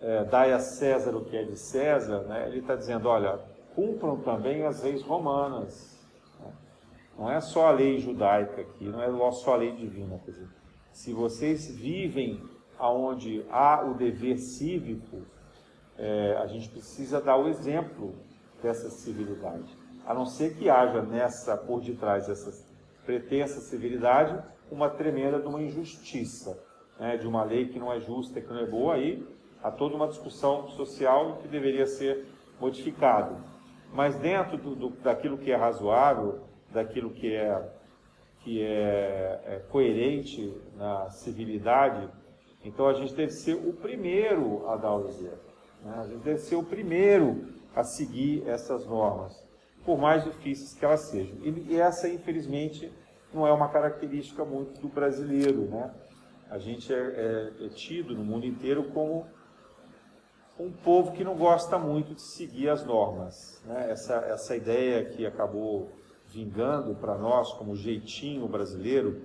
é, 0.00 0.24
dai 0.24 0.52
a 0.52 0.58
César 0.58 1.16
o 1.16 1.24
que 1.24 1.36
é 1.36 1.44
de 1.44 1.56
César, 1.56 2.22
né? 2.22 2.48
ele 2.48 2.58
está 2.58 2.74
dizendo, 2.74 3.08
olha, 3.08 3.38
cumpram 3.76 4.16
também 4.22 4.64
as 4.64 4.82
leis 4.82 5.02
romanas. 5.02 5.97
Não 7.18 7.30
é 7.30 7.40
só 7.40 7.66
a 7.66 7.70
lei 7.72 7.98
judaica 7.98 8.60
aqui, 8.60 8.84
não 8.84 9.02
é 9.02 9.32
só 9.32 9.54
a 9.54 9.56
lei 9.56 9.72
divina. 9.72 10.20
Quer 10.24 10.30
dizer, 10.30 10.48
se 10.92 11.12
vocês 11.12 11.68
vivem 11.74 12.40
aonde 12.78 13.44
há 13.50 13.84
o 13.84 13.94
dever 13.94 14.38
cívico, 14.38 15.22
é, 15.96 16.36
a 16.40 16.46
gente 16.46 16.68
precisa 16.68 17.20
dar 17.20 17.36
o 17.36 17.48
exemplo 17.48 18.14
dessa 18.62 18.88
civilidade. 18.88 19.76
A 20.06 20.14
não 20.14 20.24
ser 20.24 20.56
que 20.56 20.70
haja 20.70 21.02
nessa, 21.02 21.56
por 21.56 21.80
detrás 21.80 22.28
dessa 22.28 22.64
pretensa 23.04 23.60
civilidade, 23.60 24.40
uma 24.70 24.88
tremenda 24.88 25.40
de 25.40 25.46
uma 25.48 25.60
injustiça, 25.60 26.62
né, 27.00 27.16
de 27.16 27.26
uma 27.26 27.42
lei 27.42 27.68
que 27.68 27.78
não 27.78 27.92
é 27.92 27.98
justa, 27.98 28.40
que 28.40 28.48
não 28.48 28.60
é 28.60 28.66
boa, 28.66 28.94
aí 28.94 29.26
há 29.62 29.70
toda 29.70 29.96
uma 29.96 30.06
discussão 30.06 30.68
social 30.68 31.38
que 31.42 31.48
deveria 31.48 31.86
ser 31.86 32.26
modificada 32.60 33.36
mas 33.92 34.14
dentro 34.16 34.56
do, 34.56 34.74
do, 34.74 34.90
daquilo 34.90 35.38
que 35.38 35.50
é 35.50 35.56
razoável, 35.56 36.40
daquilo 36.72 37.10
que 37.10 37.34
é, 37.34 37.62
que 38.40 38.62
é, 38.62 39.40
é 39.44 39.62
coerente 39.70 40.54
na 40.76 41.10
civilidade, 41.10 42.08
então 42.64 42.86
a 42.86 42.92
gente 42.92 43.14
deve 43.14 43.32
ser 43.32 43.54
o 43.54 43.72
primeiro 43.72 44.68
a 44.68 44.76
dar 44.76 44.94
o 44.94 45.08
exemplo. 45.08 45.48
Né? 45.82 45.94
A 45.96 46.06
gente 46.06 46.22
deve 46.22 46.38
ser 46.38 46.56
o 46.56 46.62
primeiro 46.62 47.46
a 47.74 47.84
seguir 47.84 48.46
essas 48.46 48.84
normas, 48.86 49.42
por 49.84 49.98
mais 49.98 50.24
difíceis 50.24 50.74
que 50.74 50.84
elas 50.84 51.00
sejam. 51.02 51.36
E, 51.42 51.72
e 51.72 51.80
essa, 51.80 52.08
infelizmente, 52.08 52.92
não 53.32 53.46
é 53.46 53.52
uma 53.52 53.68
característica 53.68 54.44
muito 54.44 54.80
do 54.80 54.88
brasileiro. 54.88 55.62
Né? 55.62 55.90
A 56.50 56.58
gente 56.58 56.92
é, 56.92 56.96
é, 56.96 57.66
é 57.66 57.68
tido 57.68 58.14
no 58.14 58.24
mundo 58.24 58.46
inteiro 58.46 58.84
como 58.84 59.26
um 60.58 60.72
povo 60.72 61.12
que 61.12 61.22
não 61.22 61.36
gosta 61.36 61.78
muito 61.78 62.14
de 62.14 62.22
seguir 62.22 62.68
as 62.68 62.84
normas. 62.84 63.62
Né? 63.64 63.90
Essa, 63.90 64.16
essa 64.26 64.56
ideia 64.56 65.04
que 65.04 65.24
acabou 65.24 65.90
vingando 66.32 66.94
para 66.94 67.16
nós 67.16 67.52
como 67.52 67.74
jeitinho 67.74 68.46
brasileiro 68.46 69.22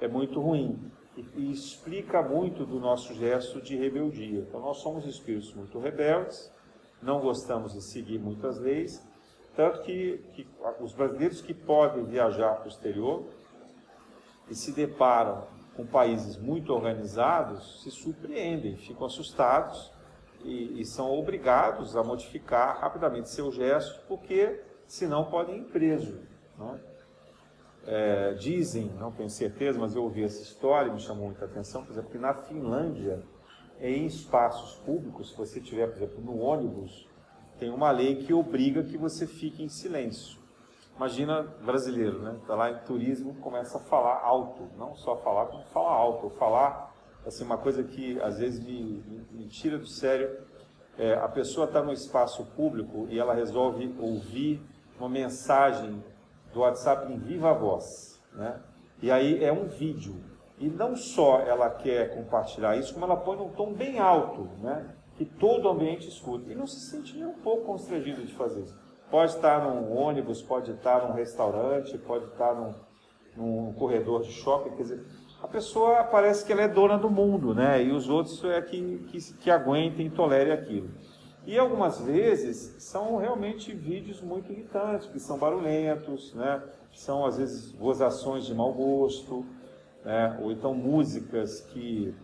é 0.00 0.08
muito 0.08 0.40
ruim 0.40 0.78
e, 1.16 1.26
e, 1.36 1.52
explica 1.52 2.22
muito 2.22 2.64
do 2.64 2.78
nosso 2.78 3.14
gesto 3.14 3.60
de 3.60 3.76
rebeldia. 3.76 4.40
Então, 4.40 4.60
nós 4.60 4.78
somos 4.78 5.06
espíritos 5.06 5.52
muito 5.54 5.78
rebeldes, 5.78 6.50
não 7.02 7.20
gostamos 7.20 7.72
de 7.72 7.82
seguir 7.82 8.18
muitas 8.18 8.58
leis, 8.58 9.02
tanto 9.54 9.82
que, 9.82 10.18
que 10.34 10.46
os 10.80 10.92
brasileiros 10.92 11.40
que 11.40 11.52
podem 11.52 12.04
viajar 12.04 12.56
para 12.56 12.66
o 12.66 12.68
exterior 12.68 13.24
e 14.48 14.54
se 14.54 14.72
deparam 14.72 15.46
com 15.76 15.86
países 15.86 16.36
muito 16.36 16.72
organizados 16.72 17.82
se 17.82 17.90
surpreendem, 17.90 18.76
ficam 18.76 19.06
assustados 19.06 19.90
e, 20.44 20.80
e 20.80 20.84
são 20.84 21.10
obrigados 21.18 21.96
a 21.96 22.02
modificar 22.02 22.78
rapidamente 22.80 23.30
seu 23.30 23.50
gesto, 23.50 24.02
porque 24.06 24.60
senão 24.86 25.24
podem 25.24 25.58
ir 25.60 25.64
presos. 25.64 26.31
Né? 26.62 26.80
É, 27.84 28.34
dizem, 28.34 28.90
não 28.98 29.10
tenho 29.10 29.28
certeza, 29.28 29.78
mas 29.78 29.96
eu 29.96 30.04
ouvi 30.04 30.22
essa 30.22 30.40
história 30.40 30.88
e 30.88 30.92
me 30.92 31.00
chamou 31.00 31.26
muita 31.26 31.44
atenção, 31.44 31.84
por 31.84 31.92
exemplo, 31.92 32.10
que 32.10 32.18
na 32.18 32.32
Finlândia, 32.32 33.22
em 33.80 34.06
espaços 34.06 34.76
públicos, 34.84 35.30
se 35.30 35.36
você 35.36 35.58
estiver, 35.58 35.88
por 35.88 35.96
exemplo, 35.96 36.22
no 36.22 36.38
ônibus, 36.38 37.08
tem 37.58 37.70
uma 37.70 37.90
lei 37.90 38.16
que 38.16 38.32
obriga 38.32 38.84
que 38.84 38.96
você 38.96 39.26
fique 39.26 39.62
em 39.62 39.68
silêncio. 39.68 40.40
Imagina 40.96 41.42
brasileiro, 41.42 42.20
né? 42.20 42.36
Está 42.40 42.54
lá 42.54 42.70
em 42.70 42.78
turismo, 42.84 43.34
começa 43.36 43.78
a 43.78 43.80
falar 43.80 44.20
alto, 44.20 44.68
não 44.76 44.94
só 44.94 45.16
falar, 45.16 45.46
como 45.46 45.64
falar 45.64 45.92
alto, 45.92 46.30
falar 46.30 46.92
assim, 47.26 47.44
uma 47.44 47.58
coisa 47.58 47.82
que 47.82 48.20
às 48.20 48.38
vezes 48.38 48.60
me, 48.64 49.02
me, 49.06 49.26
me 49.32 49.48
tira 49.48 49.78
do 49.78 49.86
sério. 49.86 50.30
É, 50.98 51.14
a 51.14 51.28
pessoa 51.28 51.66
está 51.66 51.82
no 51.82 51.92
espaço 51.92 52.44
público 52.54 53.06
e 53.08 53.18
ela 53.18 53.34
resolve 53.34 53.94
ouvir 53.98 54.62
uma 54.98 55.08
mensagem 55.08 56.04
do 56.52 56.60
WhatsApp 56.60 57.12
em 57.12 57.18
viva 57.18 57.52
voz, 57.52 58.22
né? 58.34 58.60
E 59.00 59.10
aí 59.10 59.42
é 59.42 59.52
um 59.52 59.66
vídeo. 59.66 60.14
E 60.58 60.68
não 60.68 60.94
só 60.94 61.40
ela 61.40 61.68
quer 61.68 62.14
compartilhar 62.14 62.76
isso, 62.76 62.94
como 62.94 63.04
ela 63.04 63.16
põe 63.16 63.36
num 63.36 63.48
tom 63.50 63.72
bem 63.72 63.98
alto, 63.98 64.48
né? 64.60 64.94
Que 65.16 65.24
todo 65.24 65.66
o 65.66 65.70
ambiente 65.70 66.08
escuta. 66.08 66.52
E 66.52 66.54
não 66.54 66.66
se 66.66 66.80
sente 66.88 67.16
nem 67.16 67.26
um 67.26 67.40
pouco 67.40 67.66
constrangido 67.66 68.24
de 68.24 68.32
fazer 68.34 68.62
isso. 68.62 68.78
Pode 69.10 69.32
estar 69.32 69.62
num 69.62 69.94
ônibus, 69.94 70.40
pode 70.40 70.70
estar 70.70 71.06
num 71.06 71.14
restaurante, 71.14 71.98
pode 71.98 72.26
estar 72.26 72.54
num, 72.54 72.74
num 73.36 73.72
corredor 73.74 74.22
de 74.22 74.32
shopping, 74.32 74.70
quer 74.70 74.82
dizer, 74.82 75.04
a 75.42 75.48
pessoa 75.48 76.04
parece 76.04 76.46
que 76.46 76.52
ela 76.52 76.62
é 76.62 76.68
dona 76.68 76.96
do 76.96 77.10
mundo, 77.10 77.52
né? 77.52 77.82
E 77.82 77.90
os 77.90 78.08
outros 78.08 78.42
é 78.44 78.62
que, 78.62 78.98
que, 79.08 79.34
que 79.34 79.50
aguentem 79.50 80.06
e 80.06 80.10
tolerem 80.10 80.52
aquilo. 80.52 80.88
E 81.44 81.58
algumas 81.58 82.00
vezes 82.00 82.82
são 82.82 83.16
realmente 83.16 83.74
vídeos 83.74 84.20
muito 84.20 84.52
irritantes, 84.52 85.08
que 85.08 85.18
são 85.18 85.38
barulhentos, 85.38 86.32
né? 86.34 86.62
são 86.92 87.26
às 87.26 87.36
vezes 87.38 87.72
gozações 87.72 88.44
de 88.44 88.54
mau 88.54 88.72
gosto, 88.72 89.44
né? 90.04 90.38
ou 90.40 90.52
então 90.52 90.72
músicas 90.72 91.60
que 91.60 92.14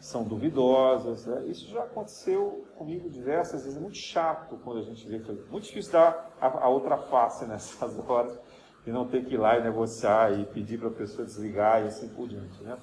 são 0.00 0.24
duvidosas. 0.24 1.26
Né? 1.26 1.46
Isso 1.46 1.68
já 1.68 1.84
aconteceu 1.84 2.66
comigo 2.76 3.08
diversas 3.08 3.62
vezes. 3.62 3.76
É 3.76 3.80
muito 3.80 3.98
chato 3.98 4.58
quando 4.64 4.78
a 4.78 4.82
gente 4.82 5.06
vê. 5.06 5.18
Muito 5.50 5.64
difícil 5.64 5.92
dar 5.92 6.36
a, 6.40 6.64
a 6.64 6.68
outra 6.68 6.96
face 6.96 7.44
nessas 7.46 7.96
horas 8.08 8.38
e 8.84 8.90
não 8.90 9.06
ter 9.06 9.24
que 9.24 9.34
ir 9.34 9.38
lá 9.38 9.58
e 9.58 9.62
negociar 9.62 10.32
e 10.32 10.44
pedir 10.46 10.78
para 10.78 10.88
a 10.88 10.92
pessoa 10.92 11.24
desligar 11.24 11.84
e 11.84 11.88
assim 11.88 12.08
por 12.08 12.26
diante. 12.26 12.60
Né? 12.62 12.76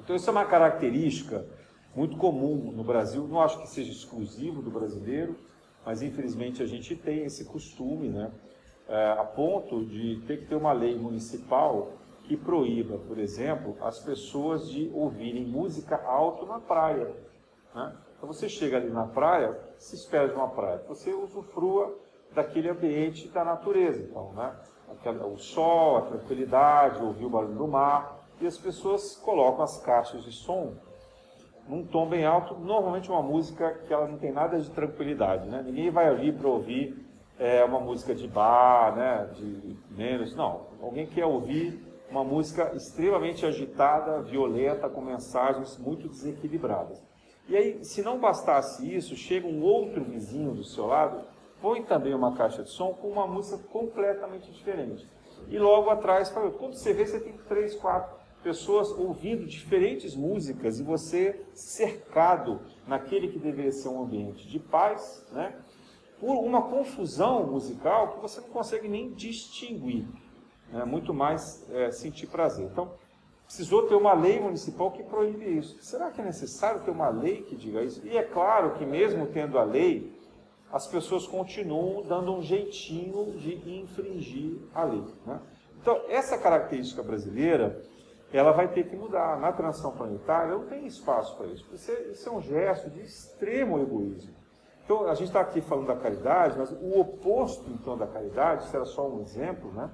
Então, 0.00 0.16
isso 0.16 0.28
é 0.28 0.32
uma 0.32 0.44
característica 0.44 1.44
muito 1.96 2.18
comum 2.18 2.70
no 2.72 2.84
Brasil, 2.84 3.26
não 3.26 3.40
acho 3.40 3.58
que 3.58 3.68
seja 3.68 3.90
exclusivo 3.90 4.60
do 4.60 4.70
brasileiro, 4.70 5.34
mas 5.84 6.02
infelizmente 6.02 6.62
a 6.62 6.66
gente 6.66 6.94
tem 6.94 7.24
esse 7.24 7.46
costume, 7.46 8.10
né, 8.10 8.30
é, 8.86 9.12
a 9.12 9.24
ponto 9.24 9.82
de 9.86 10.20
ter 10.26 10.40
que 10.40 10.46
ter 10.46 10.56
uma 10.56 10.72
lei 10.72 10.94
municipal 10.96 11.92
que 12.24 12.36
proíba, 12.36 12.98
por 12.98 13.18
exemplo, 13.18 13.76
as 13.80 13.98
pessoas 13.98 14.68
de 14.68 14.90
ouvirem 14.92 15.46
música 15.46 15.96
alto 16.04 16.44
na 16.44 16.58
praia. 16.58 17.16
Né? 17.74 17.96
Então 18.16 18.26
você 18.26 18.48
chega 18.48 18.76
ali 18.76 18.90
na 18.90 19.06
praia, 19.06 19.58
se 19.78 19.94
espera 19.94 20.28
de 20.28 20.34
uma 20.34 20.48
praia, 20.48 20.82
você 20.86 21.14
usufrua 21.14 21.96
daquele 22.34 22.68
ambiente 22.68 23.28
da 23.28 23.42
natureza, 23.42 24.02
então, 24.02 24.32
né? 24.34 24.54
o 25.24 25.38
sol, 25.38 25.96
a 25.96 26.02
tranquilidade, 26.02 27.02
ouvir 27.02 27.24
o 27.24 27.30
barulho 27.30 27.54
do 27.54 27.66
mar, 27.66 28.28
e 28.40 28.46
as 28.46 28.58
pessoas 28.58 29.16
colocam 29.16 29.64
as 29.64 29.80
caixas 29.80 30.22
de 30.24 30.32
som 30.32 30.74
num 31.68 31.84
tom 31.84 32.08
bem 32.08 32.24
alto, 32.24 32.54
normalmente 32.54 33.10
uma 33.10 33.22
música 33.22 33.80
que 33.86 33.92
ela 33.92 34.06
não 34.06 34.18
tem 34.18 34.32
nada 34.32 34.58
de 34.58 34.70
tranquilidade, 34.70 35.48
né? 35.48 35.62
Ninguém 35.64 35.90
vai 35.90 36.08
ali 36.08 36.32
para 36.32 36.48
ouvir 36.48 37.04
é, 37.38 37.64
uma 37.64 37.80
música 37.80 38.14
de 38.14 38.28
bar, 38.28 38.94
né? 38.94 39.30
De 39.34 39.76
menos, 39.90 40.34
não. 40.34 40.66
Alguém 40.80 41.06
quer 41.06 41.26
ouvir 41.26 41.80
uma 42.10 42.22
música 42.22 42.72
extremamente 42.74 43.44
agitada, 43.44 44.22
violenta, 44.22 44.88
com 44.88 45.00
mensagens 45.00 45.76
muito 45.78 46.08
desequilibradas. 46.08 47.02
E 47.48 47.56
aí, 47.56 47.84
se 47.84 48.02
não 48.02 48.18
bastasse 48.18 48.92
isso, 48.94 49.16
chega 49.16 49.46
um 49.46 49.62
outro 49.62 50.02
vizinho 50.04 50.52
do 50.52 50.64
seu 50.64 50.86
lado, 50.86 51.24
põe 51.60 51.82
também 51.82 52.14
uma 52.14 52.36
caixa 52.36 52.62
de 52.62 52.70
som 52.70 52.92
com 52.92 53.08
uma 53.08 53.26
música 53.26 53.62
completamente 53.70 54.50
diferente. 54.52 55.08
E 55.48 55.58
logo 55.58 55.90
atrás, 55.90 56.28
quando 56.30 56.74
você 56.74 56.92
vê, 56.92 57.06
você 57.06 57.20
tem 57.20 57.36
três, 57.48 57.74
quatro 57.74 58.25
pessoas 58.46 58.92
ouvindo 58.92 59.44
diferentes 59.44 60.14
músicas 60.14 60.78
e 60.78 60.84
você 60.84 61.44
cercado 61.52 62.60
naquele 62.86 63.26
que 63.26 63.40
deveria 63.40 63.72
ser 63.72 63.88
um 63.88 64.04
ambiente 64.04 64.46
de 64.46 64.60
paz, 64.60 65.26
né? 65.32 65.52
por 66.20 66.36
uma 66.44 66.62
confusão 66.62 67.44
musical 67.44 68.12
que 68.12 68.20
você 68.20 68.40
não 68.40 68.48
consegue 68.50 68.86
nem 68.86 69.12
distinguir, 69.14 70.06
né? 70.72 70.84
muito 70.84 71.12
mais 71.12 71.68
é, 71.72 71.90
sentir 71.90 72.28
prazer. 72.28 72.66
Então, 72.66 72.92
precisou 73.44 73.88
ter 73.88 73.96
uma 73.96 74.12
lei 74.12 74.38
municipal 74.38 74.92
que 74.92 75.02
proíbe 75.02 75.58
isso. 75.58 75.82
Será 75.82 76.12
que 76.12 76.20
é 76.20 76.24
necessário 76.24 76.84
ter 76.84 76.92
uma 76.92 77.08
lei 77.08 77.42
que 77.42 77.56
diga 77.56 77.82
isso? 77.82 78.00
E 78.06 78.16
é 78.16 78.22
claro 78.22 78.74
que, 78.74 78.86
mesmo 78.86 79.26
tendo 79.26 79.58
a 79.58 79.64
lei, 79.64 80.16
as 80.70 80.86
pessoas 80.86 81.26
continuam 81.26 82.04
dando 82.04 82.32
um 82.32 82.42
jeitinho 82.42 83.36
de 83.38 83.80
infringir 83.80 84.60
a 84.72 84.84
lei. 84.84 85.02
Né? 85.26 85.40
Então, 85.80 86.00
essa 86.08 86.38
característica 86.38 87.02
brasileira 87.02 87.82
ela 88.36 88.52
vai 88.52 88.68
ter 88.68 88.88
que 88.88 88.96
mudar. 88.96 89.38
Na 89.38 89.52
transição 89.52 89.92
planetária 89.92 90.52
não 90.52 90.66
tem 90.66 90.86
espaço 90.86 91.36
para 91.36 91.46
isso. 91.46 91.64
Isso 91.72 91.90
é, 91.90 92.00
isso 92.08 92.28
é 92.28 92.32
um 92.32 92.40
gesto 92.40 92.90
de 92.90 93.00
extremo 93.00 93.80
egoísmo. 93.80 94.34
Então, 94.84 95.08
a 95.08 95.14
gente 95.14 95.28
está 95.28 95.40
aqui 95.40 95.60
falando 95.60 95.88
da 95.88 95.96
caridade, 95.96 96.56
mas 96.56 96.70
o 96.70 97.00
oposto, 97.00 97.68
então, 97.70 97.96
da 97.96 98.06
caridade, 98.06 98.64
isso 98.64 98.76
era 98.76 98.84
só 98.84 99.08
um 99.08 99.20
exemplo, 99.20 99.72
né? 99.72 99.90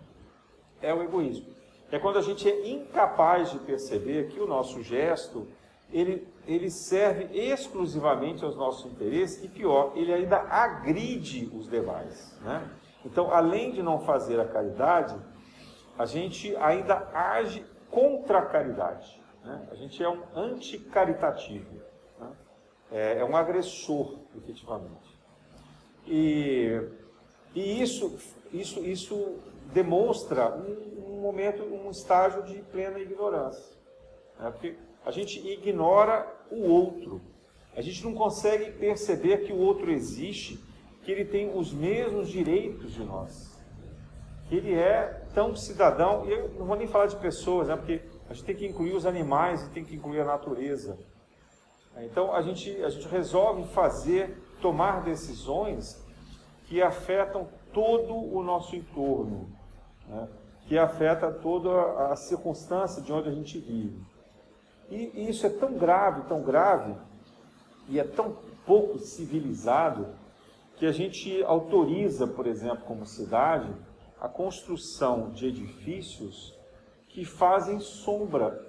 É 0.82 0.92
o 0.92 1.02
egoísmo. 1.02 1.46
É 1.90 1.98
quando 1.98 2.18
a 2.18 2.22
gente 2.22 2.48
é 2.48 2.68
incapaz 2.68 3.50
de 3.50 3.58
perceber 3.60 4.28
que 4.28 4.40
o 4.40 4.46
nosso 4.46 4.82
gesto, 4.82 5.46
ele, 5.90 6.26
ele 6.46 6.70
serve 6.70 7.28
exclusivamente 7.32 8.44
aos 8.44 8.56
nossos 8.56 8.90
interesses 8.90 9.42
e, 9.44 9.48
pior, 9.48 9.92
ele 9.94 10.12
ainda 10.12 10.38
agride 10.38 11.50
os 11.54 11.68
demais, 11.68 12.38
né? 12.42 12.70
Então, 13.04 13.32
além 13.32 13.72
de 13.72 13.82
não 13.82 14.00
fazer 14.00 14.40
a 14.40 14.44
caridade, 14.46 15.14
a 15.98 16.06
gente 16.06 16.54
ainda 16.56 17.08
age 17.14 17.64
contra 17.92 18.38
a 18.38 18.46
caridade. 18.46 19.22
Né? 19.44 19.68
A 19.70 19.74
gente 19.76 20.02
é 20.02 20.08
um 20.08 20.22
anticaritativo. 20.34 21.80
Né? 22.18 22.32
É, 22.90 23.18
é 23.18 23.24
um 23.24 23.36
agressor, 23.36 24.18
efetivamente. 24.36 25.20
E, 26.06 26.80
e 27.54 27.82
isso, 27.82 28.18
isso, 28.52 28.80
isso 28.80 29.38
demonstra 29.72 30.56
um, 30.56 31.16
um, 31.16 31.20
momento, 31.20 31.62
um 31.62 31.90
estágio 31.90 32.42
de 32.42 32.60
plena 32.62 32.98
ignorância. 32.98 33.76
Né? 34.40 34.50
Porque 34.50 34.76
a 35.04 35.10
gente 35.10 35.38
ignora 35.46 36.26
o 36.50 36.62
outro. 36.62 37.20
A 37.76 37.82
gente 37.82 38.02
não 38.04 38.14
consegue 38.14 38.72
perceber 38.72 39.44
que 39.44 39.52
o 39.52 39.58
outro 39.58 39.90
existe, 39.90 40.58
que 41.02 41.12
ele 41.12 41.24
tem 41.24 41.56
os 41.56 41.72
mesmos 41.72 42.28
direitos 42.28 42.92
de 42.92 43.04
nós. 43.04 43.51
Que 44.48 44.56
ele 44.56 44.74
é 44.74 45.22
tão 45.34 45.54
cidadão, 45.56 46.26
e 46.26 46.32
eu 46.32 46.48
não 46.58 46.66
vou 46.66 46.76
nem 46.76 46.86
falar 46.86 47.06
de 47.06 47.16
pessoas, 47.16 47.68
né, 47.68 47.76
porque 47.76 48.02
a 48.28 48.34
gente 48.34 48.44
tem 48.44 48.56
que 48.56 48.66
incluir 48.66 48.94
os 48.94 49.06
animais 49.06 49.62
e 49.62 49.70
tem 49.70 49.84
que 49.84 49.94
incluir 49.94 50.20
a 50.20 50.24
natureza. 50.24 50.98
Então 51.98 52.34
a 52.34 52.40
gente, 52.42 52.82
a 52.82 52.88
gente 52.88 53.06
resolve 53.08 53.64
fazer, 53.68 54.38
tomar 54.60 55.02
decisões 55.02 56.02
que 56.66 56.80
afetam 56.80 57.48
todo 57.72 58.14
o 58.14 58.42
nosso 58.42 58.74
entorno, 58.76 59.48
né, 60.08 60.28
que 60.66 60.78
afeta 60.78 61.30
toda 61.30 61.70
a 62.10 62.16
circunstância 62.16 63.02
de 63.02 63.12
onde 63.12 63.28
a 63.28 63.32
gente 63.32 63.58
vive. 63.58 64.00
E, 64.90 65.10
e 65.14 65.30
isso 65.30 65.46
é 65.46 65.50
tão 65.50 65.74
grave, 65.74 66.22
tão 66.28 66.42
grave, 66.42 66.94
e 67.88 67.98
é 67.98 68.04
tão 68.04 68.36
pouco 68.66 68.98
civilizado, 68.98 70.06
que 70.76 70.86
a 70.86 70.92
gente 70.92 71.42
autoriza, 71.44 72.26
por 72.26 72.46
exemplo, 72.46 72.84
como 72.86 73.06
cidade, 73.06 73.72
a 74.22 74.28
construção 74.28 75.30
de 75.30 75.48
edifícios 75.48 76.56
que 77.08 77.24
fazem 77.24 77.80
sombra, 77.80 78.64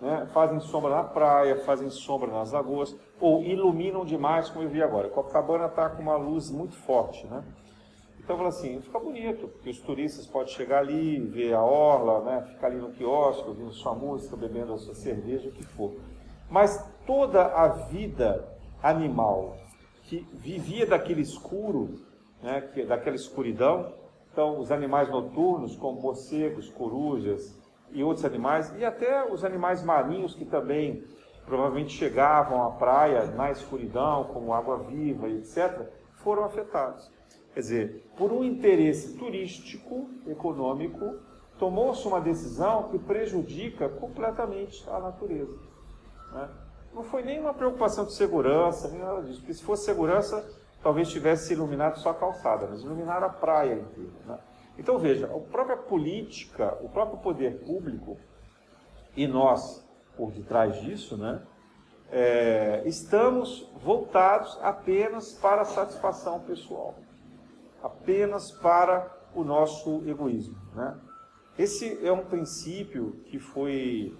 né? 0.00 0.28
fazem 0.32 0.60
sombra 0.60 0.90
na 0.90 1.02
praia, 1.02 1.56
fazem 1.64 1.90
sombra 1.90 2.30
nas 2.30 2.52
lagoas, 2.52 2.94
ou 3.20 3.42
iluminam 3.42 4.04
demais, 4.04 4.48
como 4.48 4.64
eu 4.64 4.68
vi 4.68 4.80
agora. 4.80 5.08
Copacabana 5.08 5.66
está 5.66 5.90
com 5.90 6.02
uma 6.02 6.14
luz 6.14 6.52
muito 6.52 6.76
forte, 6.76 7.26
né? 7.26 7.42
Então, 8.20 8.36
fala 8.36 8.48
assim, 8.48 8.80
fica 8.80 9.00
bonito, 9.00 9.48
porque 9.48 9.70
os 9.70 9.80
turistas 9.80 10.24
podem 10.24 10.54
chegar 10.54 10.78
ali, 10.78 11.18
ver 11.18 11.52
a 11.54 11.64
orla, 11.64 12.22
né? 12.22 12.42
ficar 12.52 12.68
ali 12.68 12.76
no 12.76 12.92
quiosque, 12.92 13.48
ouvindo 13.48 13.72
sua 13.72 13.94
música, 13.94 14.36
bebendo 14.36 14.72
a 14.72 14.78
sua 14.78 14.94
cerveja, 14.94 15.48
o 15.48 15.52
que 15.52 15.64
for. 15.64 15.96
Mas 16.48 16.88
toda 17.04 17.44
a 17.44 17.68
vida 17.68 18.56
animal 18.80 19.56
que 20.04 20.20
vivia 20.32 20.86
daquele 20.86 21.22
escuro, 21.22 22.06
né? 22.40 22.60
que, 22.60 22.84
daquela 22.84 23.16
escuridão, 23.16 24.05
então, 24.36 24.60
os 24.60 24.70
animais 24.70 25.08
noturnos, 25.08 25.76
como 25.76 25.98
morcegos, 25.98 26.68
corujas 26.68 27.58
e 27.90 28.04
outros 28.04 28.22
animais, 28.22 28.70
e 28.76 28.84
até 28.84 29.32
os 29.32 29.42
animais 29.46 29.82
marinhos 29.82 30.34
que 30.34 30.44
também 30.44 31.02
provavelmente 31.46 31.94
chegavam 31.94 32.62
à 32.62 32.72
praia 32.72 33.24
na 33.28 33.50
escuridão, 33.50 34.24
como 34.24 34.52
água-viva 34.52 35.26
etc., 35.30 35.88
foram 36.16 36.44
afetados. 36.44 37.10
Quer 37.54 37.60
dizer, 37.60 38.10
por 38.14 38.30
um 38.30 38.44
interesse 38.44 39.16
turístico, 39.16 40.10
econômico, 40.26 41.14
tomou-se 41.58 42.06
uma 42.06 42.20
decisão 42.20 42.90
que 42.90 42.98
prejudica 42.98 43.88
completamente 43.88 44.86
a 44.90 45.00
natureza. 45.00 45.56
Né? 46.34 46.50
Não 46.92 47.02
foi 47.02 47.22
nem 47.22 47.40
uma 47.40 47.54
preocupação 47.54 48.04
de 48.04 48.12
segurança, 48.12 48.88
nem 48.88 49.00
nada 49.00 49.22
disso, 49.22 49.38
porque 49.38 49.54
se 49.54 49.64
fosse 49.64 49.86
segurança, 49.86 50.46
talvez 50.82 51.08
tivesse 51.08 51.52
iluminado 51.52 51.98
só 51.98 52.10
a 52.10 52.14
calçada, 52.14 52.66
mas 52.68 52.82
iluminaram 52.82 53.26
a 53.26 53.30
praia 53.30 53.74
inteira. 53.74 54.12
Né? 54.26 54.38
Então 54.78 54.98
veja, 54.98 55.26
a 55.26 55.40
própria 55.40 55.76
política, 55.76 56.76
o 56.82 56.88
próprio 56.88 57.18
poder 57.18 57.60
público 57.64 58.16
e 59.16 59.26
nós 59.26 59.86
por 60.16 60.32
detrás 60.32 60.80
disso, 60.80 61.16
né, 61.16 61.42
é, 62.10 62.82
estamos 62.86 63.70
voltados 63.82 64.58
apenas 64.62 65.32
para 65.34 65.62
a 65.62 65.64
satisfação 65.64 66.40
pessoal, 66.40 66.94
apenas 67.82 68.50
para 68.50 69.14
o 69.34 69.44
nosso 69.44 70.02
egoísmo. 70.06 70.56
Né? 70.74 70.96
Esse 71.58 72.04
é 72.06 72.12
um 72.12 72.24
princípio 72.24 73.20
que 73.26 73.38
foi 73.38 74.16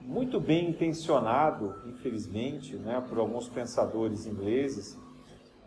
muito 0.00 0.40
bem 0.40 0.70
intencionado, 0.70 1.74
infelizmente, 1.86 2.76
né, 2.76 3.04
por 3.08 3.18
alguns 3.18 3.48
pensadores 3.48 4.26
ingleses 4.26 4.96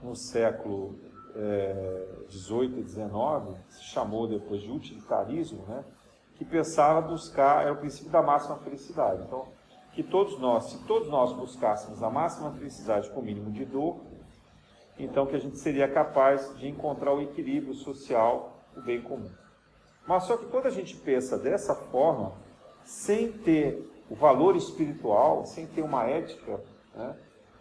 no 0.01 0.15
século 0.15 0.95
é, 1.35 2.07
18 2.27 2.79
e 2.79 2.83
19, 2.83 3.55
se 3.69 3.83
chamou 3.83 4.27
depois 4.27 4.61
de 4.61 4.71
utilitarismo, 4.71 5.63
né, 5.67 5.83
que 6.35 6.45
pensava 6.45 7.01
buscar, 7.01 7.67
é 7.67 7.71
o 7.71 7.77
princípio 7.77 8.11
da 8.11 8.21
máxima 8.21 8.57
felicidade. 8.57 9.23
Então, 9.23 9.47
que 9.93 10.03
todos 10.03 10.39
nós, 10.39 10.65
se 10.65 10.77
todos 10.85 11.09
nós 11.09 11.33
buscássemos 11.33 12.01
a 12.01 12.09
máxima 12.09 12.51
felicidade 12.51 13.09
com 13.09 13.19
o 13.19 13.23
mínimo 13.23 13.51
de 13.51 13.65
dor, 13.65 13.97
então 14.97 15.25
que 15.25 15.35
a 15.35 15.39
gente 15.39 15.57
seria 15.57 15.87
capaz 15.87 16.55
de 16.57 16.67
encontrar 16.67 17.13
o 17.13 17.21
equilíbrio 17.21 17.73
social, 17.73 18.59
o 18.75 18.81
bem 18.81 19.01
comum. 19.01 19.29
Mas 20.07 20.23
só 20.23 20.37
que 20.37 20.45
quando 20.45 20.67
a 20.67 20.71
gente 20.71 20.95
pensa 20.95 21.37
dessa 21.37 21.75
forma, 21.75 22.33
sem 22.83 23.31
ter 23.31 23.89
o 24.09 24.15
valor 24.15 24.55
espiritual, 24.55 25.45
sem 25.45 25.67
ter 25.67 25.81
uma 25.81 26.05
ética, 26.05 26.61
né, 26.95 27.15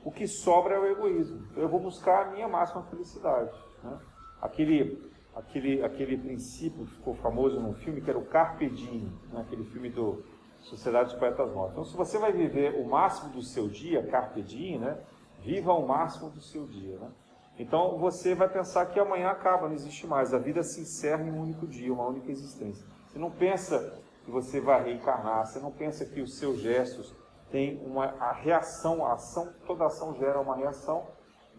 o 0.05 0.11
que 0.11 0.27
sobra 0.27 0.75
é 0.75 0.79
o 0.79 0.87
egoísmo. 0.87 1.47
Eu 1.57 1.69
vou 1.69 1.81
buscar 1.81 2.27
a 2.27 2.31
minha 2.31 2.49
máxima 2.49 2.83
felicidade. 2.85 3.53
Né? 3.83 3.99
Aquele, 4.41 5.11
aquele, 5.35 5.83
aquele 5.85 6.17
princípio 6.17 6.87
que 6.87 6.93
ficou 6.93 7.15
famoso 7.15 7.61
no 7.61 7.75
filme, 7.75 8.01
que 8.01 8.09
era 8.09 8.19
o 8.19 8.25
Carpe 8.25 8.69
Diem, 8.69 9.13
né? 9.33 9.41
aquele 9.41 9.65
filme 9.65 9.91
do 9.91 10.25
Sociedade 10.61 11.11
dos 11.11 11.19
Poetas 11.19 11.53
Mortos. 11.53 11.73
Então, 11.73 11.85
se 11.85 11.97
você 11.97 12.19
vai 12.19 12.33
viver 12.33 12.81
o 12.81 12.89
máximo 12.89 13.31
do 13.33 13.43
seu 13.43 13.69
dia, 13.69 14.07
Carpe 14.07 14.43
Diem, 14.43 14.79
né? 14.79 14.99
viva 15.41 15.73
o 15.73 15.87
máximo 15.87 16.31
do 16.31 16.41
seu 16.41 16.67
dia. 16.67 16.99
Né? 16.99 17.11
Então, 17.59 17.99
você 17.99 18.35
vai 18.35 18.49
pensar 18.49 18.87
que 18.87 18.99
amanhã 18.99 19.29
acaba, 19.29 19.69
não 19.69 19.75
existe 19.75 20.07
mais. 20.07 20.33
A 20.33 20.39
vida 20.39 20.63
se 20.63 20.81
encerra 20.81 21.23
em 21.23 21.31
um 21.31 21.43
único 21.43 21.67
dia, 21.67 21.93
uma 21.93 22.07
única 22.07 22.31
existência. 22.31 22.87
Você 23.07 23.19
não 23.19 23.31
pensa 23.31 24.01
que 24.25 24.31
você 24.31 24.61
vai 24.61 24.83
reencarnar, 24.85 25.47
você 25.47 25.59
não 25.59 25.71
pensa 25.71 26.07
que 26.07 26.21
os 26.21 26.39
seus 26.39 26.61
gestos 26.61 27.15
tem 27.51 27.81
uma 27.85 28.15
a 28.21 28.33
reação, 28.33 29.05
a 29.05 29.15
ação, 29.15 29.53
toda 29.67 29.87
ação 29.87 30.15
gera 30.15 30.41
uma 30.41 30.57
reação, 30.57 31.07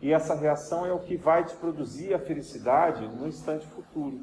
e 0.01 0.11
essa 0.11 0.33
reação 0.33 0.85
é 0.85 0.91
o 0.91 0.99
que 0.99 1.15
vai 1.15 1.43
te 1.43 1.55
produzir 1.55 2.13
a 2.13 2.19
felicidade 2.19 3.07
no 3.07 3.27
instante 3.27 3.67
futuro. 3.67 4.19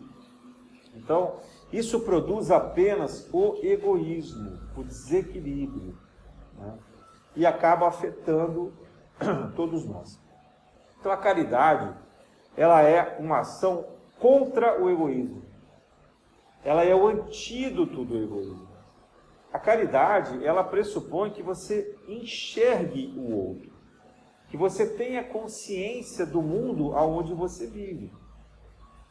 Então, 0.95 1.37
isso 1.73 2.01
produz 2.01 2.51
apenas 2.51 3.29
o 3.33 3.57
egoísmo, 3.63 4.59
o 4.77 4.83
desequilíbrio, 4.83 5.97
né? 6.57 6.79
e 7.37 7.47
acaba 7.47 7.87
afetando 7.87 8.73
todos 9.55 9.85
nós. 9.85 10.19
Então, 10.99 11.13
a 11.13 11.17
caridade, 11.17 11.95
ela 12.57 12.83
é 12.83 13.17
uma 13.21 13.41
ação 13.41 13.87
contra 14.19 14.83
o 14.83 14.91
egoísmo. 14.91 15.45
Ela 16.65 16.85
é 16.85 16.95
o 16.95 17.07
antídoto 17.07 18.05
do 18.05 18.17
egoísmo. 18.17 18.68
A 19.53 19.59
caridade, 19.59 20.45
ela 20.45 20.63
pressupõe 20.63 21.31
que 21.31 21.43
você 21.43 21.97
enxergue 22.07 23.15
o 23.17 23.35
outro, 23.35 23.73
que 24.49 24.57
você 24.57 24.87
tenha 24.87 25.25
consciência 25.25 26.27
do 26.27 26.43
mundo 26.43 26.95
aonde 26.95 27.33
você 27.35 27.67
vive, 27.67 28.13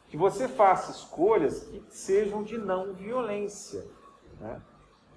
que 0.08 0.16
você 0.16 0.46
faça 0.46 0.92
escolhas 0.92 1.64
que 1.64 1.82
sejam 1.88 2.42
de 2.42 2.56
não 2.56 2.94
violência. 2.94 3.84
Né? 4.40 4.60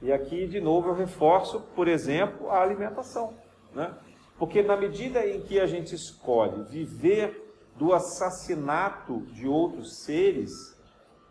E 0.01 0.11
aqui, 0.11 0.47
de 0.47 0.59
novo, 0.59 0.89
eu 0.89 0.95
reforço, 0.95 1.61
por 1.75 1.87
exemplo, 1.87 2.49
a 2.49 2.61
alimentação. 2.61 3.35
Né? 3.73 3.95
Porque 4.39 4.63
na 4.63 4.75
medida 4.75 5.25
em 5.25 5.41
que 5.41 5.59
a 5.59 5.67
gente 5.67 5.93
escolhe 5.93 6.63
viver 6.63 7.53
do 7.75 7.93
assassinato 7.93 9.21
de 9.27 9.47
outros 9.47 10.03
seres, 10.03 10.51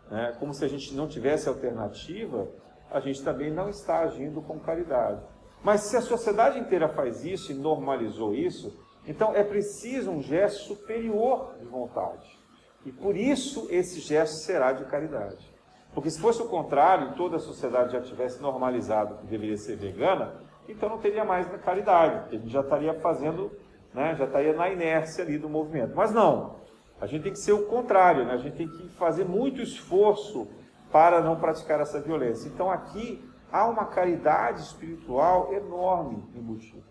né, 0.09 0.35
como 0.39 0.53
se 0.53 0.63
a 0.63 0.67
gente 0.67 0.93
não 0.93 1.07
tivesse 1.07 1.47
alternativa, 1.47 2.47
a 2.91 2.99
gente 2.99 3.23
também 3.23 3.51
não 3.51 3.69
está 3.69 3.99
agindo 3.99 4.41
com 4.41 4.59
caridade. 4.59 5.21
Mas 5.63 5.81
se 5.81 5.95
a 5.95 6.01
sociedade 6.01 6.59
inteira 6.59 6.89
faz 6.89 7.23
isso 7.23 7.51
e 7.51 7.55
normalizou 7.55 8.35
isso, 8.35 8.77
então 9.07 9.33
é 9.35 9.43
preciso 9.43 10.11
um 10.11 10.21
gesto 10.21 10.63
superior 10.63 11.55
de 11.59 11.65
vontade. 11.65 12.39
E 12.85 12.91
por 12.91 13.15
isso 13.15 13.67
esse 13.69 13.99
gesto 13.99 14.35
será 14.35 14.73
de 14.73 14.85
caridade. 14.85 15.49
Porque 15.93 16.09
se 16.09 16.19
fosse 16.19 16.41
o 16.41 16.47
contrário, 16.47 17.15
toda 17.15 17.35
a 17.35 17.39
sociedade 17.39 17.93
já 17.93 18.01
tivesse 18.01 18.41
normalizado 18.41 19.15
que 19.15 19.27
deveria 19.27 19.57
ser 19.57 19.75
vegana, 19.75 20.35
então 20.67 20.89
não 20.89 20.97
teria 20.97 21.25
mais 21.25 21.47
caridade, 21.63 22.21
porque 22.21 22.35
a 22.35 22.39
gente 22.39 22.51
já 22.51 22.61
estaria 22.61 22.93
fazendo, 22.95 23.51
né, 23.93 24.15
já 24.17 24.25
estaria 24.25 24.53
na 24.53 24.69
inércia 24.69 25.23
ali 25.23 25.37
do 25.37 25.49
movimento. 25.49 25.93
Mas 25.95 26.11
não, 26.11 26.55
a 26.99 27.05
gente 27.05 27.23
tem 27.23 27.33
que 27.33 27.39
ser 27.39 27.51
o 27.51 27.65
contrário, 27.65 28.25
né? 28.25 28.33
a 28.33 28.37
gente 28.37 28.55
tem 28.55 28.67
que 28.67 28.87
fazer 28.89 29.25
muito 29.25 29.61
esforço 29.61 30.47
para 30.91 31.21
não 31.21 31.39
praticar 31.39 31.79
essa 31.79 31.99
violência. 31.99 32.47
Então 32.47 32.69
aqui 32.69 33.23
há 33.51 33.67
uma 33.67 33.85
caridade 33.85 34.61
espiritual 34.61 35.53
enorme 35.53 36.23
embutida, 36.35 36.83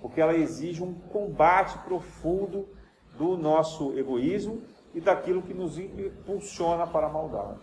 porque 0.00 0.20
ela 0.20 0.34
exige 0.34 0.82
um 0.82 0.94
combate 0.94 1.78
profundo 1.78 2.68
do 3.16 3.36
nosso 3.36 3.96
egoísmo 3.98 4.62
e 4.94 5.00
daquilo 5.00 5.42
que 5.42 5.54
nos 5.54 5.78
impulsiona 5.78 6.86
para 6.86 7.06
a 7.06 7.10
maldade. 7.10 7.60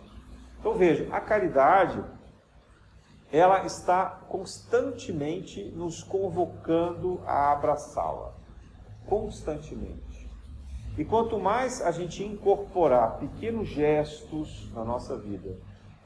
Então 0.60 0.74
veja, 0.74 1.08
a 1.12 1.20
caridade 1.20 2.02
ela 3.30 3.64
está 3.66 4.06
constantemente 4.28 5.64
nos 5.76 6.02
convocando 6.02 7.20
a 7.26 7.52
abraçá-la. 7.52 8.32
Constantemente. 9.06 10.28
E 10.96 11.04
quanto 11.04 11.38
mais 11.38 11.80
a 11.80 11.90
gente 11.90 12.24
incorporar 12.24 13.18
pequenos 13.18 13.68
gestos 13.68 14.70
na 14.74 14.84
nossa 14.84 15.16
vida, 15.16 15.56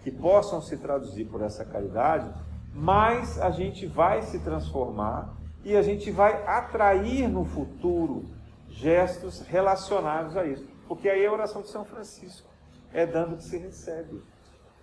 que 0.03 0.11
possam 0.11 0.61
se 0.61 0.77
traduzir 0.77 1.27
por 1.27 1.43
essa 1.43 1.65
caridade, 1.65 2.33
mais 2.75 3.41
a 3.41 3.51
gente 3.51 3.87
vai 3.87 4.23
se 4.23 4.39
transformar 4.41 5.35
e 5.65 5.77
a 5.77 5.83
gente 5.83 6.11
vai 6.11 6.45
atrair 6.47 7.29
no 7.29 7.45
futuro 7.45 8.25
gestos 8.69 9.41
relacionados 9.43 10.37
a 10.37 10.45
isso. 10.47 10.67
Porque 10.89 11.09
aí 11.09 11.23
é 11.23 11.27
a 11.27 11.33
oração 11.33 11.63
de 11.63 11.69
São 11.69 11.85
Francisco 11.85 12.53
é 12.93 13.07
dando 13.07 13.37
que 13.37 13.45
se 13.45 13.57
recebe. 13.57 14.23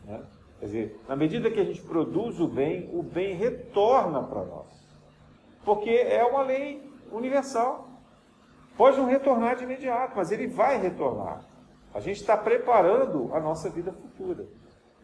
Né? 0.06 0.22
Quer 0.60 0.66
dizer, 0.66 1.02
na 1.08 1.16
medida 1.16 1.50
que 1.50 1.60
a 1.60 1.64
gente 1.64 1.82
produz 1.82 2.40
o 2.40 2.48
bem, 2.48 2.90
o 2.94 3.02
bem 3.02 3.36
retorna 3.36 4.24
para 4.24 4.44
nós. 4.44 4.68
Porque 5.64 5.90
é 5.90 6.24
uma 6.24 6.42
lei 6.42 6.92
universal. 7.12 7.88
Pode 8.76 8.98
não 8.98 9.06
retornar 9.06 9.56
de 9.56 9.64
imediato, 9.64 10.14
mas 10.16 10.32
ele 10.32 10.48
vai 10.48 10.78
retornar. 10.78 11.44
A 11.94 12.00
gente 12.00 12.18
está 12.18 12.36
preparando 12.36 13.34
a 13.34 13.40
nossa 13.40 13.70
vida 13.70 13.92
futura. 13.92 14.48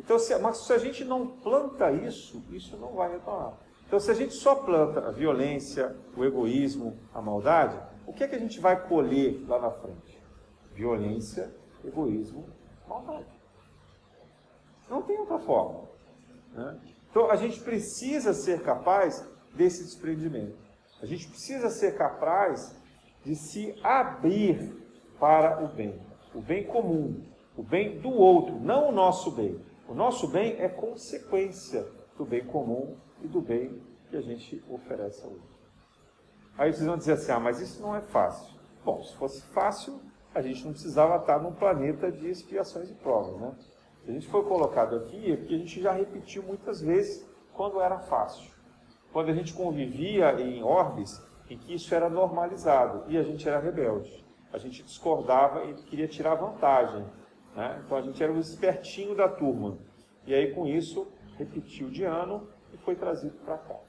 Então, 0.06 0.20
se, 0.20 0.38
mas 0.38 0.58
se 0.60 0.72
a 0.72 0.78
gente 0.78 1.04
não 1.04 1.26
planta 1.26 1.92
isso, 1.92 2.44
isso 2.52 2.78
não 2.78 2.94
vai 2.94 3.12
retornar. 3.12 3.54
Então, 3.88 4.00
se 4.00 4.12
a 4.12 4.14
gente 4.14 4.36
só 4.36 4.54
planta 4.54 5.08
a 5.08 5.12
violência, 5.12 5.96
o 6.16 6.24
egoísmo, 6.24 6.96
a 7.12 7.20
maldade, 7.20 7.76
o 8.06 8.14
que 8.14 8.24
é 8.24 8.28
que 8.28 8.36
a 8.36 8.40
gente 8.40 8.60
vai 8.60 8.88
colher 8.88 9.44
lá 9.48 9.60
na 9.60 9.72
frente? 9.72 10.22
Violência, 10.74 11.52
egoísmo, 11.84 12.48
maldade. 12.88 13.26
Não 14.88 15.02
tem 15.02 15.18
outra 15.18 15.40
forma. 15.40 15.86
Né? 16.54 16.80
Então, 17.10 17.32
a 17.32 17.36
gente 17.36 17.60
precisa 17.62 18.32
ser 18.32 18.62
capaz 18.62 19.28
desse 19.56 19.84
desprendimento. 19.84 20.56
A 21.02 21.08
gente 21.08 21.28
precisa 21.28 21.70
ser 21.72 21.98
capaz 21.98 22.80
de 23.24 23.36
se 23.36 23.76
abrir 23.82 24.72
para 25.20 25.64
o 25.64 25.68
bem, 25.68 26.00
o 26.34 26.42
bem 26.42 26.64
comum, 26.64 27.24
o 27.58 27.64
bem 27.64 28.00
do 28.00 28.12
outro, 28.12 28.60
não 28.60 28.90
o 28.90 28.92
nosso 28.92 29.32
bem. 29.32 29.60
O 29.88 29.94
nosso 29.94 30.28
bem 30.28 30.60
é 30.60 30.68
consequência 30.68 31.86
do 32.18 32.26
bem 32.26 32.46
comum 32.46 32.98
e 33.22 33.28
do 33.28 33.42
bem 33.42 33.82
que 34.10 34.18
a 34.18 34.22
gente 34.22 34.64
oferece 34.70 35.24
ao 35.24 35.32
outro. 35.32 35.56
Aí 36.58 36.74
vocês 36.74 36.86
vão 36.86 36.98
dizer 36.98 37.14
assim: 37.14 37.32
ah, 37.32 37.40
mas 37.40 37.60
isso 37.60 37.82
não 37.82 37.96
é 37.96 38.02
fácil. 38.02 38.56
Bom, 38.84 39.04
se 39.04 39.16
fosse 39.16 39.42
fácil, 39.48 40.00
a 40.34 40.42
gente 40.42 40.64
não 40.66 40.72
precisava 40.72 41.18
estar 41.18 41.40
num 41.40 41.54
planeta 41.54 42.12
de 42.12 42.30
expiações 42.30 42.90
e 42.90 42.94
provas, 42.96 43.40
né? 43.40 43.56
A 44.08 44.12
gente 44.12 44.28
foi 44.28 44.44
colocado 44.44 44.96
aqui 44.96 45.32
é 45.32 45.38
porque 45.38 45.56
a 45.56 45.58
gente 45.58 45.82
já 45.82 45.92
repetiu 45.92 46.44
muitas 46.44 46.82
vezes 46.82 47.28
quando 47.54 47.82
era 47.82 48.00
fácil. 48.00 48.52
Quando 49.12 49.30
a 49.30 49.34
gente 49.34 49.54
convivia 49.54 50.40
em 50.42 50.62
orbes 50.62 51.22
em 51.50 51.58
que 51.58 51.74
isso 51.74 51.94
era 51.94 52.10
normalizado 52.10 53.04
e 53.08 53.18
a 53.18 53.24
gente 53.24 53.48
era 53.48 53.60
rebelde. 53.60 54.24
A 54.52 54.58
gente 54.58 54.84
discordava 54.84 55.64
e 55.66 55.74
queria 55.74 56.08
tirar 56.08 56.36
vantagem 56.36 57.06
né? 57.56 57.82
Então 57.86 57.98
a 57.98 58.02
gente 58.02 58.22
era 58.22 58.32
o 58.32 58.40
espertinho 58.40 59.16
da 59.16 59.28
turma. 59.28 59.78
E 60.28 60.34
aí 60.34 60.54
com 60.54 60.68
isso 60.68 61.08
repetiu 61.38 61.90
de 61.90 62.04
ano 62.04 62.48
e 62.74 62.78
foi 62.78 62.96
trazido 62.96 63.36
para 63.46 63.58
cá. 63.58 63.80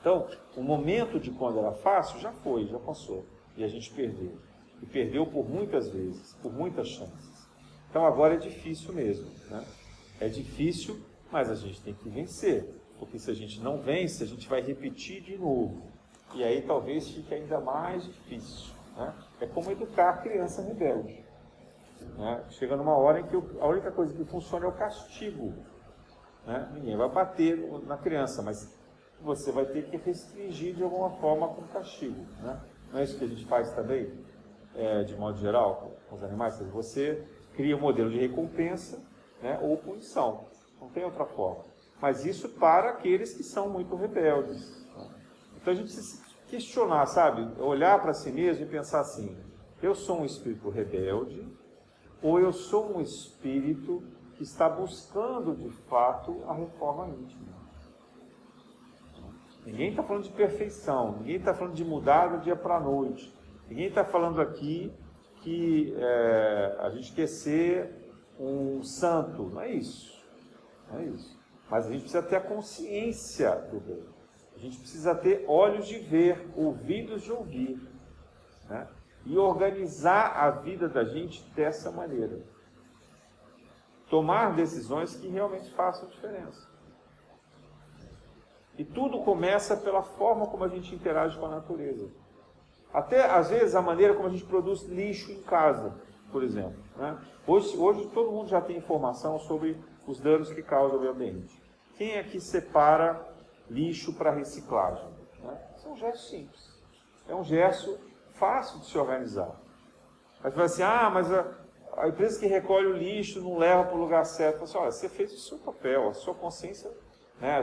Então, 0.00 0.26
o 0.56 0.62
momento 0.62 1.20
de 1.20 1.30
quando 1.30 1.58
era 1.58 1.72
fácil 1.72 2.18
já 2.20 2.32
foi, 2.32 2.66
já 2.66 2.78
passou. 2.78 3.26
E 3.56 3.62
a 3.62 3.68
gente 3.68 3.90
perdeu. 3.92 4.38
E 4.80 4.86
perdeu 4.86 5.26
por 5.26 5.46
muitas 5.46 5.90
vezes, 5.90 6.34
por 6.42 6.50
muitas 6.52 6.88
chances. 6.88 7.48
Então 7.90 8.06
agora 8.06 8.34
é 8.34 8.38
difícil 8.38 8.94
mesmo. 8.94 9.28
Né? 9.50 9.64
É 10.20 10.28
difícil, 10.28 10.98
mas 11.30 11.50
a 11.50 11.54
gente 11.54 11.82
tem 11.82 11.92
que 11.92 12.08
vencer. 12.08 12.66
Porque 12.98 13.18
se 13.18 13.30
a 13.30 13.34
gente 13.34 13.60
não 13.60 13.78
vence, 13.78 14.24
a 14.24 14.26
gente 14.26 14.48
vai 14.48 14.62
repetir 14.62 15.22
de 15.22 15.36
novo. 15.36 15.82
E 16.34 16.44
aí 16.44 16.62
talvez 16.62 17.08
fique 17.08 17.34
ainda 17.34 17.60
mais 17.60 18.04
difícil. 18.04 18.72
Né? 18.96 19.14
É 19.40 19.46
como 19.46 19.70
educar 19.70 20.10
a 20.10 20.16
criança 20.18 20.62
rebelde. 20.62 21.22
Né? 22.04 22.44
Chega 22.50 22.76
numa 22.76 22.96
hora 22.96 23.20
em 23.20 23.26
que 23.26 23.36
a 23.36 23.66
única 23.66 23.90
coisa 23.90 24.14
que 24.14 24.24
funciona 24.24 24.66
é 24.66 24.68
o 24.68 24.72
castigo. 24.72 25.54
Né? 26.46 26.70
Ninguém 26.74 26.96
vai 26.96 27.08
bater 27.08 27.58
na 27.86 27.96
criança, 27.96 28.42
mas 28.42 28.78
você 29.20 29.52
vai 29.52 29.66
ter 29.66 29.84
que 29.86 29.96
restringir 29.96 30.74
de 30.74 30.82
alguma 30.82 31.10
forma 31.10 31.48
com 31.48 31.62
castigo. 31.68 32.24
Né? 32.42 32.60
Não 32.92 33.00
é 33.00 33.04
isso 33.04 33.18
que 33.18 33.24
a 33.24 33.28
gente 33.28 33.44
faz 33.46 33.72
também? 33.72 34.10
é, 34.74 35.02
de 35.02 35.16
modo 35.16 35.38
geral, 35.38 35.92
com 36.08 36.16
os 36.16 36.22
animais? 36.22 36.58
Você 36.72 37.24
cria 37.54 37.76
um 37.76 37.80
modelo 37.80 38.10
de 38.10 38.18
recompensa 38.18 39.02
né, 39.42 39.58
ou 39.62 39.76
punição. 39.76 40.46
Não 40.80 40.88
tem 40.88 41.04
outra 41.04 41.24
forma. 41.26 41.64
Mas 42.00 42.24
isso 42.24 42.48
para 42.48 42.90
aqueles 42.90 43.34
que 43.34 43.42
são 43.42 43.68
muito 43.68 43.94
rebeldes. 43.94 44.86
Então 45.56 45.72
a 45.72 45.76
gente 45.76 45.92
precisa 45.92 46.22
questionar, 46.48 47.04
sabe? 47.06 47.46
Olhar 47.60 48.00
para 48.00 48.14
si 48.14 48.32
mesmo 48.32 48.64
e 48.64 48.68
pensar 48.68 49.00
assim: 49.00 49.36
eu 49.82 49.94
sou 49.94 50.20
um 50.20 50.24
espírito 50.24 50.70
rebelde 50.70 51.46
ou 52.22 52.38
eu 52.38 52.52
sou 52.52 52.96
um 52.96 53.00
espírito 53.00 54.02
que 54.34 54.42
está 54.42 54.68
buscando 54.68 55.54
de 55.54 55.70
fato 55.70 56.42
a 56.46 56.54
reforma 56.54 57.08
íntima? 57.08 57.60
Ninguém 59.64 59.90
está 59.90 60.02
falando 60.02 60.24
de 60.24 60.30
perfeição, 60.30 61.18
ninguém 61.18 61.36
está 61.36 61.52
falando 61.52 61.74
de 61.74 61.84
mudar 61.84 62.28
do 62.28 62.42
dia 62.42 62.56
para 62.56 62.76
a 62.76 62.80
noite. 62.80 63.32
Ninguém 63.68 63.86
está 63.88 64.04
falando 64.04 64.40
aqui 64.40 64.92
que 65.42 65.94
é, 65.96 66.76
a 66.80 66.90
gente 66.90 67.12
quer 67.12 67.26
ser 67.26 68.12
um 68.38 68.82
santo. 68.82 69.44
Não 69.44 69.60
é 69.60 69.70
isso. 69.70 70.24
Não 70.90 70.98
é 70.98 71.04
isso. 71.04 71.38
Mas 71.70 71.86
a 71.86 71.90
gente 71.90 72.02
precisa 72.02 72.22
ter 72.22 72.36
a 72.36 72.40
consciência 72.40 73.54
do 73.70 73.80
bem. 73.80 74.02
A 74.56 74.58
gente 74.58 74.78
precisa 74.78 75.14
ter 75.14 75.44
olhos 75.46 75.86
de 75.86 75.98
ver, 75.98 76.50
ouvidos 76.56 77.22
de 77.22 77.32
ouvir. 77.32 77.80
Né? 78.68 78.88
E 79.24 79.36
organizar 79.36 80.36
a 80.36 80.50
vida 80.50 80.88
da 80.88 81.04
gente 81.04 81.42
dessa 81.50 81.90
maneira. 81.90 82.40
Tomar 84.08 84.54
decisões 84.54 85.14
que 85.14 85.28
realmente 85.28 85.70
façam 85.72 86.08
diferença. 86.08 86.68
E 88.76 88.84
tudo 88.84 89.20
começa 89.20 89.76
pela 89.76 90.02
forma 90.02 90.46
como 90.46 90.64
a 90.64 90.68
gente 90.68 90.94
interage 90.94 91.38
com 91.38 91.46
a 91.46 91.50
natureza. 91.50 92.08
Até, 92.92 93.30
às 93.30 93.50
vezes, 93.50 93.74
a 93.74 93.82
maneira 93.82 94.14
como 94.14 94.28
a 94.28 94.30
gente 94.30 94.44
produz 94.44 94.82
lixo 94.84 95.30
em 95.30 95.42
casa, 95.42 95.94
por 96.32 96.42
exemplo. 96.42 96.82
Né? 96.96 97.18
Hoje, 97.46 97.76
hoje 97.76 98.06
todo 98.08 98.32
mundo 98.32 98.48
já 98.48 98.60
tem 98.60 98.76
informação 98.76 99.38
sobre 99.38 99.78
os 100.06 100.18
danos 100.18 100.50
que 100.52 100.62
causa 100.62 100.96
o 100.96 101.00
meio 101.00 101.12
ambiente. 101.12 101.60
Quem 101.96 102.18
aqui 102.18 102.40
separa 102.40 103.22
lixo 103.68 104.14
para 104.14 104.30
reciclagem? 104.30 105.08
Né? 105.42 105.60
Isso 105.76 105.86
é 105.86 105.90
um 105.90 105.96
gesto 105.96 106.28
simples. 106.28 106.82
É 107.28 107.34
um 107.34 107.44
gesto 107.44 107.98
fácil 108.40 108.80
de 108.80 108.86
se 108.86 108.98
organizar. 108.98 109.60
Mas 110.42 110.54
vai 110.54 110.64
assim, 110.64 110.82
ah, 110.82 111.10
mas 111.12 111.30
a, 111.30 111.46
a, 111.98 112.08
empresa 112.08 112.40
que 112.40 112.46
recolhe 112.46 112.86
o 112.86 112.96
lixo 112.96 113.42
não 113.42 113.58
leva 113.58 113.84
para 113.84 113.94
o 113.94 114.00
lugar 114.00 114.24
certo. 114.24 114.64
Assim, 114.64 114.78
olha, 114.78 114.90
você 114.90 115.08
fez 115.08 115.32
o 115.32 115.38
seu 115.38 115.58
papel, 115.58 116.08
a 116.08 116.14
sua 116.14 116.34
consciência, 116.34 116.90
né, 117.38 117.62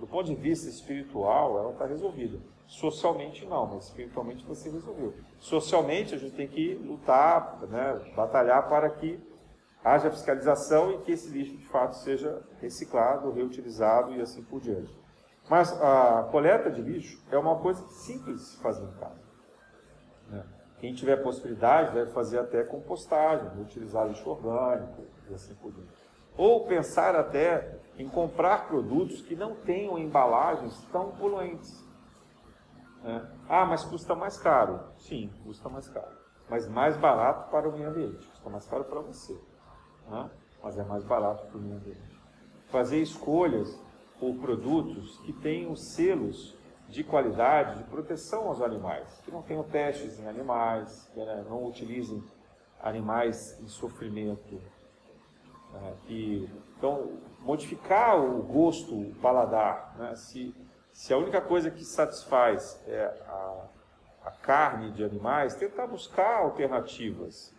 do 0.00 0.06
ponto 0.06 0.24
de 0.24 0.34
vista 0.34 0.68
espiritual, 0.68 1.58
ela 1.58 1.72
está 1.72 1.84
resolvida. 1.84 2.40
Socialmente 2.66 3.44
não, 3.44 3.66
mas 3.66 3.84
espiritualmente 3.84 4.44
você 4.46 4.70
resolveu. 4.70 5.14
Socialmente 5.38 6.14
a 6.14 6.18
gente 6.18 6.34
tem 6.34 6.48
que 6.48 6.74
lutar, 6.74 7.60
né, 7.68 8.12
batalhar 8.16 8.66
para 8.68 8.88
que 8.88 9.22
haja 9.84 10.10
fiscalização 10.10 10.92
e 10.92 10.98
que 11.02 11.12
esse 11.12 11.28
lixo 11.28 11.58
de 11.58 11.66
fato 11.66 11.96
seja 11.96 12.42
reciclado, 12.58 13.30
reutilizado 13.30 14.14
e 14.14 14.22
assim 14.22 14.42
por 14.42 14.60
diante. 14.60 14.98
Mas 15.50 15.70
a 15.82 16.26
coleta 16.32 16.70
de 16.70 16.80
lixo 16.80 17.22
é 17.30 17.36
uma 17.36 17.58
coisa 17.60 17.86
simples 17.88 18.52
de 18.52 18.62
fazer 18.62 18.82
em 18.82 18.92
casa. 18.98 19.23
Quem 20.84 20.92
tiver 20.92 21.16
possibilidade 21.22 21.94
deve 21.94 22.10
fazer 22.10 22.38
até 22.38 22.62
compostagem, 22.62 23.48
utilizar 23.58 24.06
lixo 24.06 24.28
orgânico 24.28 25.06
e 25.30 25.32
assim 25.32 25.54
por 25.54 25.72
diante. 25.72 25.88
Ou 26.36 26.66
pensar 26.66 27.16
até 27.16 27.78
em 27.96 28.06
comprar 28.06 28.68
produtos 28.68 29.22
que 29.22 29.34
não 29.34 29.54
tenham 29.54 29.98
embalagens 29.98 30.84
tão 30.92 31.12
poluentes. 31.12 31.82
Né? 33.02 33.26
Ah, 33.48 33.64
mas 33.64 33.82
custa 33.82 34.14
mais 34.14 34.36
caro. 34.36 34.78
Sim, 34.98 35.32
custa 35.42 35.70
mais 35.70 35.88
caro. 35.88 36.14
Mas 36.50 36.68
mais 36.68 36.98
barato 36.98 37.50
para 37.50 37.66
o 37.66 37.72
meio 37.72 37.88
ambiente. 37.88 38.28
Custa 38.28 38.50
mais 38.50 38.66
caro 38.66 38.84
para 38.84 39.00
você 39.00 39.34
mas 40.62 40.78
é 40.78 40.84
mais 40.84 41.02
barato 41.02 41.46
para 41.46 41.56
o 41.56 41.60
meio 41.62 41.76
ambiente. 41.76 42.20
Fazer 42.66 43.00
escolhas 43.00 43.74
por 44.20 44.34
produtos 44.36 45.16
que 45.20 45.32
tenham 45.32 45.74
selos 45.74 46.53
de 46.88 47.02
qualidade, 47.02 47.78
de 47.78 47.84
proteção 47.84 48.48
aos 48.48 48.60
animais, 48.60 49.20
que 49.24 49.30
não 49.30 49.42
tenham 49.42 49.62
testes 49.64 50.18
em 50.18 50.28
animais, 50.28 51.10
que 51.12 51.20
né, 51.20 51.44
não 51.48 51.64
utilizem 51.64 52.22
animais 52.80 53.58
em 53.60 53.66
sofrimento. 53.66 54.60
Né, 55.72 55.94
que, 56.06 56.50
então, 56.76 57.12
modificar 57.40 58.18
o 58.18 58.42
gosto, 58.42 58.94
o 58.94 59.14
paladar. 59.16 59.94
Né, 59.98 60.14
se, 60.14 60.54
se 60.92 61.12
a 61.12 61.18
única 61.18 61.40
coisa 61.40 61.70
que 61.70 61.84
satisfaz 61.84 62.82
é 62.86 63.04
a, 63.26 63.66
a 64.26 64.30
carne 64.30 64.92
de 64.92 65.04
animais, 65.04 65.54
tentar 65.54 65.86
buscar 65.86 66.38
alternativas. 66.40 67.54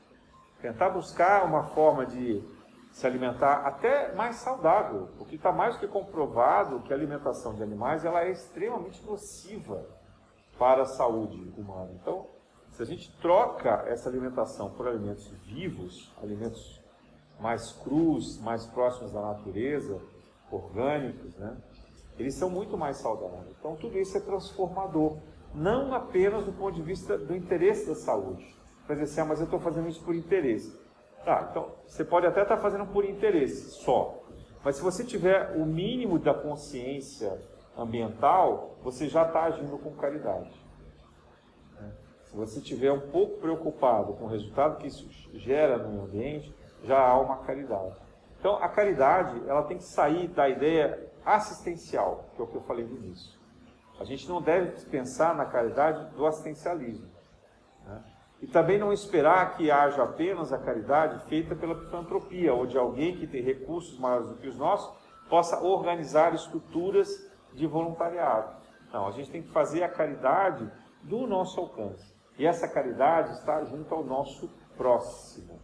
Tentar 0.61 0.89
buscar 0.89 1.43
uma 1.43 1.63
forma 1.63 2.05
de 2.05 2.43
se 2.95 3.05
alimentar 3.05 3.67
até 3.67 4.13
mais 4.13 4.37
saudável, 4.37 5.09
porque 5.17 5.35
está 5.35 5.51
mais 5.51 5.75
do 5.75 5.81
que 5.81 5.87
comprovado 5.87 6.79
que 6.79 6.93
a 6.93 6.95
alimentação 6.95 7.53
de 7.53 7.61
animais 7.61 8.05
ela 8.05 8.23
é 8.23 8.31
extremamente 8.31 9.05
nociva 9.05 9.85
para 10.57 10.83
a 10.83 10.85
saúde 10.85 11.53
humana. 11.57 11.91
Então, 12.01 12.25
se 12.69 12.81
a 12.81 12.85
gente 12.85 13.11
troca 13.19 13.83
essa 13.85 14.07
alimentação 14.07 14.69
por 14.69 14.87
alimentos 14.87 15.27
vivos, 15.45 16.09
alimentos 16.23 16.81
mais 17.37 17.73
crus, 17.73 18.39
mais 18.39 18.65
próximos 18.65 19.11
da 19.11 19.19
natureza, 19.19 20.01
orgânicos, 20.49 21.35
né? 21.35 21.57
eles 22.17 22.35
são 22.35 22.49
muito 22.49 22.77
mais 22.77 22.95
saudáveis. 22.95 23.57
Então, 23.59 23.75
tudo 23.75 23.99
isso 23.99 24.15
é 24.15 24.21
transformador, 24.21 25.17
não 25.53 25.93
apenas 25.93 26.45
do 26.45 26.53
ponto 26.53 26.75
de 26.75 26.81
vista 26.81 27.17
do 27.17 27.35
interesse 27.35 27.87
da 27.87 27.95
saúde, 27.95 28.55
vai 28.87 28.95
dizer 28.95 29.11
assim, 29.11 29.19
ah, 29.19 29.25
mas 29.25 29.39
eu 29.39 29.45
estou 29.45 29.59
fazendo 29.59 29.89
isso 29.89 30.01
por 30.01 30.15
interesse. 30.15 30.84
Tá, 31.25 31.47
então 31.49 31.71
você 31.87 32.05
pode 32.05 32.27
até 32.27 32.43
estar 32.43 32.55
tá 32.55 32.61
fazendo 32.61 32.85
por 32.85 33.03
interesse 33.03 33.71
só. 33.71 34.21
Mas 34.63 34.75
se 34.75 34.83
você 34.83 35.03
tiver 35.03 35.55
o 35.57 35.65
mínimo 35.65 36.19
da 36.19 36.35
consciência 36.35 37.41
ambiental, 37.75 38.75
você 38.83 39.07
já 39.07 39.23
está 39.23 39.45
agindo 39.45 39.77
com 39.79 39.91
caridade. 39.95 40.51
Né? 41.81 41.91
Se 42.25 42.35
você 42.35 42.59
estiver 42.59 42.91
um 42.91 43.09
pouco 43.09 43.39
preocupado 43.39 44.13
com 44.13 44.25
o 44.25 44.27
resultado 44.27 44.77
que 44.77 44.87
isso 44.87 45.09
gera 45.33 45.79
no 45.79 45.89
meio 45.89 46.03
ambiente, 46.03 46.55
já 46.83 46.99
há 46.99 47.19
uma 47.19 47.37
caridade. 47.37 47.95
Então, 48.39 48.55
a 48.57 48.69
caridade 48.69 49.41
ela 49.47 49.63
tem 49.63 49.77
que 49.77 49.83
sair 49.83 50.27
da 50.27 50.47
ideia 50.47 51.11
assistencial, 51.25 52.25
que 52.35 52.41
é 52.41 52.43
o 52.43 52.47
que 52.47 52.55
eu 52.55 52.61
falei 52.61 52.85
no 52.85 52.95
início. 52.97 53.39
A 53.99 54.03
gente 54.03 54.29
não 54.29 54.41
deve 54.41 54.85
pensar 54.85 55.33
na 55.33 55.45
caridade 55.45 56.05
do 56.15 56.25
assistencialismo. 56.27 57.14
E 58.41 58.47
também 58.47 58.77
não 58.77 58.91
esperar 58.91 59.55
que 59.55 59.71
haja 59.71 60.03
apenas 60.03 60.51
a 60.51 60.57
caridade 60.57 61.23
feita 61.27 61.55
pela 61.55 61.75
filantropia, 61.75 62.53
ou 62.53 62.65
de 62.65 62.77
alguém 62.77 63.15
que 63.17 63.27
tem 63.27 63.41
recursos 63.41 63.97
maiores 63.97 64.27
do 64.29 64.35
que 64.35 64.47
os 64.47 64.57
nossos, 64.57 64.93
possa 65.29 65.63
organizar 65.63 66.33
estruturas 66.33 67.09
de 67.53 67.65
voluntariado. 67.65 68.55
Não, 68.91 69.07
a 69.07 69.11
gente 69.11 69.31
tem 69.31 69.41
que 69.41 69.49
fazer 69.49 69.83
a 69.83 69.89
caridade 69.89 70.69
do 71.01 71.25
nosso 71.25 71.59
alcance. 71.59 72.13
E 72.37 72.45
essa 72.45 72.67
caridade 72.67 73.33
está 73.33 73.63
junto 73.63 73.93
ao 73.93 74.03
nosso 74.03 74.49
próximo, 74.75 75.59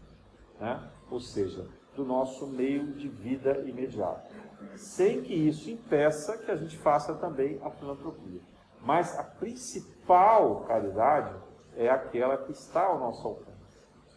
né? 0.60 0.90
ou 1.10 1.20
seja, 1.20 1.68
do 1.96 2.06
nosso 2.06 2.48
meio 2.48 2.94
de 2.94 3.10
vida 3.10 3.60
imediato. 3.66 4.34
Sem 4.76 5.22
que 5.22 5.34
isso 5.34 5.70
impeça 5.70 6.38
que 6.38 6.50
a 6.50 6.56
gente 6.56 6.78
faça 6.78 7.16
também 7.16 7.60
a 7.64 7.70
filantropia. 7.70 8.40
Mas 8.82 9.18
a 9.18 9.24
principal 9.24 10.62
caridade 10.62 11.36
é 11.76 11.90
aquela 11.90 12.38
que 12.38 12.52
está 12.52 12.86
ao 12.86 13.00
nosso 13.00 13.28
alcance. 13.28 13.52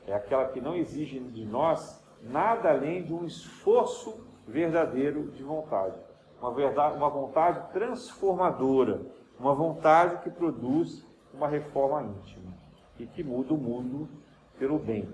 É 0.07 0.15
aquela 0.15 0.49
que 0.49 0.61
não 0.61 0.77
exige 0.77 1.19
de 1.19 1.45
nós 1.45 2.03
nada 2.23 2.71
além 2.71 3.03
de 3.03 3.13
um 3.13 3.25
esforço 3.25 4.27
verdadeiro 4.47 5.31
de 5.31 5.43
vontade. 5.43 5.99
Uma, 6.41 6.53
verdade, 6.53 6.97
uma 6.97 7.09
vontade 7.09 7.73
transformadora, 7.73 9.01
uma 9.39 9.55
vontade 9.55 10.23
que 10.23 10.31
produz 10.31 11.05
uma 11.33 11.49
reforma 11.49 12.03
íntima 12.03 12.55
e 12.99 13.07
que 13.07 13.23
muda 13.23 13.55
o 13.55 13.59
mundo 13.59 14.09
pelo 14.59 14.79
bem. 14.79 15.09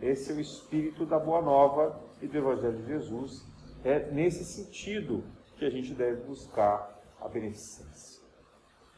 Esse 0.00 0.32
é 0.32 0.34
o 0.34 0.40
espírito 0.40 1.06
da 1.06 1.18
Boa 1.18 1.40
Nova 1.40 2.00
e 2.20 2.26
do 2.26 2.36
Evangelho 2.36 2.78
de 2.78 2.86
Jesus. 2.86 3.44
É 3.84 4.10
nesse 4.10 4.44
sentido 4.44 5.22
que 5.56 5.64
a 5.64 5.70
gente 5.70 5.94
deve 5.94 6.22
buscar 6.22 6.98
a 7.20 7.28
beneficência. 7.28 8.22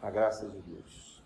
A 0.00 0.10
graça 0.10 0.48
de 0.48 0.58
Deus. 0.62 1.22